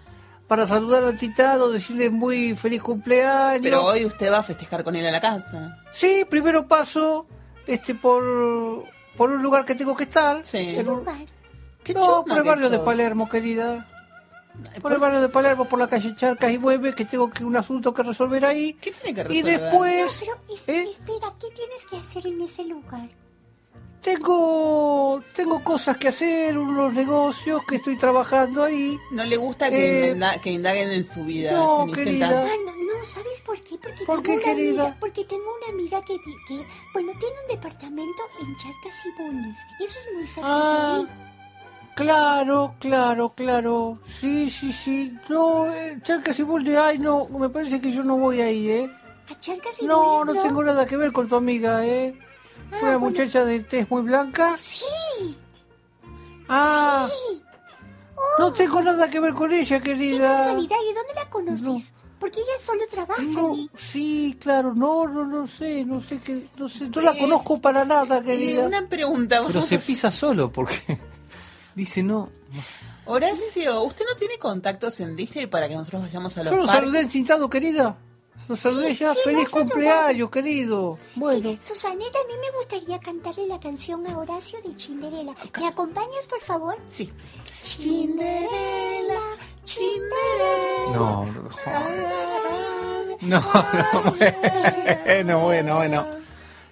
para 0.46 0.66
saludar 0.66 1.02
al 1.04 1.16
titado, 1.16 1.72
decirle 1.72 2.10
muy 2.10 2.54
feliz 2.54 2.82
cumpleaños. 2.82 3.62
Pero 3.62 3.84
hoy 3.84 4.04
usted 4.04 4.30
va 4.30 4.38
a 4.38 4.42
festejar 4.42 4.84
con 4.84 4.94
él 4.94 5.06
a 5.06 5.10
la 5.10 5.20
casa. 5.20 5.78
Sí, 5.90 6.24
primero 6.28 6.68
paso, 6.68 7.26
este, 7.66 7.94
por, 7.94 8.84
por 9.16 9.30
un 9.30 9.42
lugar 9.42 9.64
que 9.64 9.74
tengo 9.74 9.96
que 9.96 10.04
estar. 10.04 10.44
Sí. 10.44 10.74
En 10.76 10.88
un- 10.88 11.04
Qué 11.82 11.92
no, 11.92 12.24
por 12.24 12.38
el 12.38 12.44
barrio 12.44 12.70
de. 12.70 12.78
Palermo, 12.78 13.28
querida. 13.28 13.86
Por 14.80 14.92
el 14.92 14.98
barrio 14.98 15.20
de 15.20 15.28
Palermo, 15.28 15.64
por 15.68 15.78
la 15.78 15.88
calle 15.88 16.14
Charcas 16.14 16.52
y 16.52 16.58
Bueve, 16.58 16.94
que 16.94 17.04
tengo 17.04 17.28
que 17.30 17.44
un 17.44 17.56
asunto 17.56 17.92
que 17.92 18.02
resolver 18.02 18.44
ahí. 18.44 18.74
¿Qué 18.74 18.92
tiene 18.92 19.14
que 19.14 19.32
Y 19.34 19.42
resolver? 19.42 19.60
después 19.60 20.22
No, 20.26 20.34
pero 20.46 20.54
es- 20.54 20.68
¿eh? 20.68 20.82
espera, 20.90 21.34
¿qué 21.40 21.46
tienes 21.54 21.86
que 21.90 21.96
hacer 21.96 22.26
en 22.26 22.40
ese 22.42 22.64
lugar? 22.64 23.08
tengo 24.00 25.22
tengo 25.34 25.64
cosas 25.64 25.96
que 25.96 26.08
hacer, 26.08 26.58
unos 26.58 26.92
negocios 26.92 27.62
que 27.66 27.76
estoy 27.76 27.96
trabajando 27.96 28.62
ahí. 28.62 28.98
No 29.10 29.24
le 29.24 29.36
gusta 29.38 29.70
que, 29.70 30.08
Eh, 30.10 30.12
inda- 30.14 30.38
que 30.42 30.50
indaguen 30.50 30.90
en 30.90 31.04
su 31.06 31.24
vida, 31.24 31.52
no, 31.52 31.90
querida. 31.90 32.44
Ah, 32.44 32.54
no, 32.66 32.72
no, 32.76 33.04
¿sabes 33.04 33.40
por 33.40 33.58
qué? 33.62 33.78
Porque 33.78 34.04
¿Por 34.04 34.22
tengo 34.22 34.22
qué, 34.22 34.32
una 34.32 34.42
querida? 34.54 34.82
amiga, 34.84 34.96
porque 35.00 35.24
tengo 35.24 35.44
una 35.56 35.72
amiga 35.72 36.04
que, 36.04 36.16
que, 36.46 36.66
bueno, 36.92 37.12
tiene 37.18 37.34
un 37.42 37.48
departamento 37.48 38.22
en 38.42 38.54
Charcas 38.56 38.94
y 39.06 39.22
Bulnes. 39.22 39.58
Eso 39.80 39.98
es 40.10 40.14
muy 40.16 40.26
cerca 40.26 40.48
Ah, 40.50 41.02
de 41.06 41.10
ahí. 41.10 41.33
Claro, 41.94 42.74
claro, 42.78 43.32
claro. 43.34 43.98
Sí, 44.06 44.50
sí, 44.50 44.72
sí. 44.72 45.16
No, 45.28 45.72
eh, 45.72 45.98
Charcas 46.02 46.38
y 46.38 46.42
Bulnes, 46.42 46.76
ay, 46.76 46.98
no, 46.98 47.26
me 47.28 47.48
parece 47.48 47.80
que 47.80 47.92
yo 47.92 48.02
no 48.04 48.16
voy 48.18 48.40
ahí, 48.40 48.68
¿eh? 48.70 48.90
¿A 49.30 49.38
Charcas 49.40 49.80
y 49.80 49.86
No, 49.86 50.18
Bulnes 50.18 50.34
no 50.36 50.42
tengo 50.42 50.62
nada 50.64 50.86
que 50.86 50.96
ver 50.96 51.12
con 51.12 51.28
tu 51.28 51.36
amiga, 51.36 51.84
¿eh? 51.86 52.18
Ah, 52.72 52.76
Una 52.80 52.80
bueno. 52.96 53.00
muchacha 53.00 53.44
de 53.44 53.60
tez 53.60 53.90
muy 53.90 54.02
blanca. 54.02 54.56
Sí. 54.56 55.36
Ah, 56.48 57.08
Sí. 57.10 57.42
no 58.38 58.52
tengo 58.52 58.82
nada 58.82 59.08
que 59.08 59.20
ver 59.20 59.34
con 59.34 59.52
ella, 59.52 59.78
Qué 59.80 59.90
querida. 59.90 60.34
casualidad, 60.36 60.76
¿y 60.90 60.94
dónde 60.94 61.14
la 61.14 61.30
conoces? 61.30 61.92
Porque 62.18 62.40
ella 62.40 62.52
solo 62.60 62.82
trabaja 62.90 63.20
No, 63.22 63.52
ahí. 63.52 63.68
sí, 63.76 64.36
claro, 64.40 64.72
no, 64.74 65.06
no, 65.06 65.26
no 65.26 65.46
sé, 65.46 65.84
no 65.84 66.00
sé 66.00 66.18
qué, 66.20 66.46
no 66.56 66.68
sé, 66.68 66.88
no 66.88 67.00
la 67.02 67.10
Eh, 67.12 67.18
conozco 67.18 67.60
para 67.60 67.84
nada, 67.84 68.18
Eh, 68.18 68.22
querida. 68.22 68.66
una 68.66 68.86
pregunta. 68.88 69.42
Pero 69.46 69.60
se 69.60 69.78
pisa 69.78 70.10
solo 70.10 70.50
porque 70.50 70.98
dice 71.74 72.02
no. 72.02 72.30
Horacio, 73.06 73.82
¿usted 73.82 74.04
no 74.10 74.16
tiene 74.16 74.38
contactos 74.38 74.98
en 75.00 75.14
Disney 75.16 75.46
para 75.46 75.68
que 75.68 75.74
nosotros 75.74 76.02
vayamos 76.02 76.36
a 76.38 76.42
los 76.44 76.50
Yo 76.52 76.56
lo 76.58 76.66
parques? 76.66 76.80
saludé 76.84 77.00
encintado, 77.00 77.50
querida. 77.50 77.96
Lo 78.46 78.56
saludé 78.56 78.94
ya, 78.94 79.12
sí, 79.14 79.20
feliz 79.24 79.48
cumpleaños, 79.48 80.30
querido. 80.30 80.98
Bueno, 81.14 81.50
Sí, 81.52 81.58
Susaneta, 81.62 82.18
a 82.18 82.26
mí 82.28 82.34
me 82.40 82.50
gustaría 82.58 82.98
cantarle 83.00 83.46
la 83.46 83.58
canción 83.58 84.06
a 84.06 84.18
Horacio 84.18 84.58
de 84.62 84.78
Cinderella. 84.78 85.34
¿Me 85.58 85.66
acompañas, 85.66 86.26
por 86.28 86.40
favor? 86.42 86.76
Sí. 86.90 87.10
Cinderella, 87.62 89.20
Cinderella. 89.64 90.92
No, 90.92 91.24
no, 91.26 91.48
no, 93.22 93.40
bueno, 95.06 95.40
bueno, 95.44 95.76
bueno. 95.76 96.06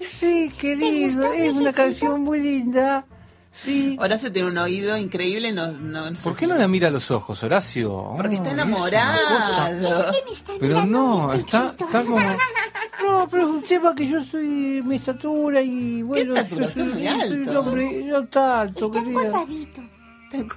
sí, 0.06 0.52
querido, 0.58 1.32
es 1.32 1.52
una 1.54 1.72
canción 1.72 2.20
muy 2.22 2.40
linda. 2.40 3.06
Sí. 3.52 3.96
Horacio 4.00 4.32
tiene 4.32 4.48
un 4.48 4.56
oído 4.58 4.96
increíble, 4.96 5.52
no, 5.52 5.66
no, 5.72 6.10
no 6.10 6.16
sé 6.16 6.24
¿Por 6.24 6.32
si- 6.32 6.38
qué 6.40 6.46
no 6.46 6.56
la 6.56 6.66
mira 6.68 6.88
a 6.88 6.90
los 6.90 7.10
ojos, 7.10 7.42
Horacio? 7.42 8.14
Porque 8.16 8.36
está 8.36 8.50
una 8.50 8.62
enamorado. 8.62 9.68
Es 9.68 10.16
que 10.16 10.24
me 10.26 10.32
están 10.32 10.56
Pero 10.58 10.74
mirando 10.84 10.98
no, 10.98 11.28
mis 11.28 11.38
está, 11.44 11.66
está 11.78 12.04
como... 12.04 12.16
No, 13.06 13.28
pero 13.28 13.60
tema 13.68 13.94
que 13.96 14.06
yo 14.06 14.22
soy 14.24 14.80
mi 14.84 14.94
estatura 14.96 15.60
y 15.60 16.02
bueno, 16.02 16.36
estatura? 16.36 16.66
yo 16.66 16.72
soy, 16.72 16.82
Está 16.82 16.94
muy 16.94 17.02
yo 17.04 17.20
soy 17.26 17.32
un 17.40 17.48
alto. 17.48 17.60
hombre, 17.60 18.04
no 18.04 18.24
tanto, 18.26 18.86
Está 18.86 19.02
querida. 19.02 19.22
encorvadito. 19.26 19.82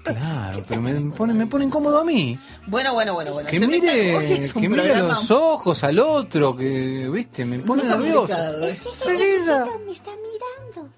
Claro, 0.04 0.64
pero 0.66 0.82
me 0.82 0.94
pone, 1.12 1.34
me 1.34 1.48
pone 1.48 1.66
incómodo 1.66 2.00
a 2.00 2.04
mí. 2.06 2.40
Bueno, 2.68 2.94
bueno, 2.94 3.14
bueno, 3.14 3.34
bueno. 3.34 3.50
Que 3.50 3.60
mire, 3.68 4.42
que 4.54 4.70
mire 4.70 4.82
a 4.84 4.86
programa 4.86 5.08
los 5.10 5.32
ojos 5.32 5.84
al 5.84 6.00
otro, 6.00 6.56
que, 6.56 7.10
viste, 7.12 7.44
me 7.44 7.60
pone 7.60 7.84
nervioso. 7.84 8.20
complicado, 8.34 8.68
Es 8.68 8.80
que 8.80 9.12
viejecito 9.12 9.82
me 9.86 9.92
está 9.92 10.12
mirando. 10.12 10.90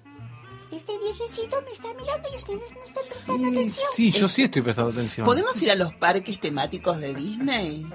Este 0.70 0.98
viejecito 0.98 1.62
me 1.62 1.70
está 1.72 1.94
mirando 1.94 2.28
y 2.32 2.36
ustedes 2.36 2.74
no 2.74 2.82
están 2.84 3.04
prestando 3.08 3.48
atención. 3.48 3.86
sí, 3.94 4.10
yo 4.12 4.28
sí 4.28 4.42
estoy 4.42 4.62
prestando 4.62 4.90
atención. 4.92 5.24
¿Podemos 5.24 5.60
ir 5.62 5.70
a 5.70 5.74
los 5.74 5.94
parques 5.94 6.38
temáticos 6.40 6.98
de 7.00 7.14
Disney? 7.14 7.86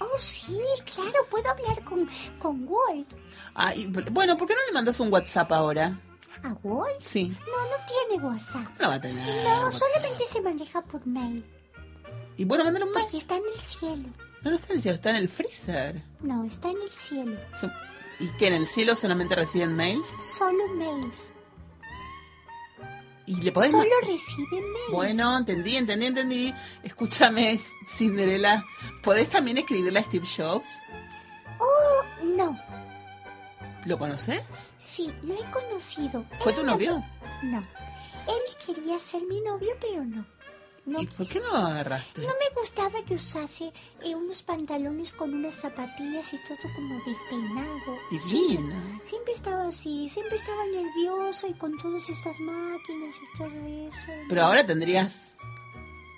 Oh, 0.00 0.18
sí, 0.18 0.58
claro, 0.94 1.12
puedo 1.30 1.48
hablar 1.50 1.82
con, 1.84 2.08
con 2.38 2.66
Walt. 2.68 3.14
Bueno, 4.12 4.36
¿por 4.36 4.46
qué 4.46 4.54
no 4.54 4.60
le 4.66 4.72
mandas 4.72 5.00
un 5.00 5.12
WhatsApp 5.12 5.50
ahora? 5.52 5.98
¿A 6.44 6.52
Walt? 6.62 7.00
Sí. 7.00 7.28
No, 7.28 7.64
no 7.64 7.84
tiene 8.08 8.22
WhatsApp. 8.24 8.68
No 8.80 8.88
va 8.88 8.94
a 8.94 9.00
tener 9.00 9.44
No, 9.44 9.62
WhatsApp. 9.64 9.80
solamente 9.88 10.26
se 10.26 10.40
maneja 10.42 10.82
por 10.82 11.04
mail. 11.06 11.44
Y 12.36 12.44
bueno, 12.44 12.64
mándale 12.64 12.84
un 12.84 12.92
mail. 12.92 13.04
Porque 13.06 13.18
está 13.18 13.36
en 13.36 13.42
el 13.52 13.58
cielo. 13.60 14.08
No, 14.42 14.50
no 14.50 14.56
está 14.56 14.68
en 14.68 14.76
el 14.76 14.82
cielo, 14.82 14.94
está 14.94 15.10
en 15.10 15.16
el 15.16 15.28
freezer. 15.28 16.04
No, 16.20 16.44
está 16.44 16.70
en 16.70 16.80
el 16.82 16.92
cielo. 16.92 17.40
¿Y 18.20 18.28
que 18.36 18.46
en 18.48 18.54
el 18.54 18.66
cielo 18.66 18.94
solamente 18.94 19.34
reciben 19.34 19.74
mails? 19.74 20.06
Solo 20.22 20.68
mails. 20.74 21.32
¿Y 23.28 23.36
le 23.42 23.52
podés 23.52 23.72
ma- 23.74 23.82
Solo 23.82 23.94
recibe 24.06 24.60
mails. 24.60 24.90
Bueno, 24.90 25.36
entendí, 25.38 25.76
entendí, 25.76 26.06
entendí. 26.06 26.54
Escúchame, 26.82 27.60
Cinderella. 27.86 28.64
¿Podés 29.02 29.28
también 29.28 29.58
escribirle 29.58 29.98
a 29.98 30.02
Steve 30.02 30.26
Jobs? 30.26 30.68
Oh, 31.60 32.24
no. 32.24 32.58
¿Lo 33.84 33.98
conoces? 33.98 34.42
Sí, 34.78 35.12
lo 35.22 35.34
he 35.34 35.50
conocido. 35.50 36.24
¿Fue 36.38 36.52
tu 36.52 36.62
novio? 36.64 37.04
No. 37.42 37.58
Él 37.58 38.56
quería 38.66 38.98
ser 38.98 39.22
mi 39.22 39.40
novio, 39.42 39.70
pero 39.80 40.04
no. 40.04 40.24
No 40.88 41.02
¿Y 41.02 41.06
por 41.06 41.28
qué 41.28 41.40
no 41.40 41.54
agarraste? 41.54 42.22
No 42.22 42.28
me 42.28 42.60
gustaba 42.60 43.02
que 43.04 43.14
usase 43.14 43.72
eh, 44.02 44.14
unos 44.14 44.42
pantalones 44.42 45.12
con 45.12 45.34
unas 45.34 45.54
zapatillas 45.54 46.32
y 46.32 46.38
todo 46.44 46.72
como 46.74 46.98
despeinado. 47.04 47.98
Divino. 48.10 48.26
Siempre, 48.26 49.04
siempre 49.04 49.32
estaba 49.34 49.68
así, 49.68 50.08
siempre 50.08 50.36
estaba 50.36 50.64
nervioso 50.64 51.46
y 51.46 51.52
con 51.54 51.76
todas 51.76 52.08
estas 52.08 52.40
máquinas 52.40 53.16
y 53.16 53.36
todo 53.36 53.66
eso. 53.88 54.12
Pero 54.30 54.42
ahora 54.44 54.66
tendrías 54.66 55.36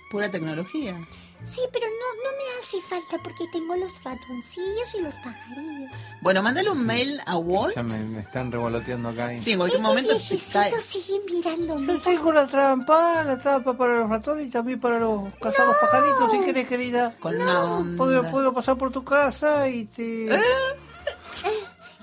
pura 0.09 0.31
tecnología. 0.31 1.05
Sí, 1.43 1.59
pero 1.73 1.87
no, 1.87 2.23
no 2.23 2.37
me 2.37 2.59
hace 2.61 2.79
falta 2.87 3.17
porque 3.23 3.45
tengo 3.51 3.75
los 3.75 4.03
ratoncillos 4.03 4.95
y 4.97 5.01
los 5.01 5.15
pajarillos. 5.15 5.89
Bueno, 6.21 6.43
mándale 6.43 6.69
un 6.69 6.85
mail 6.85 7.19
a 7.25 7.35
Walt. 7.37 7.75
Ya 7.75 7.81
me, 7.83 7.97
me 7.97 8.19
están 8.21 8.51
revoloteando 8.51 9.09
acá. 9.09 9.33
y- 9.33 9.39
Sí, 9.39 9.53
en 9.53 9.57
cualquier 9.57 9.79
Este 9.81 9.87
momento 9.89 10.11
viejecito 10.11 10.51
cae. 10.53 10.71
sigue 10.81 11.19
mirándome. 11.25 11.93
Yo 11.93 12.01
tengo 12.01 12.31
la 12.31 12.45
trampa, 12.47 13.23
la 13.23 13.39
trampa 13.39 13.73
para 13.75 13.99
los 13.99 14.09
ratones 14.09 14.47
y 14.47 14.49
también 14.51 14.79
para 14.79 14.99
los 14.99 15.33
cazar 15.41 15.65
los 15.65 15.75
pajaritos, 15.77 16.31
si 16.31 16.39
querés, 16.41 16.67
querida. 16.67 17.15
Con 17.19 17.41
onda. 17.41 17.97
Puedo, 17.97 18.29
puedo 18.29 18.53
pasar 18.53 18.77
por 18.77 18.91
tu 18.91 19.03
casa 19.03 19.67
y 19.67 19.85
te... 19.85 20.27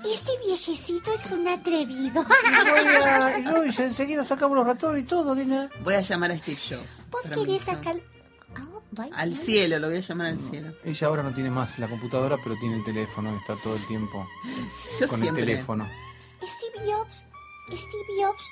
Este 0.05 0.31
viejecito 0.45 1.11
es 1.13 1.31
un 1.31 1.47
atrevido. 1.47 2.23
Voy 2.23 3.03
a- 3.03 3.37
y 3.39 3.41
no, 3.41 3.65
y 3.65 3.67
enseguida 3.77 4.23
sacamos 4.23 4.55
los 4.57 4.65
ratones 4.65 5.03
y 5.03 5.05
todo, 5.05 5.35
nena. 5.35 5.69
Voy 5.83 5.95
a 5.95 6.01
llamar 6.01 6.31
a 6.31 6.37
Steve 6.37 6.57
Jobs. 6.69 7.07
¿Vos 7.09 7.21
querés 7.33 7.63
sacar...? 7.63 7.95
Al 9.13 9.33
cielo, 9.35 9.77
lo 9.79 9.87
voy 9.87 9.97
a 9.97 10.01
llamar 10.01 10.27
al 10.27 10.39
cielo. 10.39 10.73
Ella 10.83 11.07
ahora 11.07 11.23
no 11.23 11.33
tiene 11.33 11.49
más 11.51 11.77
la 11.79 11.87
computadora, 11.87 12.37
pero 12.43 12.55
tiene 12.59 12.77
el 12.77 12.83
teléfono 12.83 13.33
y 13.33 13.37
está 13.37 13.55
todo 13.55 13.75
el 13.75 13.85
tiempo 13.85 14.27
Yo 14.99 15.07
con 15.07 15.19
siempre. 15.19 15.43
el 15.43 15.49
teléfono. 15.49 15.87
Steve 16.41 16.91
Jobs, 16.91 17.27
Steve 17.71 18.23
Jobs, 18.23 18.43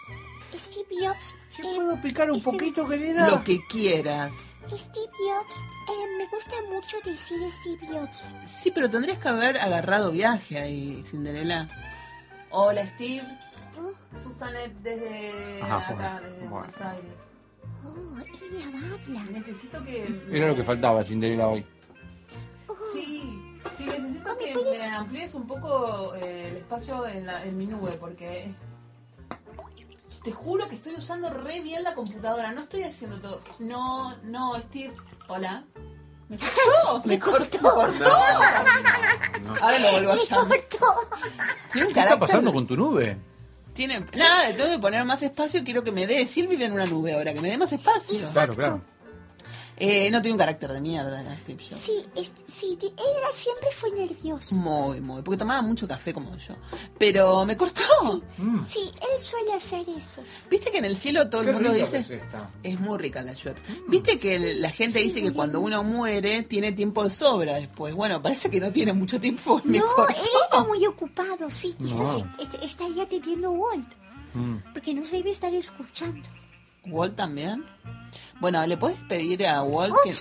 Steve 0.56 1.08
Jobs. 1.08 1.36
¿Qué 1.56 1.62
eh, 1.64 1.76
puedo 1.76 2.02
picar 2.02 2.30
un 2.30 2.38
este- 2.38 2.52
poquito, 2.52 2.88
querida? 2.88 3.30
Lo 3.30 3.44
que 3.44 3.60
quieras. 3.68 4.34
Steve 4.68 5.10
Jobs, 5.18 5.56
eh, 5.90 6.18
me 6.18 6.28
gusta 6.28 6.56
mucho 6.70 6.98
decir 7.04 7.40
Steve 7.62 7.88
Jobs. 8.00 8.30
Sí, 8.46 8.70
pero 8.72 8.90
tendrías 8.90 9.18
que 9.18 9.30
haber 9.30 9.58
agarrado 9.58 10.12
viaje 10.12 10.60
ahí, 10.60 11.04
Cinderella. 11.06 11.68
Hola, 12.52 12.86
Steve. 12.86 13.26
Susanet 14.24 14.74
desde 14.82 15.62
Ajá, 15.62 15.78
acá, 15.78 15.94
bueno, 15.94 16.20
desde 16.22 16.48
bueno. 16.48 16.50
Buenos 16.56 16.82
Aires. 16.82 17.12
Oh, 17.98 18.18
habla. 18.18 19.24
Necesito 19.32 19.84
que... 19.84 20.22
Era 20.32 20.48
lo 20.48 20.56
que 20.56 20.64
faltaba, 20.64 21.04
Cinderella, 21.04 21.48
hoy. 21.48 21.66
Sí, 22.94 23.60
sí, 23.78 23.86
necesito 23.86 24.38
que 24.38 24.56
me 24.56 24.84
amplíes 24.84 25.34
un 25.36 25.48
poco 25.48 26.14
eh, 26.16 26.50
el 26.50 26.58
espacio 26.58 27.08
en, 27.08 27.26
la- 27.26 27.44
en 27.44 27.58
mi 27.58 27.66
nube, 27.66 27.92
porque... 28.00 28.54
Te 30.24 30.32
juro 30.32 30.68
que 30.68 30.76
estoy 30.76 30.94
usando 30.96 31.30
re 31.30 31.62
bien 31.62 31.84
la 31.84 31.94
computadora. 31.94 32.52
No 32.52 32.62
estoy 32.62 32.84
haciendo 32.84 33.20
todo. 33.20 33.42
No, 33.60 34.16
no, 34.24 34.60
Steve. 34.62 34.94
Hola. 35.28 35.64
¿Me 36.28 36.38
cortó? 36.38 37.02
¿Me 37.08 37.20
cortó? 37.20 37.58
¿Me 37.62 37.70
cortó? 37.70 38.10
Ahora 39.62 39.80
lo 39.80 39.92
vuelvo 39.92 40.12
a 40.12 40.16
llamar. 40.18 40.60
¿Qué 41.72 41.80
está 41.82 42.20
pasando 42.20 42.52
con 42.52 42.68
tu 42.68 42.76
nube? 42.76 43.18
Tiene. 43.78 44.04
Nada, 44.16 44.52
tengo 44.58 44.72
que 44.72 44.80
poner 44.80 45.06
más 45.06 45.22
espacio. 45.22 45.64
Quiero 45.64 45.84
que 45.84 45.92
me 45.92 46.08
dé. 46.08 46.26
Si 46.26 46.42
él 46.42 46.48
vive 46.48 46.66
en 46.66 46.74
una 46.74 46.88
nube 46.88 47.14
ahora, 47.14 47.32
que 47.34 47.40
me 47.40 47.50
dé 47.50 47.58
más 47.58 47.72
espacio. 47.72 48.28
Claro, 48.34 48.56
claro. 48.56 48.82
Eh, 49.80 50.10
no 50.10 50.22
tiene 50.24 50.34
un 50.34 50.40
carácter 50.40 50.72
de 50.72 50.82
mierda, 50.82 51.24
Steve 51.42 51.64
Jobs. 51.64 51.80
Sí, 51.82 52.04
es- 52.16 52.34
sí, 52.48 52.78
él 52.82 52.90
siempre 53.36 53.70
fue 53.76 53.92
nervioso. 53.92 54.56
Muy, 54.56 55.02
muy. 55.02 55.22
Porque 55.22 55.38
tomaba 55.38 55.62
mucho 55.62 55.88
café 55.88 56.14
como 56.16 56.36
yo. 56.36 56.56
Pero 56.98 57.46
me 57.46 57.56
cortó. 57.56 57.84
Sí, 58.66 58.80
él 58.96 59.20
suele 59.22 59.54
hacer 59.54 59.86
eso. 59.96 60.24
¿Viste 60.50 60.72
que 60.72 60.80
en 60.80 60.86
el 60.86 60.98
cielo 60.98 61.30
todo 61.30 61.42
el 61.44 61.54
mundo 61.54 61.74
dice? 61.74 62.04
es 62.64 62.80
muy 62.80 62.98
rica 62.98 63.22
la 63.22 63.36
Schweppes. 63.36 63.64
¿Viste 63.88 64.20
que 64.20 64.36
el- 64.38 64.62
la 64.64 64.72
gente 64.72 64.98
dice 65.00 65.22
que 65.22 65.32
cuando 65.32 65.60
uno 65.60 65.84
muere 65.84 66.42
tiene 66.44 66.72
tiempo 66.72 67.04
de 67.04 67.12
sobra 67.12 67.56
después? 67.58 67.94
Bueno, 67.94 68.20
parece 68.22 68.50
que 68.50 68.60
no 68.60 68.72
tiene 68.72 68.94
mucho 68.94 69.20
tiempo. 69.22 69.62
Me 69.64 69.78
No, 69.78 69.86
cortó. 69.96 70.12
él 70.12 70.28
está 70.44 70.64
muy 70.64 70.84
ocupado, 70.88 71.52
sí, 71.52 71.76
quizás 71.78 72.00
No. 72.00 72.18
est- 72.18 72.54
est- 72.56 72.64
estaría 72.64 73.08
teniendo 73.08 73.52
Walt, 73.52 73.94
Mm. 74.34 74.56
porque 74.74 74.94
no 74.96 75.06
se 75.06 75.18
debe 75.18 75.30
estar 75.32 75.54
escuchando. 75.54 76.28
¿Walt 76.88 77.16
también? 77.16 77.64
Bueno, 78.40 78.66
¿le 78.66 78.78
puedes 78.78 79.02
pedir 79.04 79.46
a 79.48 79.64
Walt 79.64 79.96
que... 80.04 80.14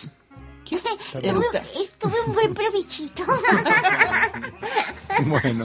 ¿Qué? 0.64 0.80
Eructa. 1.22 1.62
estuve 1.80 2.14
un 2.26 2.34
buen 2.34 2.54
provechito. 2.54 3.22
Bueno. 5.24 5.64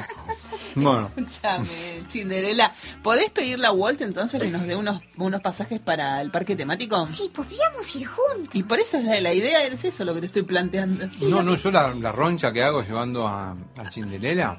Bueno. 0.76 1.12
Escúchame, 1.18 1.68
Cinderela. 2.08 2.74
¿Podés 3.04 3.30
pedirle 3.32 3.68
a 3.68 3.74
Walt 3.74 4.00
entonces 4.02 4.42
que 4.42 4.48
nos 4.50 4.66
dé 4.66 4.78
unos, 4.78 5.02
unos 5.18 5.42
pasajes 5.42 5.80
para 5.82 6.22
el 6.22 6.32
parque 6.32 6.56
temático? 6.56 7.06
Sí, 7.08 7.30
podríamos 7.36 7.94
ir 7.98 8.08
juntos. 8.08 8.56
Y 8.56 8.64
por 8.64 8.80
eso 8.80 8.98
es 8.98 9.04
la, 9.04 9.20
la 9.20 9.34
idea, 9.34 9.62
es 9.64 9.84
eso 9.84 10.06
lo 10.06 10.14
que 10.14 10.22
te 10.22 10.26
estoy 10.28 10.44
planteando. 10.44 11.06
no, 11.30 11.44
no, 11.44 11.56
yo 11.56 11.70
la, 11.72 11.94
la 11.96 12.12
roncha 12.14 12.54
que 12.54 12.64
hago 12.64 12.82
llevando 12.82 13.28
a, 13.28 13.58
a 13.76 13.92
Cinderela. 13.92 14.58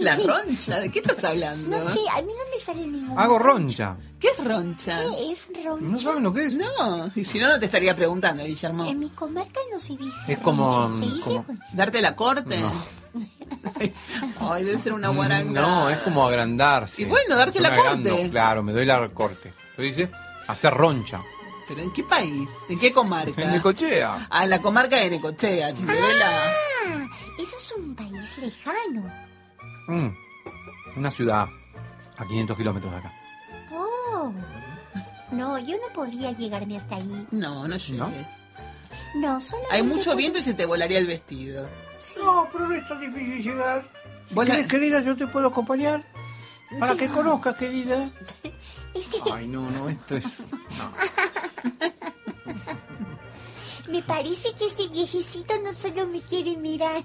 La 0.00 0.16
roncha, 0.16 0.80
¿de 0.80 0.90
qué 0.90 0.98
estás 0.98 1.24
hablando? 1.24 1.76
No 1.78 1.82
sé, 1.84 1.98
a 2.12 2.20
mí 2.22 2.28
no 2.28 2.50
me 2.52 2.58
sale 2.60 2.86
ningún. 2.86 3.18
Hago 3.18 3.38
roncha. 3.38 3.96
¿Qué 4.20 4.28
es 4.28 4.44
roncha? 4.44 5.00
¿Qué 5.00 5.32
es 5.32 5.48
roncha? 5.64 5.84
¿No 5.86 5.98
saben 5.98 6.22
lo 6.22 6.32
que 6.34 6.46
es? 6.46 6.54
No, 6.54 7.10
y 7.14 7.24
si 7.24 7.38
no, 7.38 7.48
no 7.48 7.58
te 7.58 7.66
estaría 7.66 7.94
preguntando, 7.96 8.44
Guillermo. 8.44 8.86
En 8.86 8.98
mi 8.98 9.08
comarca 9.10 9.60
no 9.72 9.78
se 9.78 9.96
dice. 9.96 10.18
Es 10.28 10.38
como... 10.38 10.70
roncha. 10.88 10.98
¿Se 11.06 11.14
dice? 11.14 11.30
como- 11.30 11.58
¿Darte 11.72 12.00
la 12.02 12.14
corte? 12.16 12.58
No. 12.60 12.72
Ay, 14.40 14.64
debe 14.64 14.78
ser 14.78 14.92
una 14.92 15.08
guaranga. 15.08 15.60
No, 15.60 15.88
es 15.90 15.98
como 15.98 16.26
agrandarse. 16.26 17.02
Y 17.02 17.04
bueno, 17.06 17.36
darte 17.36 17.60
la 17.60 17.68
agrando, 17.68 18.10
corte. 18.10 18.30
Claro, 18.30 18.62
me 18.62 18.72
doy 18.72 18.84
la 18.86 19.08
corte. 19.10 19.52
¿Lo 19.76 19.84
dice? 19.84 20.10
Hacer 20.46 20.72
roncha. 20.74 21.22
¿Pero 21.68 21.80
en 21.82 21.92
qué 21.92 22.04
país? 22.04 22.48
¿En 22.68 22.78
qué 22.78 22.92
comarca? 22.92 23.42
En 23.42 23.52
Necochea. 23.52 24.28
Ah, 24.30 24.44
en 24.44 24.50
la 24.50 24.60
comarca 24.62 24.96
de 24.96 25.10
Necochea, 25.10 25.74
Cinderela. 25.74 26.26
Ah, 26.28 27.06
eso 27.38 27.56
es 27.56 27.74
un 27.76 27.94
país 27.94 28.38
lejano. 28.38 29.25
Mm. 29.88 30.08
Una 30.96 31.10
ciudad 31.10 31.48
a 32.16 32.24
500 32.26 32.56
kilómetros 32.56 32.92
de 32.92 32.98
acá. 32.98 33.12
Oh. 33.72 34.32
No, 35.32 35.58
yo 35.58 35.76
no 35.76 35.92
podría 35.92 36.32
llegarme 36.32 36.76
hasta 36.76 36.96
ahí. 36.96 37.26
No, 37.30 37.66
no 37.68 37.76
llegues. 37.76 38.26
No, 39.16 39.40
solamente. 39.40 39.74
Hay 39.76 39.82
mucho 39.82 40.10
por- 40.10 40.16
viento 40.16 40.38
y 40.38 40.42
se 40.42 40.54
te 40.54 40.64
volaría 40.66 40.98
el 40.98 41.06
vestido. 41.06 41.68
No, 42.18 42.48
pero 42.52 42.68
no 42.68 42.74
es 42.74 42.86
tan 42.88 43.00
difícil 43.00 43.42
llegar. 43.42 43.90
Si 44.28 44.34
querés, 44.34 44.66
querida, 44.66 45.00
yo 45.00 45.16
te 45.16 45.26
puedo 45.26 45.48
acompañar. 45.48 46.04
Para 46.80 46.96
que 46.96 47.06
conozcas, 47.08 47.56
querida. 47.56 48.08
Ay, 49.34 49.46
no, 49.46 49.70
no, 49.70 49.88
esto 49.88 50.16
es... 50.16 50.42
Me 53.88 54.02
parece 54.02 54.52
que 54.54 54.66
este 54.66 54.88
viejecito 54.88 55.54
no 55.62 55.72
solo 55.72 56.06
me 56.08 56.20
quiere 56.20 56.56
mirar. 56.56 57.04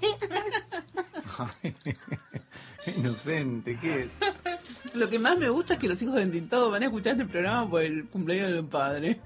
Inocente, 2.96 3.78
¿qué 3.80 4.02
es? 4.04 4.18
Lo 4.94 5.08
que 5.08 5.18
más 5.18 5.38
me 5.38 5.48
gusta 5.48 5.74
es 5.74 5.78
que 5.80 5.88
los 5.88 6.00
hijos 6.02 6.14
de 6.16 6.22
Entintado 6.22 6.70
van 6.70 6.82
a 6.82 6.86
escuchar 6.86 7.12
este 7.12 7.26
programa 7.26 7.68
por 7.70 7.82
el 7.82 8.06
cumpleaños 8.08 8.52
del 8.52 8.64
padre. 8.66 9.20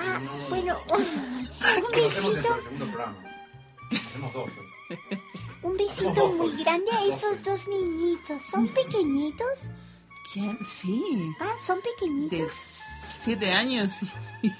Ah, 0.00 0.20
bueno, 0.48 0.78
un 0.90 1.92
besito, 1.94 2.58
Hacemos 3.90 4.32
dos. 4.34 4.50
un 5.62 5.76
besito 5.76 6.28
muy 6.32 6.62
grande 6.62 6.90
a 6.92 7.04
esos 7.04 7.42
dos 7.42 7.68
niñitos. 7.68 8.42
¿Son 8.42 8.68
pequeñitos? 8.68 9.70
¿Quién? 10.32 10.58
Sí. 10.64 11.02
Ah, 11.40 11.54
son 11.60 11.76
De 11.78 11.82
pequeñitos. 11.82 12.52
siete 12.52 13.52
años. 13.52 13.92
y- 14.42 14.50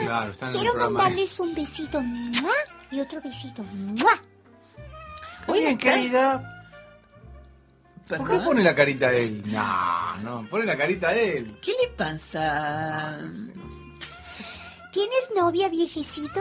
Claro, 0.00 0.32
están 0.32 0.48
en 0.50 0.54
el 0.54 0.60
Quiero 0.60 0.72
programa. 0.74 0.98
mandarles 1.02 1.40
un 1.40 1.54
besito 1.54 2.00
¡mua! 2.00 2.52
y 2.90 3.00
otro 3.00 3.20
besito. 3.22 3.62
¡mua! 3.62 4.20
Bien, 5.52 5.78
querida. 5.78 6.50
¿Por 8.08 8.28
qué 8.28 8.38
pone 8.38 8.62
la 8.62 8.74
carita 8.74 9.10
de 9.10 9.24
él? 9.24 9.42
No, 9.46 10.16
no, 10.18 10.48
pone 10.50 10.66
la 10.66 10.76
carita 10.76 11.10
de 11.10 11.38
él. 11.38 11.58
¿Qué 11.62 11.72
le 11.82 11.88
pasa? 11.96 13.18
¿Tienes 14.92 15.30
novia, 15.34 15.68
viejecito? 15.68 16.40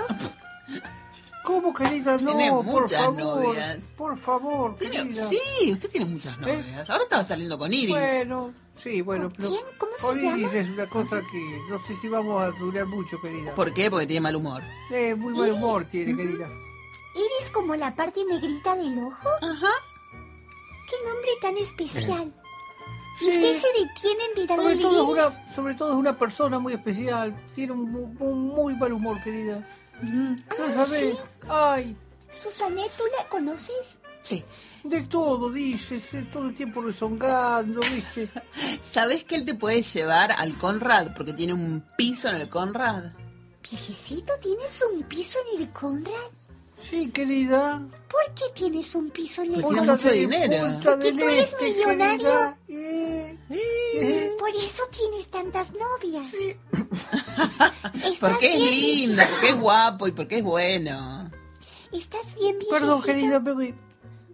¿Cómo, 1.43 1.73
querida? 1.73 2.17
No, 2.17 2.35
Tiene 2.35 2.49
por 2.51 2.63
muchas 2.65 3.01
favor. 3.01 3.17
novias. 3.45 3.79
Por 3.97 4.17
favor, 4.17 4.75
¿Tiene- 4.75 4.97
querida. 4.97 5.27
Sí, 5.29 5.71
usted 5.71 5.89
tiene 5.89 6.05
muchas 6.05 6.37
novias. 6.39 6.89
Ahora 6.89 7.03
estaba 7.03 7.23
saliendo 7.23 7.57
con 7.57 7.73
Iris. 7.73 7.89
Bueno, 7.95 8.53
sí, 8.81 9.01
bueno, 9.01 9.29
pero... 9.35 9.49
quién? 9.49 9.61
¿Cómo 9.77 9.91
se 9.97 10.01
con 10.01 10.17
Iris 10.19 10.51
llama? 10.53 10.59
es 10.63 10.69
una 10.69 10.87
cosa 10.89 11.21
que 11.31 11.59
no 11.69 11.85
sé 11.87 11.95
si 12.01 12.07
vamos 12.07 12.41
a 12.43 12.51
durar 12.51 12.85
mucho, 12.85 13.19
querida. 13.21 13.53
¿Por 13.55 13.73
qué? 13.73 13.89
Porque 13.89 14.05
tiene 14.07 14.21
mal 14.21 14.35
humor. 14.35 14.61
Eh, 14.91 15.15
muy 15.15 15.33
mal 15.33 15.51
humor 15.51 15.85
tiene, 15.85 16.15
querida. 16.15 16.47
¿Eres 17.15 17.49
como 17.51 17.75
la 17.75 17.95
parte 17.95 18.23
negrita 18.25 18.75
del 18.75 18.97
ojo? 18.99 19.29
Ajá. 19.41 19.71
¿Qué 20.89 20.95
nombre 21.07 21.29
tan 21.41 21.57
especial? 21.57 22.33
¿Y 23.21 23.25
Sí. 23.25 23.29
usted 23.31 23.55
se 23.55 23.67
detiene 23.83 24.23
en 24.25 24.41
mirar 24.41 24.57
Sobre 24.59 24.75
todo, 24.77 25.05
una, 25.05 25.53
sobre 25.55 25.75
todo 25.75 25.91
es 25.91 25.97
una 25.97 26.17
persona 26.17 26.57
muy 26.59 26.73
especial. 26.73 27.35
Tiene 27.53 27.73
un, 27.73 27.91
mu- 27.91 28.15
un 28.19 28.47
muy 28.47 28.75
mal 28.75 28.91
humor, 28.93 29.21
querida. 29.23 29.67
¿No 30.01 30.35
Ah, 30.49 30.71
sabes? 30.85 30.89
¿sí? 30.99 31.17
Ay, 31.47 31.95
Susanet, 32.31 32.91
¿tú 32.97 33.03
la 33.17 33.29
conoces? 33.29 33.99
Sí. 34.23 34.43
de 34.83 35.01
todo, 35.03 35.49
dices, 35.51 36.13
eh, 36.13 36.27
todo 36.31 36.47
el 36.47 36.55
tiempo 36.55 36.81
rezongando, 36.81 37.79
¿viste? 37.81 38.29
¿Sabés 38.91 39.23
que 39.25 39.35
él 39.35 39.45
te 39.45 39.53
puede 39.53 39.81
llevar 39.83 40.31
al 40.31 40.57
Conrad? 40.57 41.13
Porque 41.15 41.31
tiene 41.33 41.53
un 41.53 41.85
piso 41.97 42.27
en 42.29 42.35
el 42.35 42.49
Conrad. 42.49 43.11
Viejecito, 43.61 44.33
¿tienes 44.41 44.83
un 44.93 45.03
piso 45.03 45.39
en 45.55 45.61
el 45.61 45.69
Conrad? 45.71 46.11
Sí, 46.89 47.09
querida. 47.11 47.81
¿Por 48.09 48.33
qué 48.35 48.43
tienes 48.53 48.93
un 48.95 49.09
piso 49.09 49.41
en 49.41 49.55
el 49.55 49.61
Porque 49.61 49.79
tiene 49.79 49.91
mucho 49.91 50.11
dinero. 50.11 50.79
Porque 50.83 51.11
tú 51.13 51.19
eres 51.23 51.45
Este, 51.53 51.69
millonario. 51.71 52.55
Eh, 52.67 53.37
eh. 53.49 54.31
Por 54.37 54.49
eso 54.49 54.83
tienes 54.91 55.27
tantas 55.29 55.71
novias. 55.73 56.31
¿Estás 57.93 58.17
Porque 58.19 58.53
es 58.53 58.57
bien, 58.61 58.71
lindo, 58.71 59.15
viejecito? 59.15 59.31
porque 59.31 59.49
es 59.49 59.59
guapo 59.59 60.07
y 60.07 60.11
porque 60.11 60.37
es 60.39 60.43
bueno. 60.43 61.31
¿Estás 61.91 62.35
bien, 62.35 62.59
viejecito? 62.59 62.69
Perdón, 62.71 63.01
querida, 63.03 63.39
me. 63.39 63.73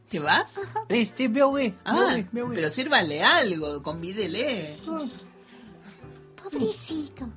¿Te 0.09 0.19
vas? 0.19 0.55
Este, 0.89 1.29
me 1.29 1.41
Ah, 1.85 2.17
me 2.31 2.43
pero 2.47 2.71
sírvale 2.71 3.21
algo, 3.23 3.83
convídele. 3.83 4.75
Ah, 4.87 4.99
Pobrecito. 6.43 7.29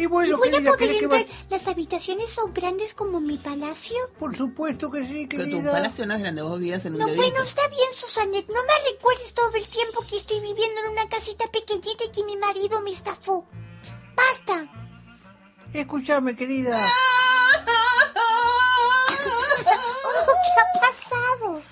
Y 0.00 0.04
¿Y 0.04 0.06
bueno, 0.06 0.38
voy 0.38 0.48
a 0.48 0.52
querida, 0.52 0.70
poder 0.70 0.78
¿querés 0.78 0.96
que 0.98 1.04
entrar? 1.04 1.26
va- 1.26 1.46
¿Las 1.50 1.68
habitaciones 1.68 2.30
son 2.30 2.54
grandes 2.54 2.94
como 2.94 3.20
mi 3.20 3.36
palacio? 3.36 3.96
Por 4.18 4.34
supuesto 4.34 4.90
que 4.90 5.06
sí, 5.06 5.26
Pero 5.28 5.44
tu 5.44 5.50
querida. 5.50 5.72
palacio 5.72 6.06
no 6.06 6.14
es 6.14 6.20
grande, 6.22 6.40
vos 6.40 6.58
vivías 6.58 6.82
en 6.86 6.94
un 6.94 7.00
No, 7.00 7.06
dedito. 7.06 7.22
bueno, 7.22 7.42
está 7.42 7.68
bien, 7.68 7.92
Susanet. 7.92 8.48
No 8.48 8.62
me 8.62 8.90
recuerdes 8.92 9.34
todo 9.34 9.52
el 9.54 9.66
tiempo 9.66 10.00
que 10.08 10.16
estoy 10.16 10.40
viviendo 10.40 10.80
en 10.86 10.92
una 10.92 11.06
casita 11.10 11.44
pequeñita 11.52 12.04
y 12.04 12.08
que 12.12 12.24
mi 12.24 12.36
marido 12.38 12.80
me 12.80 12.92
estafó. 12.92 13.46
¡Basta! 14.16 14.66
Escúchame, 15.74 16.34
querida. 16.34 16.80
Oh, 19.22 20.32
¿Qué 20.42 20.60
ha 20.60 20.80
pasado? 20.80 21.62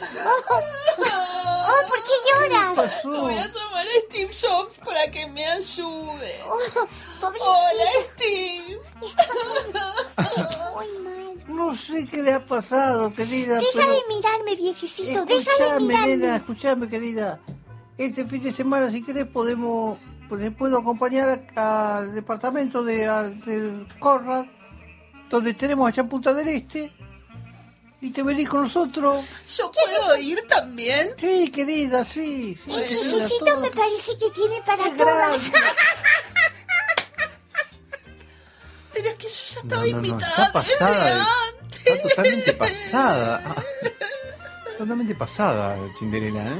Oh, 0.00 1.18
¿por 1.98 2.48
qué 2.48 2.48
lloras? 2.48 2.92
Voy 3.04 3.34
a 3.34 3.46
llamar 3.46 3.86
a 3.86 4.00
Steve 4.08 4.30
Jobs 4.40 4.78
para 4.84 5.10
que 5.10 5.26
me 5.28 5.44
ayude. 5.44 6.40
Oh. 6.46 6.86
Hola, 7.22 7.90
Steve. 8.14 8.80
Está 9.02 9.24
muy, 9.34 10.36
está 10.36 10.72
muy 10.74 10.98
mal. 11.02 11.44
No 11.48 11.76
sé 11.76 12.06
qué 12.06 12.22
le 12.22 12.34
ha 12.34 12.44
pasado, 12.46 13.12
querida. 13.12 13.56
Deja 13.56 13.70
pero... 13.74 13.92
de 13.92 14.00
mirarme, 14.08 14.56
viejecito. 14.56 15.24
Deja 15.24 15.26
de 15.26 15.34
Escúchame, 15.40 15.80
mirarme. 15.86 16.16
nena, 16.16 16.36
escúchame, 16.36 16.88
querida. 16.88 17.40
Este 17.96 18.24
fin 18.24 18.42
de 18.42 18.52
semana, 18.52 18.90
si 18.90 19.02
querés, 19.02 19.26
podemos, 19.26 19.98
pues, 20.28 20.54
puedo 20.56 20.78
acompañar 20.78 21.44
al 21.56 22.14
departamento 22.14 22.84
de, 22.84 23.06
al- 23.06 23.40
del 23.44 23.88
Conrad, 23.98 24.46
donde 25.28 25.52
tenemos 25.54 25.88
allá 25.88 26.02
en 26.02 26.08
Punta 26.08 26.32
del 26.32 26.48
Este. 26.48 26.92
Y 28.00 28.10
te 28.10 28.22
venís 28.22 28.48
con 28.48 28.62
nosotros. 28.62 29.24
¿Yo 29.56 29.70
puedo 29.72 30.16
ir 30.16 30.46
también? 30.48 31.14
Sí, 31.18 31.50
querida, 31.50 32.04
sí. 32.04 32.56
sí 32.64 32.72
El 32.74 33.58
me 33.60 33.70
parece 33.70 34.16
que 34.18 34.30
tiene 34.30 34.62
para 34.64 34.94
todas. 34.96 35.50
Pero 38.92 39.10
es 39.10 39.14
que 39.16 39.28
yo 39.28 39.34
ya 39.54 39.60
estaba 39.60 39.82
no, 39.82 39.90
no, 39.90 39.96
invitada 39.96 40.30
está 40.46 40.52
pasada. 40.52 41.04
desde 41.04 41.14
de- 41.14 41.20
antes. 41.20 41.78
Está 41.88 42.02
totalmente 42.08 42.52
pasada. 42.54 43.42
Ah, 43.46 43.62
Totalmente 44.76 45.14
pasada, 45.14 45.76
Cinderela, 45.98 46.50
¿eh? 46.52 46.58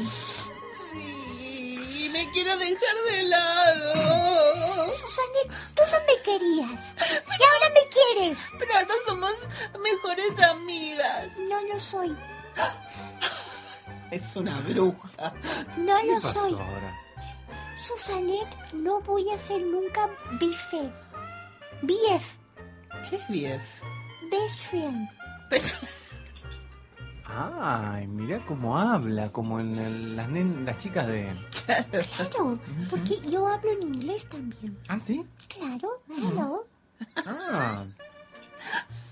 Sí, 0.92 2.08
me 2.12 2.30
quiero 2.32 2.56
dejar 2.56 2.96
de 3.10 3.22
lado. 3.24 4.90
Susanet, 4.90 5.48
tú 5.74 5.82
no 5.92 5.98
me 6.06 6.22
querías. 6.22 6.94
Y 7.28 7.42
ahora 7.44 7.70
me 7.74 7.88
quieres. 7.90 8.38
Pero 8.58 8.72
ahora 8.74 8.94
somos 9.06 9.32
mejores. 9.80 10.32
No 11.62 11.74
lo 11.74 11.80
soy. 11.80 12.16
Es 14.10 14.36
una 14.36 14.58
bruja. 14.60 15.32
No 15.76 15.96
¿Qué 16.00 16.06
lo 16.06 16.14
pasó 16.14 16.40
soy. 16.40 16.52
ahora? 16.52 16.96
Susanet, 17.76 18.72
no 18.72 19.00
voy 19.02 19.28
a 19.30 19.38
ser 19.38 19.60
nunca 19.62 20.08
bife. 20.40 20.90
BF, 21.82 22.36
¿Qué 23.08 23.16
es 23.16 23.28
BF? 23.28 23.82
best 24.30 24.60
friend. 24.70 25.08
Pues, 25.48 25.76
Ay, 27.26 28.06
mirá 28.06 28.44
cómo 28.46 28.76
habla, 28.78 29.30
como 29.30 29.60
en 29.60 29.76
el- 29.78 30.16
las, 30.16 30.28
nen- 30.28 30.64
las 30.64 30.78
chicas 30.78 31.06
de... 31.06 31.36
Claro, 32.16 32.58
porque 32.90 33.20
yo 33.30 33.46
hablo 33.46 33.70
en 33.72 33.82
inglés 33.82 34.26
también. 34.28 34.78
¿Ah, 34.88 34.98
sí? 34.98 35.24
Claro, 35.48 36.02
hello. 36.08 36.66
Ah, 37.26 37.84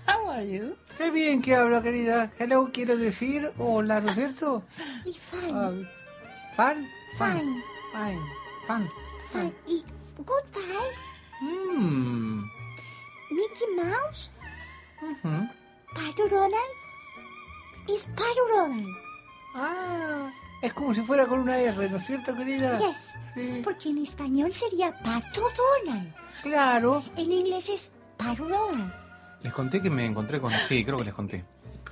How 0.07 0.29
are 0.31 0.43
you? 0.49 0.75
Qué 0.97 1.11
bien 1.11 1.41
que 1.41 1.55
habla, 1.55 1.81
querida. 1.81 2.31
Hello, 2.39 2.69
quiero 2.73 2.97
decir 2.97 3.51
hola, 3.57 3.99
¿no 4.01 4.09
es 4.09 4.15
cierto? 4.15 4.63
Y 5.05 5.13
fan, 5.13 5.51
Ah, 5.53 5.71
¿Fan? 6.55 6.87
fan, 7.17 7.63
Fine. 7.93 8.21
Fan. 8.67 8.89
fan. 9.31 9.53
Y 9.67 9.83
goodbye, 10.17 10.93
mm, 11.41 12.41
Mickey 13.31 13.67
Mouse, 13.75 14.31
ujú. 15.01 15.47
Pato 15.93 16.27
Donald. 16.29 16.73
Is 17.87 18.05
Pato 18.07 18.47
Donald. 18.55 18.87
Ah, 19.55 20.29
es 20.61 20.73
como 20.73 20.93
si 20.93 21.01
fuera 21.01 21.25
con 21.27 21.39
una 21.39 21.57
R, 21.57 21.89
¿no 21.89 21.97
es 21.97 22.05
cierto, 22.05 22.35
querida? 22.35 22.77
Yes, 22.79 23.17
Sí. 23.33 23.61
porque 23.63 23.89
en 23.89 23.99
español 23.99 24.51
sería 24.53 24.91
Pato 25.03 25.41
Donald. 25.85 26.13
Claro. 26.43 27.03
En 27.15 27.31
inglés 27.31 27.69
es 27.69 27.91
Pato 28.17 28.45
Donald. 28.47 28.93
Les 29.47 29.53
conté 29.53 29.81
que 29.81 29.89
me 29.89 30.05
encontré 30.05 30.41
con... 30.41 30.51
Sí, 30.51 30.83
creo 30.83 30.97
que 30.97 31.05
les 31.05 31.13
conté. 31.13 31.45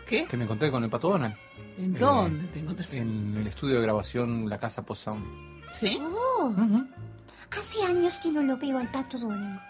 ¿Qué? 0.06 0.26
Que 0.26 0.36
me 0.36 0.44
encontré 0.44 0.70
con 0.70 0.84
el 0.84 0.90
Pato 0.90 1.08
Donald. 1.10 1.36
¿En 1.78 1.96
Eh, 1.96 2.00
dónde 2.00 2.44
te 2.48 2.60
encontraste? 2.60 2.98
En 2.98 3.38
el 3.38 3.48
estudio 3.48 3.76
de 3.78 3.82
grabación 3.84 4.50
La 4.50 4.58
Casa 4.60 4.86
Post 4.86 5.04
Sound. 5.06 5.24
¿Sí? 5.72 5.98
Oh, 6.04 6.48
Ujú. 6.50 6.86
hace 7.52 7.82
años 7.86 8.20
que 8.20 8.30
no 8.30 8.44
lo 8.44 8.58
veo 8.58 8.78
al 8.78 8.92
Pato 8.92 9.18
Donald. 9.18 9.62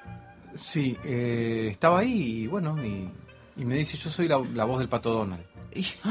Sí, 0.56 0.98
eh, 1.04 1.68
estaba 1.70 2.00
ahí 2.00 2.42
y 2.44 2.48
bueno, 2.48 2.84
y, 2.84 3.08
y 3.56 3.66
me 3.66 3.76
dice, 3.76 3.98
yo 3.98 4.10
soy 4.10 4.28
la, 4.28 4.40
la 4.40 4.66
voz 4.66 4.80
del 4.80 4.90
Pato 4.90 5.14
Donald. 5.14 5.46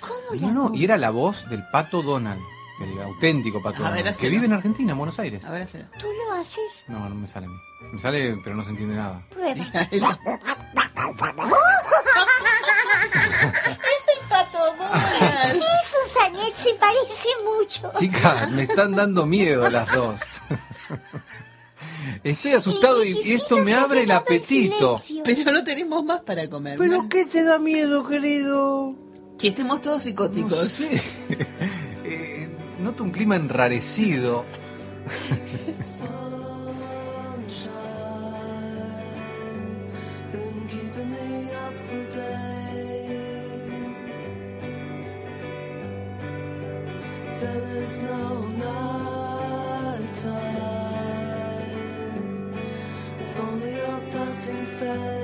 ¿Cómo 0.00 0.38
No, 0.40 0.46
la 0.48 0.52
no, 0.52 0.68
voz? 0.68 0.78
y 0.78 0.84
era 0.84 0.98
la 0.98 1.08
voz 1.10 1.48
del 1.48 1.64
Pato 1.70 2.02
Donald, 2.02 2.42
del 2.80 3.00
auténtico 3.02 3.62
Pato 3.62 3.82
Donald, 3.82 4.16
que 4.16 4.28
vive 4.28 4.46
en 4.46 4.52
Argentina, 4.52 4.92
en 4.92 4.98
Buenos 4.98 5.18
Aires. 5.18 5.44
A 5.44 5.50
ver, 5.50 5.62
hazlo. 5.62 5.84
¿Tú 5.98 6.06
lo 6.12 6.32
haces? 6.34 6.84
No, 6.88 7.08
no 7.08 7.14
me 7.14 7.26
sale 7.26 7.46
a 7.46 7.48
mí. 7.48 7.56
Me 7.92 7.98
sale, 7.98 8.36
pero 8.42 8.56
no 8.56 8.64
se 8.64 8.70
entiende 8.70 8.96
nada. 8.96 9.22
Prueba. 9.30 9.54
Es 13.42 14.18
el 14.18 14.28
pato 14.28 14.58
Donald. 14.78 15.52
Sí, 15.52 15.68
Susanet, 15.84 16.54
se 16.54 16.74
parece 16.74 17.28
mucho. 17.44 17.92
Chicas, 17.98 18.50
me 18.50 18.62
están 18.62 18.92
dando 18.94 19.26
miedo 19.26 19.68
las 19.68 19.92
dos. 19.92 20.20
Estoy 22.24 22.52
asustado 22.52 23.04
y, 23.04 23.10
y 23.24 23.32
esto 23.34 23.58
me 23.58 23.74
abre 23.74 24.02
el 24.02 24.10
apetito. 24.10 25.00
Pero 25.24 25.52
no 25.52 25.64
tenemos 25.64 26.04
más 26.04 26.20
para 26.20 26.48
comer. 26.48 26.78
¿Pero 26.78 27.02
¿no? 27.02 27.08
qué 27.08 27.26
te 27.26 27.42
da 27.42 27.58
miedo, 27.58 28.06
querido? 28.06 28.94
Que 29.38 29.48
estemos 29.48 29.80
todos 29.80 29.96
No 29.98 30.02
psicóticos. 30.04 30.68
sé. 30.68 31.02
Noto 32.92 33.04
un 33.04 33.10
clima 33.10 33.36
enrarecido. 33.36 34.44
It's 53.18 53.38
only 53.38 53.78
a 53.80 54.00
passing 54.10 54.66
phase. 54.66 55.21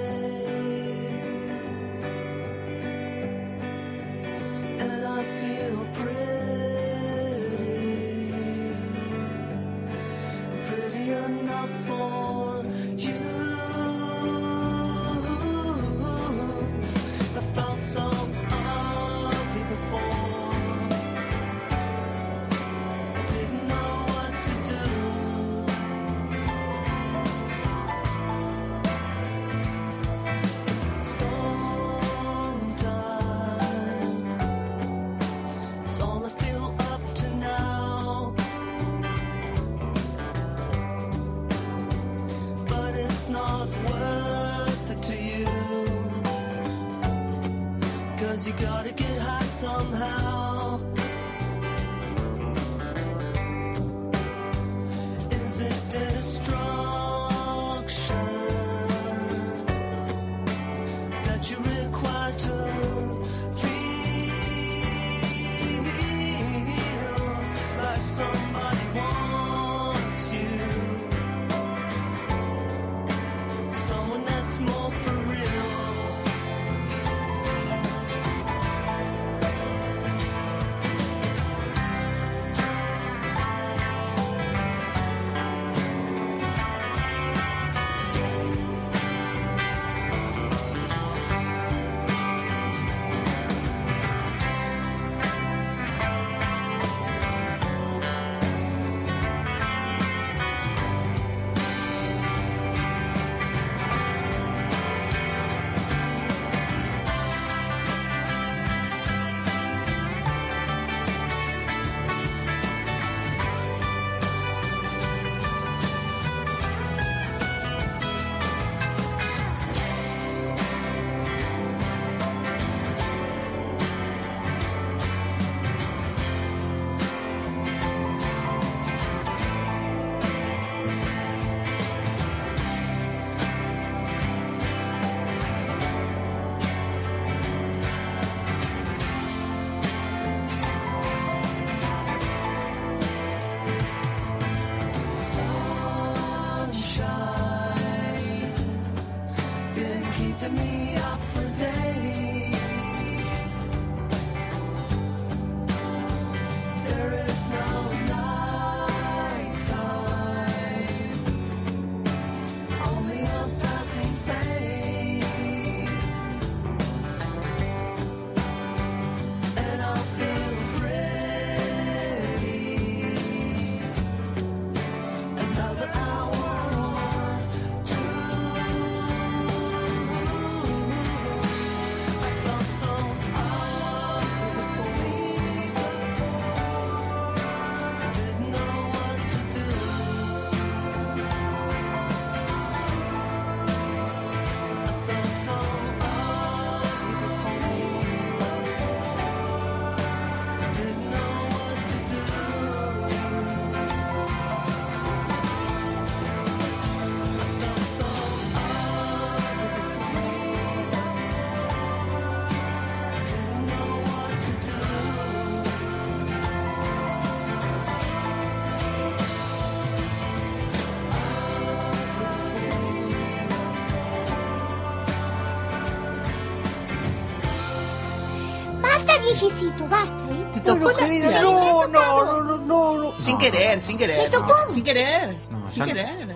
Viejecito, 229.32 229.88
basta, 229.88 230.30
¿eh? 230.30 230.50
Te 230.54 230.60
tocó 230.60 230.90
No, 230.90 230.90
la 230.92 231.42
no, 231.42 231.86
no, 231.86 231.88
no, 231.88 232.42
no, 232.42 232.58
no, 232.58 232.92
no. 233.12 233.20
Sin 233.20 233.38
querer, 233.38 233.80
sin 233.80 233.98
querer. 233.98 234.18
¿Me 234.18 234.28
tocó? 234.28 234.54
Sin 234.72 234.84
querer. 234.84 235.36
No, 235.50 235.68
sin 235.70 235.84
querer. 235.84 236.26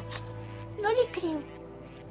No 0.80 0.88
le 0.90 1.10
creo. 1.10 1.52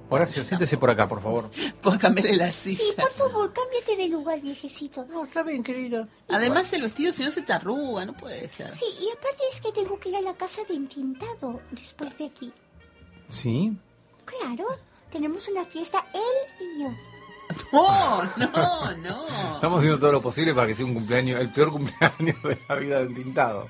Horacio, 0.10 0.44
siéntese 0.44 0.78
por 0.78 0.90
acá, 0.90 1.08
por 1.08 1.22
favor. 1.22 1.50
Puedo 1.82 1.98
cambiarle 1.98 2.36
la 2.36 2.52
silla. 2.52 2.76
Sí, 2.78 2.94
por 2.98 3.12
favor, 3.12 3.54
cámbiate 3.54 3.96
de 3.96 4.10
lugar, 4.10 4.42
viejecito. 4.42 5.06
No, 5.06 5.24
está 5.24 5.42
bien, 5.42 5.64
querida. 5.64 6.08
Además, 6.28 6.72
el 6.74 6.82
vestido, 6.82 7.14
si 7.14 7.24
no 7.24 7.32
se 7.32 7.44
te 7.44 7.54
arruga, 7.54 8.04
no 8.04 8.16
puede 8.18 8.50
ser. 8.50 8.74
Sí, 8.74 8.86
y 9.02 9.10
aparte 9.10 9.44
es 9.52 9.62
que 9.62 9.72
tengo 9.72 9.98
que 10.00 10.10
ir 10.10 10.18
a 10.18 10.22
la 10.22 10.34
casa 10.34 10.64
de 10.68 10.74
entintado 10.74 11.62
después 11.72 12.18
de 12.18 12.26
aquí. 12.26 12.52
¿Sí? 13.30 13.72
Claro, 14.26 14.66
tenemos 15.10 15.48
una 15.48 15.64
fiesta 15.64 16.06
él 16.14 16.66
y 16.66 16.84
yo. 16.84 16.90
No, 17.72 18.24
no, 18.38 18.96
no. 18.98 19.56
Estamos 19.56 19.80
haciendo 19.80 20.00
todo 20.00 20.12
lo 20.12 20.22
posible 20.22 20.54
para 20.54 20.68
que 20.68 20.76
sea 20.76 20.86
un 20.86 20.94
cumpleaños, 20.94 21.40
el 21.40 21.50
peor 21.52 21.72
cumpleaños 21.72 22.44
de 22.44 22.58
la 22.68 22.76
vida 22.76 23.00
del 23.00 23.16
tintado. 23.16 23.70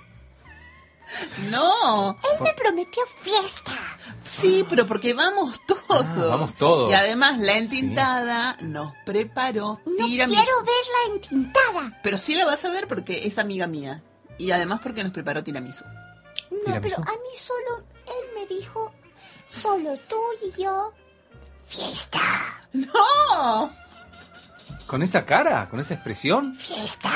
No. 1.50 2.12
Él 2.12 2.42
me 2.42 2.54
prometió 2.54 3.04
fiesta. 3.20 3.72
Sí, 4.24 4.66
pero 4.70 4.88
porque 4.88 5.14
vamos 5.14 5.60
todos. 5.66 6.06
Ah, 6.06 6.16
vamos 6.16 6.54
todos. 6.54 6.90
Y 6.90 6.94
además, 6.94 7.38
la 7.40 7.58
entintada 7.58 8.56
nos 8.62 8.94
preparó 9.06 9.80
No 9.86 10.08
quiero 10.08 10.28
verla 10.28 11.14
entintada. 11.14 12.00
Pero 12.02 12.18
sí 12.18 12.36
la 12.36 12.46
vas 12.46 12.64
a 12.64 12.70
ver 12.70 12.88
porque 12.88 13.28
es 13.28 13.38
amiga 13.38 13.68
mía. 13.68 14.04
Y 14.38 14.52
además 14.52 14.80
porque 14.82 15.04
nos 15.04 15.12
preparó 15.12 15.44
tiramisú. 15.44 15.84
No, 16.50 16.82
pero 16.82 16.98
a 16.98 17.12
mí 17.12 17.36
solo, 17.36 17.84
él 18.08 18.30
me 18.36 18.46
dijo, 18.48 18.92
solo 19.46 19.98
tú 20.08 20.18
y 20.46 20.62
yo, 20.62 20.94
fiesta, 21.72 22.20
¡No! 22.74 23.72
¿Con 24.88 25.02
esa 25.02 25.26
cara? 25.26 25.70
¿Con 25.70 25.80
esa 25.80 25.94
expresión? 25.94 26.54
fiesta. 26.56 27.10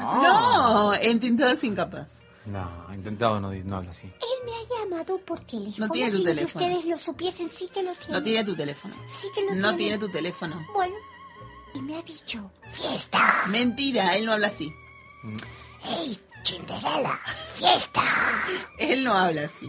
No, 0.00 0.94
entintada 0.94 1.52
es 1.52 1.64
incapaz. 1.64 2.20
No, 2.46 2.68
intentado 2.94 3.40
no, 3.40 3.52
no 3.52 3.76
habla 3.76 3.90
así. 3.90 4.06
Él 4.06 4.38
me 4.44 4.52
ha 4.52 4.80
llamado 4.84 5.18
por 5.18 5.40
teléfono 5.40 5.86
No 5.86 5.92
tiene 5.92 6.10
tu 6.10 6.16
sin 6.16 6.26
teléfono. 6.26 6.52
que 6.66 6.70
ustedes 6.72 6.84
lo 6.90 6.98
supiesen, 6.98 7.48
sí 7.48 7.68
que 7.72 7.82
lo 7.82 7.92
tiene. 7.94 8.12
No 8.14 8.22
tiene 8.22 8.44
tu 8.44 8.56
teléfono. 8.56 8.94
Sí 9.08 9.28
que 9.34 9.42
lo 9.42 9.54
No 9.54 9.60
tiene. 9.60 9.76
tiene 9.76 9.98
tu 9.98 10.08
teléfono. 10.10 10.66
Bueno, 10.72 10.94
y 11.74 11.80
me 11.82 11.96
ha 11.96 12.02
dicho, 12.02 12.50
fiesta. 12.70 13.44
Mentira, 13.48 14.16
él 14.16 14.26
no 14.26 14.32
habla 14.32 14.48
así. 14.48 14.72
¡Hey, 15.82 16.18
Cinderella! 16.44 17.18
¡Fiesta! 17.54 18.02
Él 18.78 19.04
no 19.04 19.14
habla 19.16 19.42
así. 19.44 19.68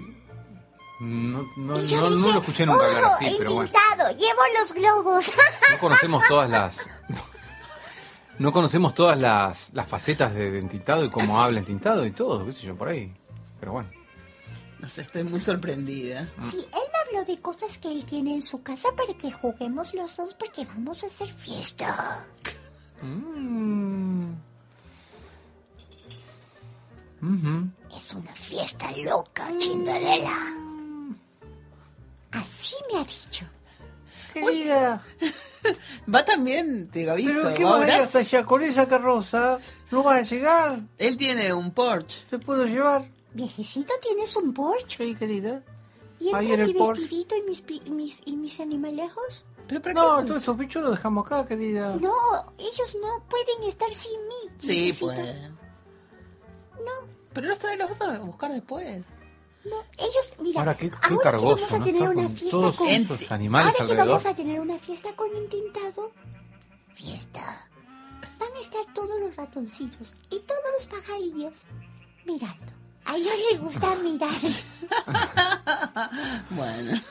No, 1.00 1.50
no, 1.56 1.80
Y 1.82 1.88
yo 1.88 2.10
no, 2.10 2.10
no 2.10 2.32
lo 2.34 2.40
escuché 2.40 2.66
nunca 2.66 2.86
hablar 2.86 3.04
¡Oh, 3.04 3.16
así, 3.16 3.36
pero 3.38 3.54
bueno. 3.54 3.72
¡Llevo 4.18 4.42
los 4.60 4.74
globos! 4.74 5.32
No 5.72 5.80
conocemos 5.80 6.24
todas 6.28 6.50
las. 6.50 6.90
No 8.40 8.52
conocemos 8.52 8.94
todas 8.94 9.20
las, 9.20 9.74
las 9.74 9.88
facetas 9.88 10.34
de, 10.34 10.52
de 10.52 10.60
entintado 10.60 11.04
y 11.04 11.10
cómo 11.10 11.42
habla 11.42 11.60
entintado 11.60 12.06
y 12.06 12.12
todo, 12.12 12.46
qué 12.46 12.54
sé 12.54 12.62
yo, 12.62 12.76
por 12.76 12.88
ahí. 12.90 13.14
Pero 13.60 13.74
bueno. 13.74 13.90
No 14.80 14.90
sé, 14.90 15.02
estoy 15.04 15.24
muy 15.24 15.40
sorprendida. 15.40 16.30
sí, 16.40 16.58
él 16.74 16.82
me 16.92 17.20
habló 17.20 17.34
de 17.34 17.42
cosas 17.42 17.78
que 17.78 17.90
él 17.90 18.06
tiene 18.06 18.34
en 18.34 18.42
su 18.42 18.62
casa 18.64 18.90
para 18.96 19.14
que 19.14 19.32
juguemos 19.32 19.94
los 19.94 20.18
dos 20.18 20.34
porque 20.34 20.66
vamos 20.66 21.04
a 21.04 21.08
hacer 21.08 21.28
fiesta. 21.30 22.26
Mm. 23.02 24.34
Es 27.96 28.14
una 28.14 28.34
fiesta 28.34 28.92
loca, 28.98 29.48
Cinderella. 29.58 30.36
Así 32.34 32.76
me 32.92 33.00
ha 33.00 33.04
dicho. 33.04 33.46
Querida, 34.34 35.06
Va 36.14 36.26
también, 36.26 36.90
te 36.90 37.08
aviso. 37.10 37.30
pero 37.44 37.54
¿qué 37.54 37.64
va 37.64 37.80
a 37.80 37.84
ir 37.88 37.92
hasta 37.92 38.20
allá 38.20 38.44
con 38.44 38.64
esa 38.64 38.88
carroza? 38.88 39.60
¿No 39.92 40.02
vas 40.02 40.20
a 40.20 40.22
llegar? 40.24 40.80
Él 40.98 41.16
tiene 41.18 41.54
un 41.54 41.72
Porsche. 41.72 42.26
¿Te 42.32 42.40
puedo 42.40 42.66
llevar? 42.66 43.08
Viejecito, 43.34 43.94
¿tienes 44.02 44.36
un 44.36 44.52
Porsche? 44.54 45.06
Sí, 45.06 45.16
querida. 45.16 45.62
¿Y 46.20 46.34
Ahí 46.34 46.46
entra 46.48 46.54
en 46.56 46.60
el 46.62 46.68
mi 46.68 46.74
Porsche. 46.74 47.02
vestidito 47.02 47.36
y 47.38 47.42
mis, 47.44 47.62
pi- 47.62 47.82
y 47.86 47.92
mis, 47.92 48.20
y 48.26 48.36
mis 48.36 48.60
animalejos? 48.60 49.46
¿Pero 49.68 49.82
para 49.82 49.94
No, 49.94 50.26
todos 50.26 50.38
estos 50.40 50.58
bichos 50.58 50.82
los 50.84 50.92
dejamos 50.92 51.26
acá, 51.28 51.46
querida. 51.46 51.96
No, 51.98 52.14
ellos 52.58 52.98
no 53.02 53.24
pueden 53.30 53.64
estar 53.70 53.94
sin 53.94 54.20
mí. 54.28 54.52
Sí, 54.58 54.68
viejecito. 54.82 55.06
pues. 55.14 55.52
No, 56.84 57.08
Pero 57.34 57.48
los 57.48 57.60
trae, 57.60 57.78
los 57.78 57.90
vas 57.98 58.02
a 58.02 58.20
buscar 58.20 58.52
después. 58.52 59.04
No, 59.66 59.78
ellos, 59.98 60.34
mira, 60.40 60.60
Ahora, 60.60 60.76
qué- 60.76 60.90
qué 60.92 60.98
ahora 61.02 61.16
que 61.18 61.24
cargoso, 61.24 61.56
vamos 61.56 61.74
a 61.74 61.78
¿no? 61.80 61.86
tener 61.86 62.02
una 62.04 62.30
fiesta 62.30 62.50
todos 62.52 62.76
con... 62.76 62.88
esos 62.90 63.32
animales 63.32 63.68
ahora 63.68 63.78
que 63.78 63.82
alrededor. 63.84 64.08
vamos 64.08 64.26
a 64.26 64.36
tener 64.36 64.60
una 64.60 64.78
fiesta 64.78 65.14
con 65.16 65.30
fiesta, 66.96 67.68
van 68.40 68.54
a 68.56 68.60
estar 68.60 68.86
todos 68.94 69.20
los 69.20 69.36
ratoncitos 69.36 70.14
y 70.30 70.40
todos 70.40 70.62
los 70.74 70.86
pajarillos 70.88 71.66
mirando. 72.26 72.74
A 73.06 73.16
ellos 73.16 73.34
les 73.52 73.60
gusta 73.62 73.96
mirar. 74.04 74.30
Bueno. 76.50 77.02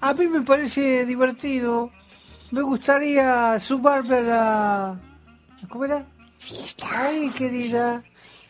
A 0.00 0.12
mí 0.14 0.26
me 0.26 0.42
parece 0.42 1.04
divertido. 1.06 1.90
Me 2.50 2.60
gustaría 2.62 3.58
sumarme 3.58 4.16
a 4.16 4.20
la... 4.20 5.00
¿Cómo 5.68 5.84
era? 5.86 6.06
Fiesta. 6.38 6.86
Ay, 6.92 7.30
querida. 7.30 8.04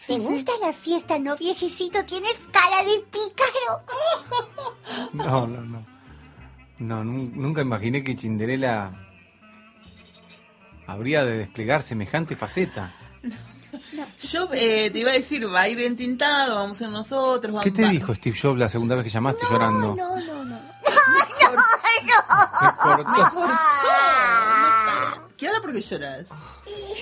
¿Te 0.06 0.18
gusta 0.18 0.52
la 0.60 0.72
fiesta, 0.72 1.18
no, 1.18 1.36
viejecito? 1.36 2.05
Tienes 2.05 2.43
cara 2.52 2.82
de 2.85 2.98
pícaro. 3.10 3.82
No, 5.12 5.47
no, 5.47 5.60
no. 5.62 5.86
No, 6.78 7.05
nun- 7.05 7.32
nunca 7.35 7.62
imaginé 7.62 8.02
que 8.05 8.16
Cinderella 8.16 8.90
habría 10.86 11.24
de 11.24 11.39
desplegar 11.39 11.82
semejante 11.82 12.36
faceta. 12.36 12.93
Yo 14.31 14.48
eh, 14.52 14.90
te 14.90 14.98
iba 15.01 15.10
a 15.10 15.14
decir, 15.14 15.47
va 15.52 15.62
a 15.62 15.68
ir 15.68 15.81
entintado, 15.81 16.56
vamos 16.56 16.81
a 16.81 16.85
ir 16.85 16.90
nosotros. 16.90 17.52
¿Qué 17.62 17.70
vamos- 17.70 17.76
te 17.76 17.82
va- 17.82 17.90
dijo 17.90 18.14
Steve 18.14 18.36
Jobs 18.40 18.59
la 18.59 18.68
segunda 18.68 18.94
vez 18.97 19.05
que 19.05 19.10
llamaste 19.10 19.44
llorando? 19.51 19.94
No, 19.97 20.16
no, 20.20 20.44
no. 20.44 20.56
Me 20.56 21.22
cortó. 21.47 23.40
¿Qué 25.36 25.48
ahora 25.48 25.61
por 25.61 25.73
qué 25.73 25.81
lloras? 25.81 26.28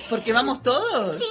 ¿Porque 0.08 0.32
vamos 0.32 0.62
todos? 0.62 1.18
Sí. 1.18 1.24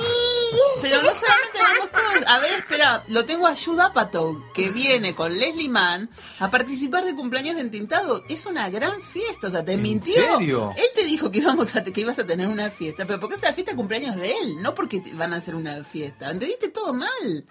Pero 0.82 1.02
no 1.02 1.10
solamente 1.16 1.60
vamos 1.60 1.92
todos. 1.92 2.28
A 2.28 2.40
ver, 2.40 2.54
espera, 2.60 3.04
lo 3.08 3.26
tengo 3.26 3.48
a 3.48 3.56
Judd 3.56 3.80
Apatow, 3.80 4.52
que 4.54 4.70
viene 4.70 5.16
con 5.16 5.36
Leslie 5.38 5.68
Mann 5.70 6.10
a 6.40 6.52
participar 6.52 7.04
de 7.04 7.16
cumpleaños 7.16 7.56
de 7.56 7.62
Entintado. 7.62 8.24
Es 8.30 8.46
una 8.46 8.70
gran 8.70 9.02
fiesta, 9.02 9.48
o 9.48 9.52
sea, 9.52 9.66
te 9.66 9.74
¿En 9.74 9.82
mintió. 9.82 10.14
serio? 10.14 10.74
Él 10.78 10.86
te 10.94 11.04
dijo 11.04 11.32
que 11.32 11.40
íbamos 11.40 11.76
a 11.76 11.84
que 11.84 12.02
ibas 12.02 12.20
a 12.20 12.26
tener 12.26 12.48
una 12.48 12.70
fiesta, 12.70 13.06
pero 13.06 13.20
porque 13.20 13.36
es 13.36 13.42
la 13.42 13.54
fiesta 13.54 13.72
de 13.72 13.78
cumpleaños 13.78 14.16
de 14.16 14.34
él, 14.38 14.62
no 14.62 14.76
porque 14.76 15.02
van 15.14 15.34
a 15.34 15.38
hacer 15.38 15.56
una 15.56 15.84
fiesta. 15.84 16.30
Entendiste 16.30 16.70
todo 16.70 16.94
mal. 16.94 17.46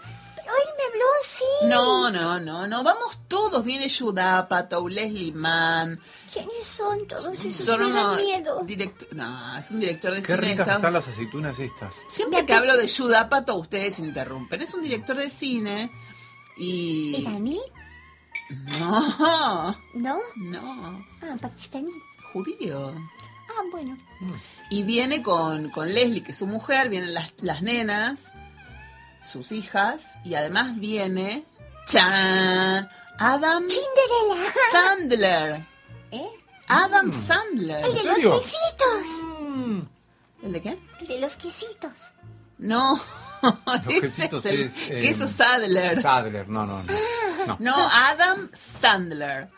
Él 0.51 0.69
me 0.77 0.85
habló 0.89 1.05
así. 1.23 1.45
No, 1.69 2.11
no, 2.11 2.41
no, 2.41 2.67
no. 2.67 2.83
Vamos 2.83 3.19
todos. 3.29 3.65
Viene 3.65 3.89
Judd 3.91 4.19
Apatow, 4.19 4.89
Leslie 4.89 5.33
Mann. 5.33 6.01
¿Quiénes 6.33 6.65
son 6.67 7.07
todos 7.07 7.45
esos? 7.45 7.67
Son 7.67 7.83
unos 7.83 8.17
miedo. 8.21 8.61
directo- 8.65 9.07
No, 9.13 9.57
es 9.59 9.71
un 9.71 9.81
director 9.81 10.13
de 10.13 10.21
Qué 10.21 10.27
cine. 10.27 10.37
ricas 10.39 10.61
está- 10.67 10.77
están 10.77 10.93
las 10.93 11.09
aceitunas 11.09 11.59
estas. 11.59 11.95
Siempre 12.09 12.45
que 12.47 12.53
hablo 12.55 12.77
de 12.77 12.89
Judd 12.89 13.15
Apatow, 13.15 13.59
ustedes 13.61 13.99
interrumpen. 13.99 14.63
Es 14.63 14.75
un 14.75 14.83
director 14.83 15.17
de 15.17 15.31
cine 15.31 15.91
y... 16.57 17.17
¿Iraní? 17.17 17.61
No, 18.79 19.77
¿No? 19.95 20.19
no, 20.37 21.05
Ah, 21.23 21.37
pakistaní. 21.41 21.93
judío. 22.33 22.89
Ah, 23.49 23.63
bueno. 23.71 23.97
Y 24.71 24.83
viene 24.85 25.23
con, 25.23 25.71
con 25.71 25.93
Leslie, 25.93 26.23
que 26.23 26.33
es 26.33 26.39
su 26.39 26.47
mujer, 26.47 26.89
vienen 26.89 27.15
las, 27.15 27.33
las 27.41 27.63
nenas, 27.63 28.33
sus 29.23 29.53
hijas, 29.53 30.03
y 30.25 30.35
además 30.35 30.79
viene... 30.79 31.45
¡Chan! 31.87 32.89
Adam 33.19 33.65
Cinderella. 33.69 34.53
Sandler. 34.73 35.67
¿Eh? 36.11 36.29
Adam 36.69 37.13
Sandler. 37.13 37.85
El 37.85 37.95
de 37.95 38.05
los 38.05 38.17
quesitos. 38.17 39.89
¿El 40.43 40.53
de 40.53 40.63
qué? 40.63 40.79
El 41.01 41.07
de 41.07 41.21
los 41.21 41.37
quesitos. 41.37 42.13
No. 42.57 42.99
Ese 43.89 44.01
quesitos 44.01 44.47
es 44.47 44.53
el 44.53 44.61
es, 44.61 44.91
eh, 44.91 44.99
queso 45.01 45.29
Sadler. 45.29 46.01
Sadler, 46.01 46.49
no, 46.49 46.65
no, 46.65 46.83
no. 46.83 46.93
No. 47.47 47.57
No, 47.59 47.75
Adam 47.77 48.49
Sandler. 48.55 49.49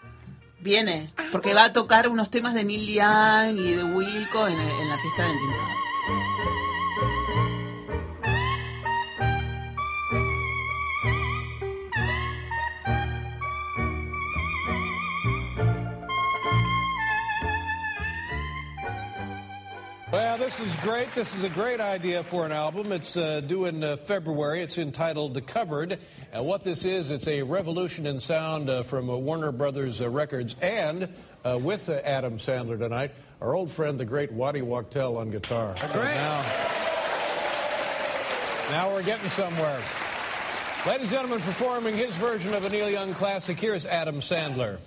Viene, 0.58 1.12
porque 1.32 1.54
va 1.54 1.64
a 1.64 1.72
tocar 1.72 2.08
unos 2.08 2.30
temas 2.30 2.54
de 2.54 2.64
Neil 2.64 2.86
Young 2.86 3.58
y 3.58 3.72
de 3.72 3.84
Wilco 3.84 4.46
en, 4.46 4.58
en 4.58 4.88
la 4.88 4.98
fiesta 4.98 5.22
del 5.24 5.38
Tintado. 5.38 6.61
Well, 20.32 20.40
this 20.40 20.60
is 20.60 20.74
great. 20.76 21.14
This 21.14 21.36
is 21.36 21.44
a 21.44 21.50
great 21.50 21.78
idea 21.78 22.22
for 22.22 22.46
an 22.46 22.52
album. 22.52 22.90
It's 22.90 23.18
uh, 23.18 23.42
due 23.42 23.66
in 23.66 23.84
uh, 23.84 23.98
February. 23.98 24.62
It's 24.62 24.78
entitled 24.78 25.34
The 25.34 25.42
Covered. 25.42 25.98
And 26.32 26.46
what 26.46 26.64
this 26.64 26.86
is, 26.86 27.10
it's 27.10 27.28
a 27.28 27.42
revolution 27.42 28.06
in 28.06 28.18
sound 28.18 28.70
uh, 28.70 28.82
from 28.82 29.10
uh, 29.10 29.16
Warner 29.18 29.52
Brothers 29.52 30.00
uh, 30.00 30.08
Records 30.08 30.56
and 30.62 31.10
uh, 31.44 31.58
with 31.58 31.90
uh, 31.90 32.00
Adam 32.02 32.38
Sandler 32.38 32.78
tonight, 32.78 33.10
our 33.42 33.54
old 33.54 33.70
friend, 33.70 34.00
the 34.00 34.06
great 34.06 34.32
Waddy 34.32 34.62
Wachtel 34.62 35.18
on 35.18 35.30
guitar. 35.30 35.74
Great. 35.92 36.14
Now, 36.14 36.44
Now 38.70 38.90
we're 38.90 39.02
getting 39.02 39.28
somewhere. 39.28 39.82
Ladies 40.86 41.02
and 41.02 41.10
gentlemen, 41.10 41.40
performing 41.40 41.94
his 41.94 42.16
version 42.16 42.54
of 42.54 42.64
a 42.64 42.70
Neil 42.70 42.88
Young 42.88 43.12
classic, 43.12 43.60
here's 43.60 43.84
Adam 43.84 44.20
Sandler. 44.20 44.78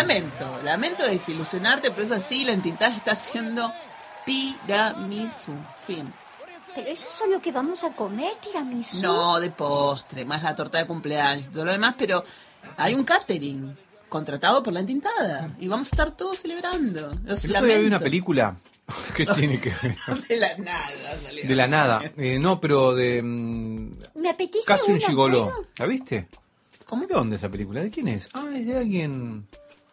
Lamento, 0.00 0.60
lamento 0.64 1.02
desilusionarte, 1.04 1.90
pero 1.90 2.02
es 2.04 2.10
así, 2.10 2.44
la 2.44 2.52
entidad 2.52 2.90
está 2.92 3.12
haciendo 3.12 3.72
tiramisú. 4.24 5.52
Fin. 5.86 6.12
Pero 6.74 6.88
eso 6.88 7.08
es 7.08 7.30
lo 7.30 7.40
que 7.40 7.52
vamos 7.52 7.82
a 7.84 7.90
comer, 7.92 8.34
tiramisú. 8.40 9.02
No, 9.02 9.40
de 9.40 9.50
postre, 9.50 10.24
más 10.24 10.42
la 10.42 10.54
torta 10.54 10.78
de 10.78 10.86
cumpleaños 10.86 11.48
y 11.48 11.50
todo 11.50 11.64
lo 11.64 11.72
demás, 11.72 11.94
pero 11.98 12.24
hay 12.76 12.94
un 12.94 13.04
catering 13.04 13.76
contratado 14.08 14.62
por 14.62 14.72
la 14.72 14.80
entintada 14.80 15.54
y 15.58 15.68
vamos 15.68 15.88
a 15.88 15.90
estar 15.90 16.16
todos 16.16 16.38
celebrando. 16.38 17.12
Los 17.24 17.44
El 17.44 17.50
día 17.52 17.60
vi 17.60 17.66
una 17.72 17.80
lamento. 17.82 18.00
película 18.04 18.56
que 19.16 19.26
tiene 19.26 19.60
que 19.60 19.72
ver 19.82 19.96
De 20.28 20.36
la 20.36 20.56
nada. 20.58 21.16
salió. 21.24 21.48
de 21.48 21.54
la 21.56 21.66
nada. 21.66 22.00
Eh, 22.16 22.38
no, 22.38 22.60
pero 22.60 22.94
de 22.94 23.20
mm, 23.22 23.92
Me 24.16 24.30
apetece 24.30 24.64
casi 24.64 24.92
un 24.92 25.00
gigoló. 25.00 25.52
¿La 25.78 25.86
viste? 25.86 26.28
¿Cómo? 26.86 27.06
¿Qué 27.06 27.14
onda 27.14 27.36
esa 27.36 27.48
película? 27.48 27.80
¿De 27.82 27.90
quién 27.90 28.08
es? 28.08 28.28
Ah, 28.32 28.44
es 28.54 28.66
de 28.66 28.76
alguien 28.78 29.46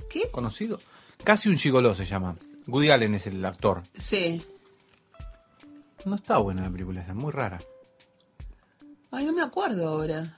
¿Qué? 0.10 0.30
conocido. 0.32 0.80
Casi 1.24 1.50
un 1.50 1.58
gigoló 1.58 1.94
se 1.96 2.06
llama. 2.06 2.36
Woody 2.68 2.90
Allen 2.92 3.16
es 3.16 3.28
el 3.28 3.44
actor. 3.46 3.84
Sí. 3.96 4.42
No 6.06 6.16
está 6.16 6.38
buena 6.38 6.64
la 6.64 6.70
película, 6.70 7.02
es 7.02 7.14
muy 7.16 7.32
rara. 7.32 7.60
Ay, 9.12 9.26
no 9.26 9.34
me 9.34 9.42
acuerdo 9.42 9.88
ahora. 9.88 10.36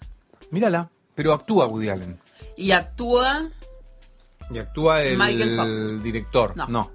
Mírala, 0.51 0.89
pero 1.15 1.33
actúa 1.33 1.67
Woody 1.67 1.89
Allen. 1.89 2.19
Y 2.55 2.71
actúa. 2.71 3.49
Y 4.51 4.57
actúa 4.57 5.03
el 5.03 5.17
Michael 5.17 5.55
Fox. 5.55 6.03
director. 6.03 6.55
No. 6.57 6.67
No. 6.67 6.91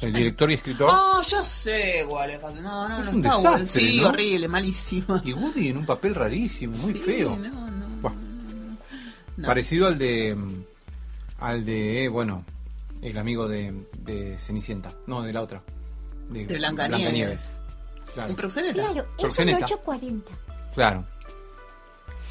El 0.00 0.12
director 0.12 0.50
y 0.50 0.54
escritor. 0.54 0.90
Oh, 0.92 1.22
yo 1.26 1.42
sé 1.42 2.04
cuál 2.08 2.30
es. 2.30 2.40
No, 2.60 2.86
no, 2.88 3.00
Es 3.00 3.06
no 3.06 3.10
un 3.12 3.24
está 3.26 3.56
desastre, 3.58 3.80
Sí, 3.82 4.00
¿no? 4.00 4.08
horrible, 4.08 4.46
malísimo. 4.48 5.20
Y 5.24 5.32
Woody 5.32 5.68
en 5.68 5.78
un 5.78 5.86
papel 5.86 6.14
rarísimo, 6.14 6.76
muy 6.76 6.92
feo. 6.94 7.36
No, 7.36 7.70
no. 7.70 8.14
No. 9.38 9.46
Parecido 9.46 9.86
al 9.86 9.98
de. 9.98 10.36
Al 11.38 11.64
de. 11.64 12.08
bueno, 12.10 12.44
el 13.02 13.18
amigo 13.18 13.48
de, 13.48 13.86
de 13.98 14.38
Cenicienta. 14.38 14.90
No, 15.06 15.22
de 15.22 15.32
la 15.32 15.42
otra. 15.42 15.62
De 16.30 16.44
Blancanieves. 16.46 17.52
Claro. 18.14 18.30
Un 18.30 18.36
proxeneta. 18.36 18.74
Claro, 18.74 19.00
es 19.02 19.08
un 19.08 19.16
Proxeneta. 19.16 19.64
840. 19.66 20.32
Claro. 20.74 21.04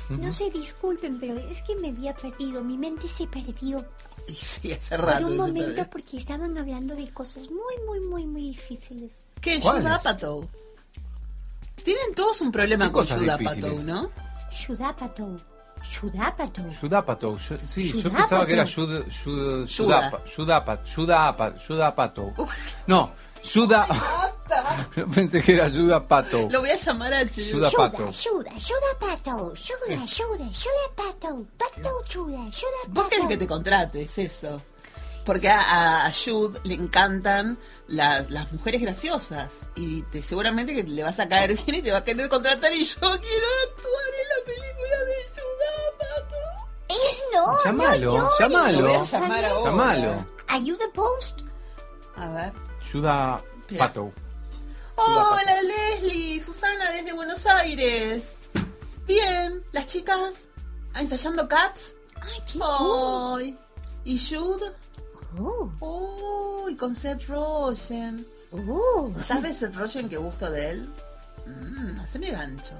No 0.09 0.31
se 0.31 0.49
disculpen, 0.51 1.19
pero 1.19 1.35
es 1.37 1.61
que 1.63 1.75
me 1.75 1.89
había 1.89 2.13
perdido. 2.15 2.63
Mi 2.63 2.77
mente 2.77 3.07
se 3.07 3.27
perdió. 3.27 3.85
Y 4.27 4.33
sí, 4.33 4.71
hace 4.73 4.95
Por 4.95 5.05
rato. 5.05 5.27
un 5.27 5.33
se 5.33 5.37
momento 5.37 5.65
perdió. 5.67 5.89
porque 5.91 6.17
estaban 6.17 6.57
hablando 6.57 6.95
de 6.95 7.07
cosas 7.09 7.47
muy, 7.47 7.77
muy, 7.85 7.99
muy, 7.99 8.25
muy 8.25 8.41
difíciles. 8.41 9.21
¿Qué? 9.39 9.61
Apatow. 9.63 10.49
Tienen 11.83 12.15
todos 12.15 12.41
un 12.41 12.51
problema 12.51 12.87
¿Qué 12.87 12.91
con? 12.91 13.29
Apatow, 13.29 13.83
¿no? 13.83 14.09
Shudapato. 14.49 15.37
Yudapato. 16.81 17.37
yo- 17.37 17.57
sí, 17.65 17.89
yo 17.91 17.97
Yudapato. 17.97 18.17
pensaba 18.17 18.45
que 18.45 18.53
era 18.53 18.65
Yud, 18.65 19.05
Yud, 19.25 19.67
Yudapa- 19.67 20.21
Yudapato. 21.67 22.33
No, 22.87 23.11
Yuda. 23.43 23.85
Yo 24.95 25.07
pensé 25.07 25.41
que 25.41 25.53
era 25.53 25.67
Yudapato. 25.67 26.47
Lo 26.51 26.59
voy 26.59 26.69
a 26.69 26.75
llamar 26.75 27.13
a 27.15 27.27
Chiu. 27.27 27.43
Yudapato. 27.45 28.11
Shuda, 28.11 28.51
Shudapato. 28.59 29.55
Shuda, 29.55 30.05
Shuda, 30.05 30.45
Shudapato. 30.53 31.45
Pato, 31.57 32.03
Shuda, 32.07 32.51
Vos 32.89 33.07
querés 33.07 33.27
que 33.27 33.37
te 33.37 33.47
contrate, 33.47 34.03
es 34.03 34.17
eso. 34.19 34.61
Porque 35.25 35.49
a, 35.49 36.05
a 36.05 36.11
Jude 36.11 36.59
le 36.63 36.75
encantan 36.75 37.57
las, 37.87 38.29
las 38.29 38.51
mujeres 38.51 38.81
graciosas. 38.81 39.61
Y 39.75 40.03
te, 40.03 40.21
seguramente 40.23 40.73
que 40.73 40.83
le 40.83 41.03
vas 41.03 41.19
a 41.19 41.27
caer 41.27 41.55
bien 41.65 41.77
y 41.77 41.81
te 41.81 41.91
va 41.91 41.99
a 41.99 42.03
querer 42.03 42.29
contratar. 42.29 42.71
Y 42.73 42.85
yo 42.85 42.99
quiero 42.99 43.47
actuar 43.69 44.11
en 44.21 44.29
la 44.29 44.45
película 44.45 44.97
de 45.05 45.15
Judapato. 45.35 46.35
No, 47.33 47.63
Llámalo, 47.65 48.17
no 48.17 48.29
llámalo. 48.39 48.81
Lo 48.81 48.87
voy 48.87 48.95
a 48.95 49.03
llamar 49.03 49.45
ahora. 49.45 49.71
Llamalo. 49.71 50.27
Ayuda 50.47 50.85
Post. 50.93 51.41
A 52.15 52.29
ver. 52.29 52.53
Yudapato. 52.91 54.13
Hola 54.95 55.61
Leslie, 55.63 56.39
Susana 56.39 56.91
desde 56.91 57.11
Buenos 57.11 57.45
Aires. 57.45 58.35
Bien, 59.05 59.61
las 59.73 59.87
chicas 59.87 60.47
ensayando 60.95 61.47
Cats. 61.47 61.95
Ay, 62.21 62.41
qué 62.51 62.59
Ay. 62.61 63.59
¿Y 64.05 64.17
Jude? 64.17 64.71
Oh, 65.37 65.71
Oh, 65.79 66.67
y 66.69 66.75
con 66.75 66.95
Seth 66.95 67.27
Rogen. 67.27 68.25
oh. 68.51 69.11
¿Sabes 69.23 69.57
Seth 69.57 69.75
Rogen 69.75 70.09
qué 70.09 70.17
gusto 70.17 70.49
de 70.49 70.71
él? 70.71 70.89
Mm, 71.45 71.99
haceme 71.99 72.31
gancho. 72.31 72.73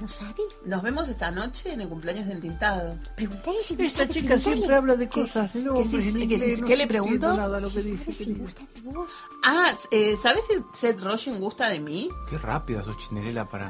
¿No 0.00 0.06
sabe? 0.06 0.34
Nos 0.64 0.80
vemos 0.82 1.08
esta 1.08 1.30
noche 1.32 1.72
en 1.72 1.80
el 1.80 1.88
cumpleaños 1.88 2.26
de 2.26 2.32
Entintado. 2.34 2.96
Preguntale 3.16 3.58
si 3.64 3.74
Esta 3.82 4.04
gusta 4.04 4.08
chica 4.08 4.38
siempre 4.38 4.74
habla 4.76 4.94
de 4.94 5.08
cosas 5.08 5.50
si- 5.50 6.18
que 6.28 6.34
inglés, 6.36 6.54
si- 6.56 6.60
no 6.60 6.66
¿qué 6.68 6.76
le 6.76 6.86
pregunto? 6.86 7.36
nada 7.36 7.58
lo 7.60 7.68
que 7.72 7.82
dice. 7.82 8.12
si 8.12 8.18
querido. 8.26 8.42
gusta 8.44 8.62
de 8.74 8.80
vos. 8.82 9.12
Ah, 9.44 9.72
eh, 9.90 10.16
¿sabes 10.22 10.44
si 10.46 10.62
Seth 10.72 11.00
Rogen 11.00 11.40
gusta 11.40 11.68
de 11.68 11.80
mí? 11.80 12.08
Qué 12.30 12.38
rápida 12.38 12.82
sos 12.84 12.96
Cinderella 13.08 13.44
para. 13.44 13.66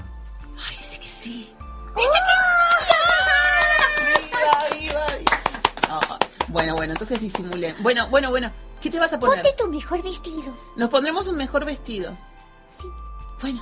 Ay, 0.69 0.77
dice 0.77 1.01
que 1.01 1.09
sí. 1.09 1.55
Ah, 5.91 6.19
bueno, 6.49 6.75
bueno, 6.75 6.93
entonces 6.93 7.21
disimulen. 7.21 7.75
Bueno, 7.81 8.09
bueno, 8.09 8.31
bueno. 8.31 8.51
¿Qué 8.81 8.91
te 8.91 8.99
vas 9.01 9.13
a 9.13 9.19
poner? 9.19 9.43
Ponte 9.43 9.57
tu 9.63 9.69
mejor 9.69 10.03
vestido. 10.03 10.57
Nos 10.77 10.89
pondremos 10.91 11.27
un 11.27 11.37
mejor 11.37 11.65
vestido. 11.65 12.17
Sí. 12.81 12.87
Bueno, 13.41 13.61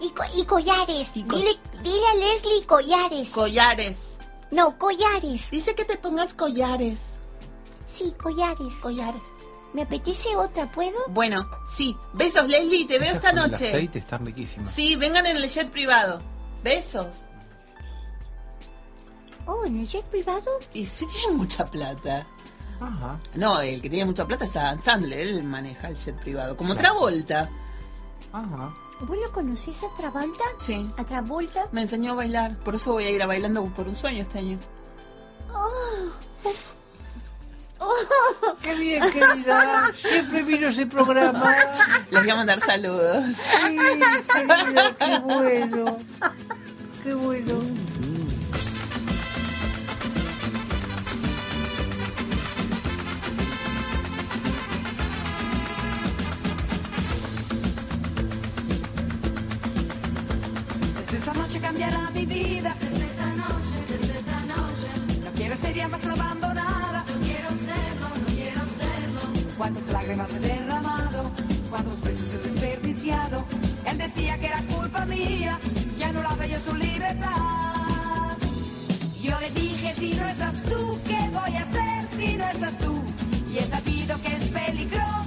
Y, 0.00 0.10
co- 0.10 0.24
y 0.36 0.44
collares. 0.44 1.16
Y 1.16 1.22
co- 1.24 1.36
dile, 1.36 1.50
dile 1.82 2.06
a 2.06 2.14
Leslie 2.16 2.66
collares. 2.66 3.30
collares. 3.30 3.96
no, 4.50 4.76
collares. 4.78 5.50
Dice 5.50 5.74
que 5.74 5.84
te 5.84 5.96
pongas 5.96 6.34
collares. 6.34 7.10
Sí, 7.86 8.14
collares. 8.20 8.74
Collares. 8.82 9.22
Me 9.74 9.82
apetece 9.82 10.34
otra, 10.36 10.70
¿puedo? 10.72 10.98
Bueno, 11.08 11.48
sí. 11.70 11.96
Besos, 12.14 12.48
Leslie. 12.48 12.86
Te 12.86 12.98
veo 12.98 13.08
Esas 13.10 13.16
esta 13.16 13.30
con 13.30 13.38
el 13.40 13.50
noche. 13.52 13.68
aceite 13.68 13.98
están 13.98 14.24
riquísimas. 14.26 14.72
Sí, 14.72 14.96
vengan 14.96 15.26
en 15.26 15.36
el 15.36 15.48
jet 15.48 15.70
privado. 15.70 16.20
Besos. 16.64 17.06
Oh, 19.50 19.64
¿en 19.64 19.80
el 19.80 19.86
jet 19.86 20.04
privado? 20.04 20.50
Y 20.74 20.84
sí 20.84 21.06
tiene 21.06 21.36
mucha 21.38 21.64
plata. 21.64 22.26
Ajá. 22.80 23.18
No, 23.34 23.60
el 23.60 23.80
que 23.80 23.88
tiene 23.88 24.04
mucha 24.04 24.26
plata 24.26 24.44
es 24.44 24.54
Adam 24.56 24.78
Sandler. 24.80 25.20
Él 25.20 25.42
maneja 25.44 25.88
el 25.88 25.96
jet 25.96 26.14
privado. 26.20 26.54
Como 26.56 26.74
Claro. 26.74 26.96
Travolta. 26.98 27.48
Ajá. 28.32 28.74
¿Vos 29.00 29.16
lo 29.16 29.32
conocés 29.32 29.82
a 29.84 29.94
Travolta? 29.96 30.44
Sí. 30.58 30.86
¿A 30.98 31.04
Travolta? 31.04 31.66
Me 31.72 31.80
enseñó 31.80 32.12
a 32.12 32.16
bailar. 32.16 32.58
Por 32.58 32.74
eso 32.74 32.92
voy 32.92 33.04
a 33.04 33.10
ir 33.10 33.22
a 33.22 33.26
bailando 33.26 33.64
por 33.74 33.88
un 33.88 33.96
sueño 33.96 34.20
este 34.22 34.38
año. 34.38 34.58
Qué 38.62 38.74
bien, 38.74 39.02
querida. 39.12 39.92
Siempre 39.94 40.42
vino 40.42 40.68
ese 40.68 40.86
programa. 40.86 41.54
Les 42.10 42.20
voy 42.22 42.30
a 42.30 42.34
mandar 42.36 42.60
saludos. 42.60 43.36
Sí, 43.36 43.78
querida, 44.34 44.94
qué 44.98 45.18
bueno. 45.20 45.96
Qué 47.02 47.14
bueno. 47.14 47.60
Esta 61.28 61.42
noche 61.42 61.60
cambiará 61.60 62.10
mi 62.14 62.24
vida. 62.24 62.74
Desde 62.80 63.04
esta 63.04 63.26
noche, 63.26 63.76
desde 63.88 64.18
esta 64.18 64.40
noche. 64.46 64.88
No 65.24 65.30
quiero 65.32 65.56
ser 65.56 65.74
ya 65.74 65.88
más 65.88 66.04
la 66.04 66.12
abandonada. 66.14 67.04
No 67.06 67.26
quiero 67.26 67.48
serlo, 67.50 68.08
no 68.08 68.26
quiero 68.34 68.60
serlo. 68.66 69.20
Cuántas 69.58 69.86
lágrimas 69.88 70.30
he 70.32 70.38
derramado, 70.38 71.30
cuántos 71.68 72.00
besos 72.00 72.34
he 72.34 72.38
desperdiciado. 72.48 73.44
Él 73.84 73.98
decía 73.98 74.38
que 74.38 74.46
era 74.46 74.62
culpa 74.62 75.04
mía, 75.04 75.58
que 75.98 76.04
anulaba 76.04 76.46
yo 76.46 76.58
su 76.60 76.74
libertad. 76.76 78.36
Yo 79.20 79.38
le 79.40 79.50
dije, 79.50 79.94
si 79.98 80.14
no 80.14 80.26
estás 80.28 80.62
tú, 80.62 80.98
¿qué 81.06 81.18
voy 81.30 81.56
a 81.56 81.62
hacer 81.62 82.08
si 82.16 82.36
no 82.36 82.48
estás 82.48 82.78
tú? 82.78 83.02
Y 83.52 83.58
he 83.58 83.66
sabido 83.66 84.22
que 84.22 84.34
es 84.34 84.44
peligroso 84.44 85.17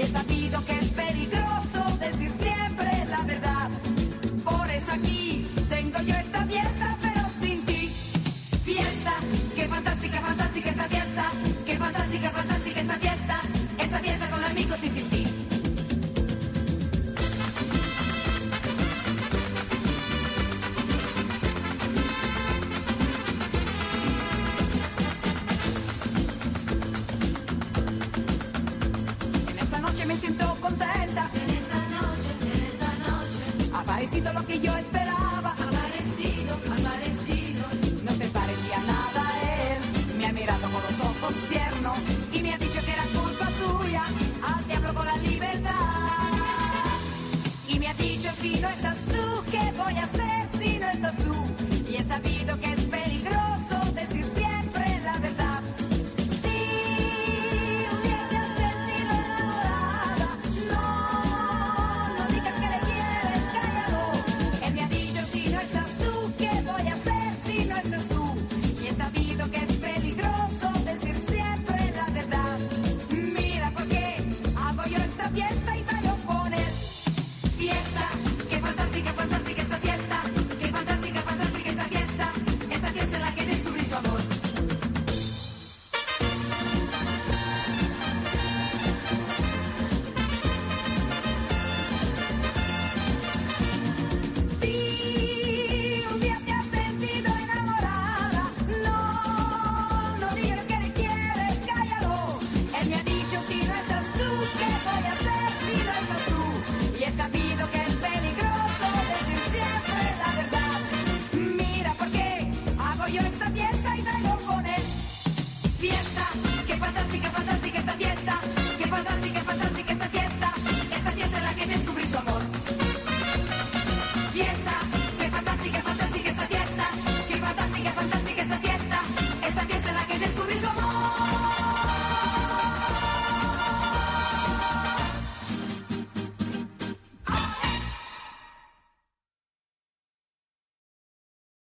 Y 0.00 0.02
he 0.02 0.06
sabido 0.06 0.64
que 0.64 0.78
es 0.78 0.88
peligroso 0.92 1.39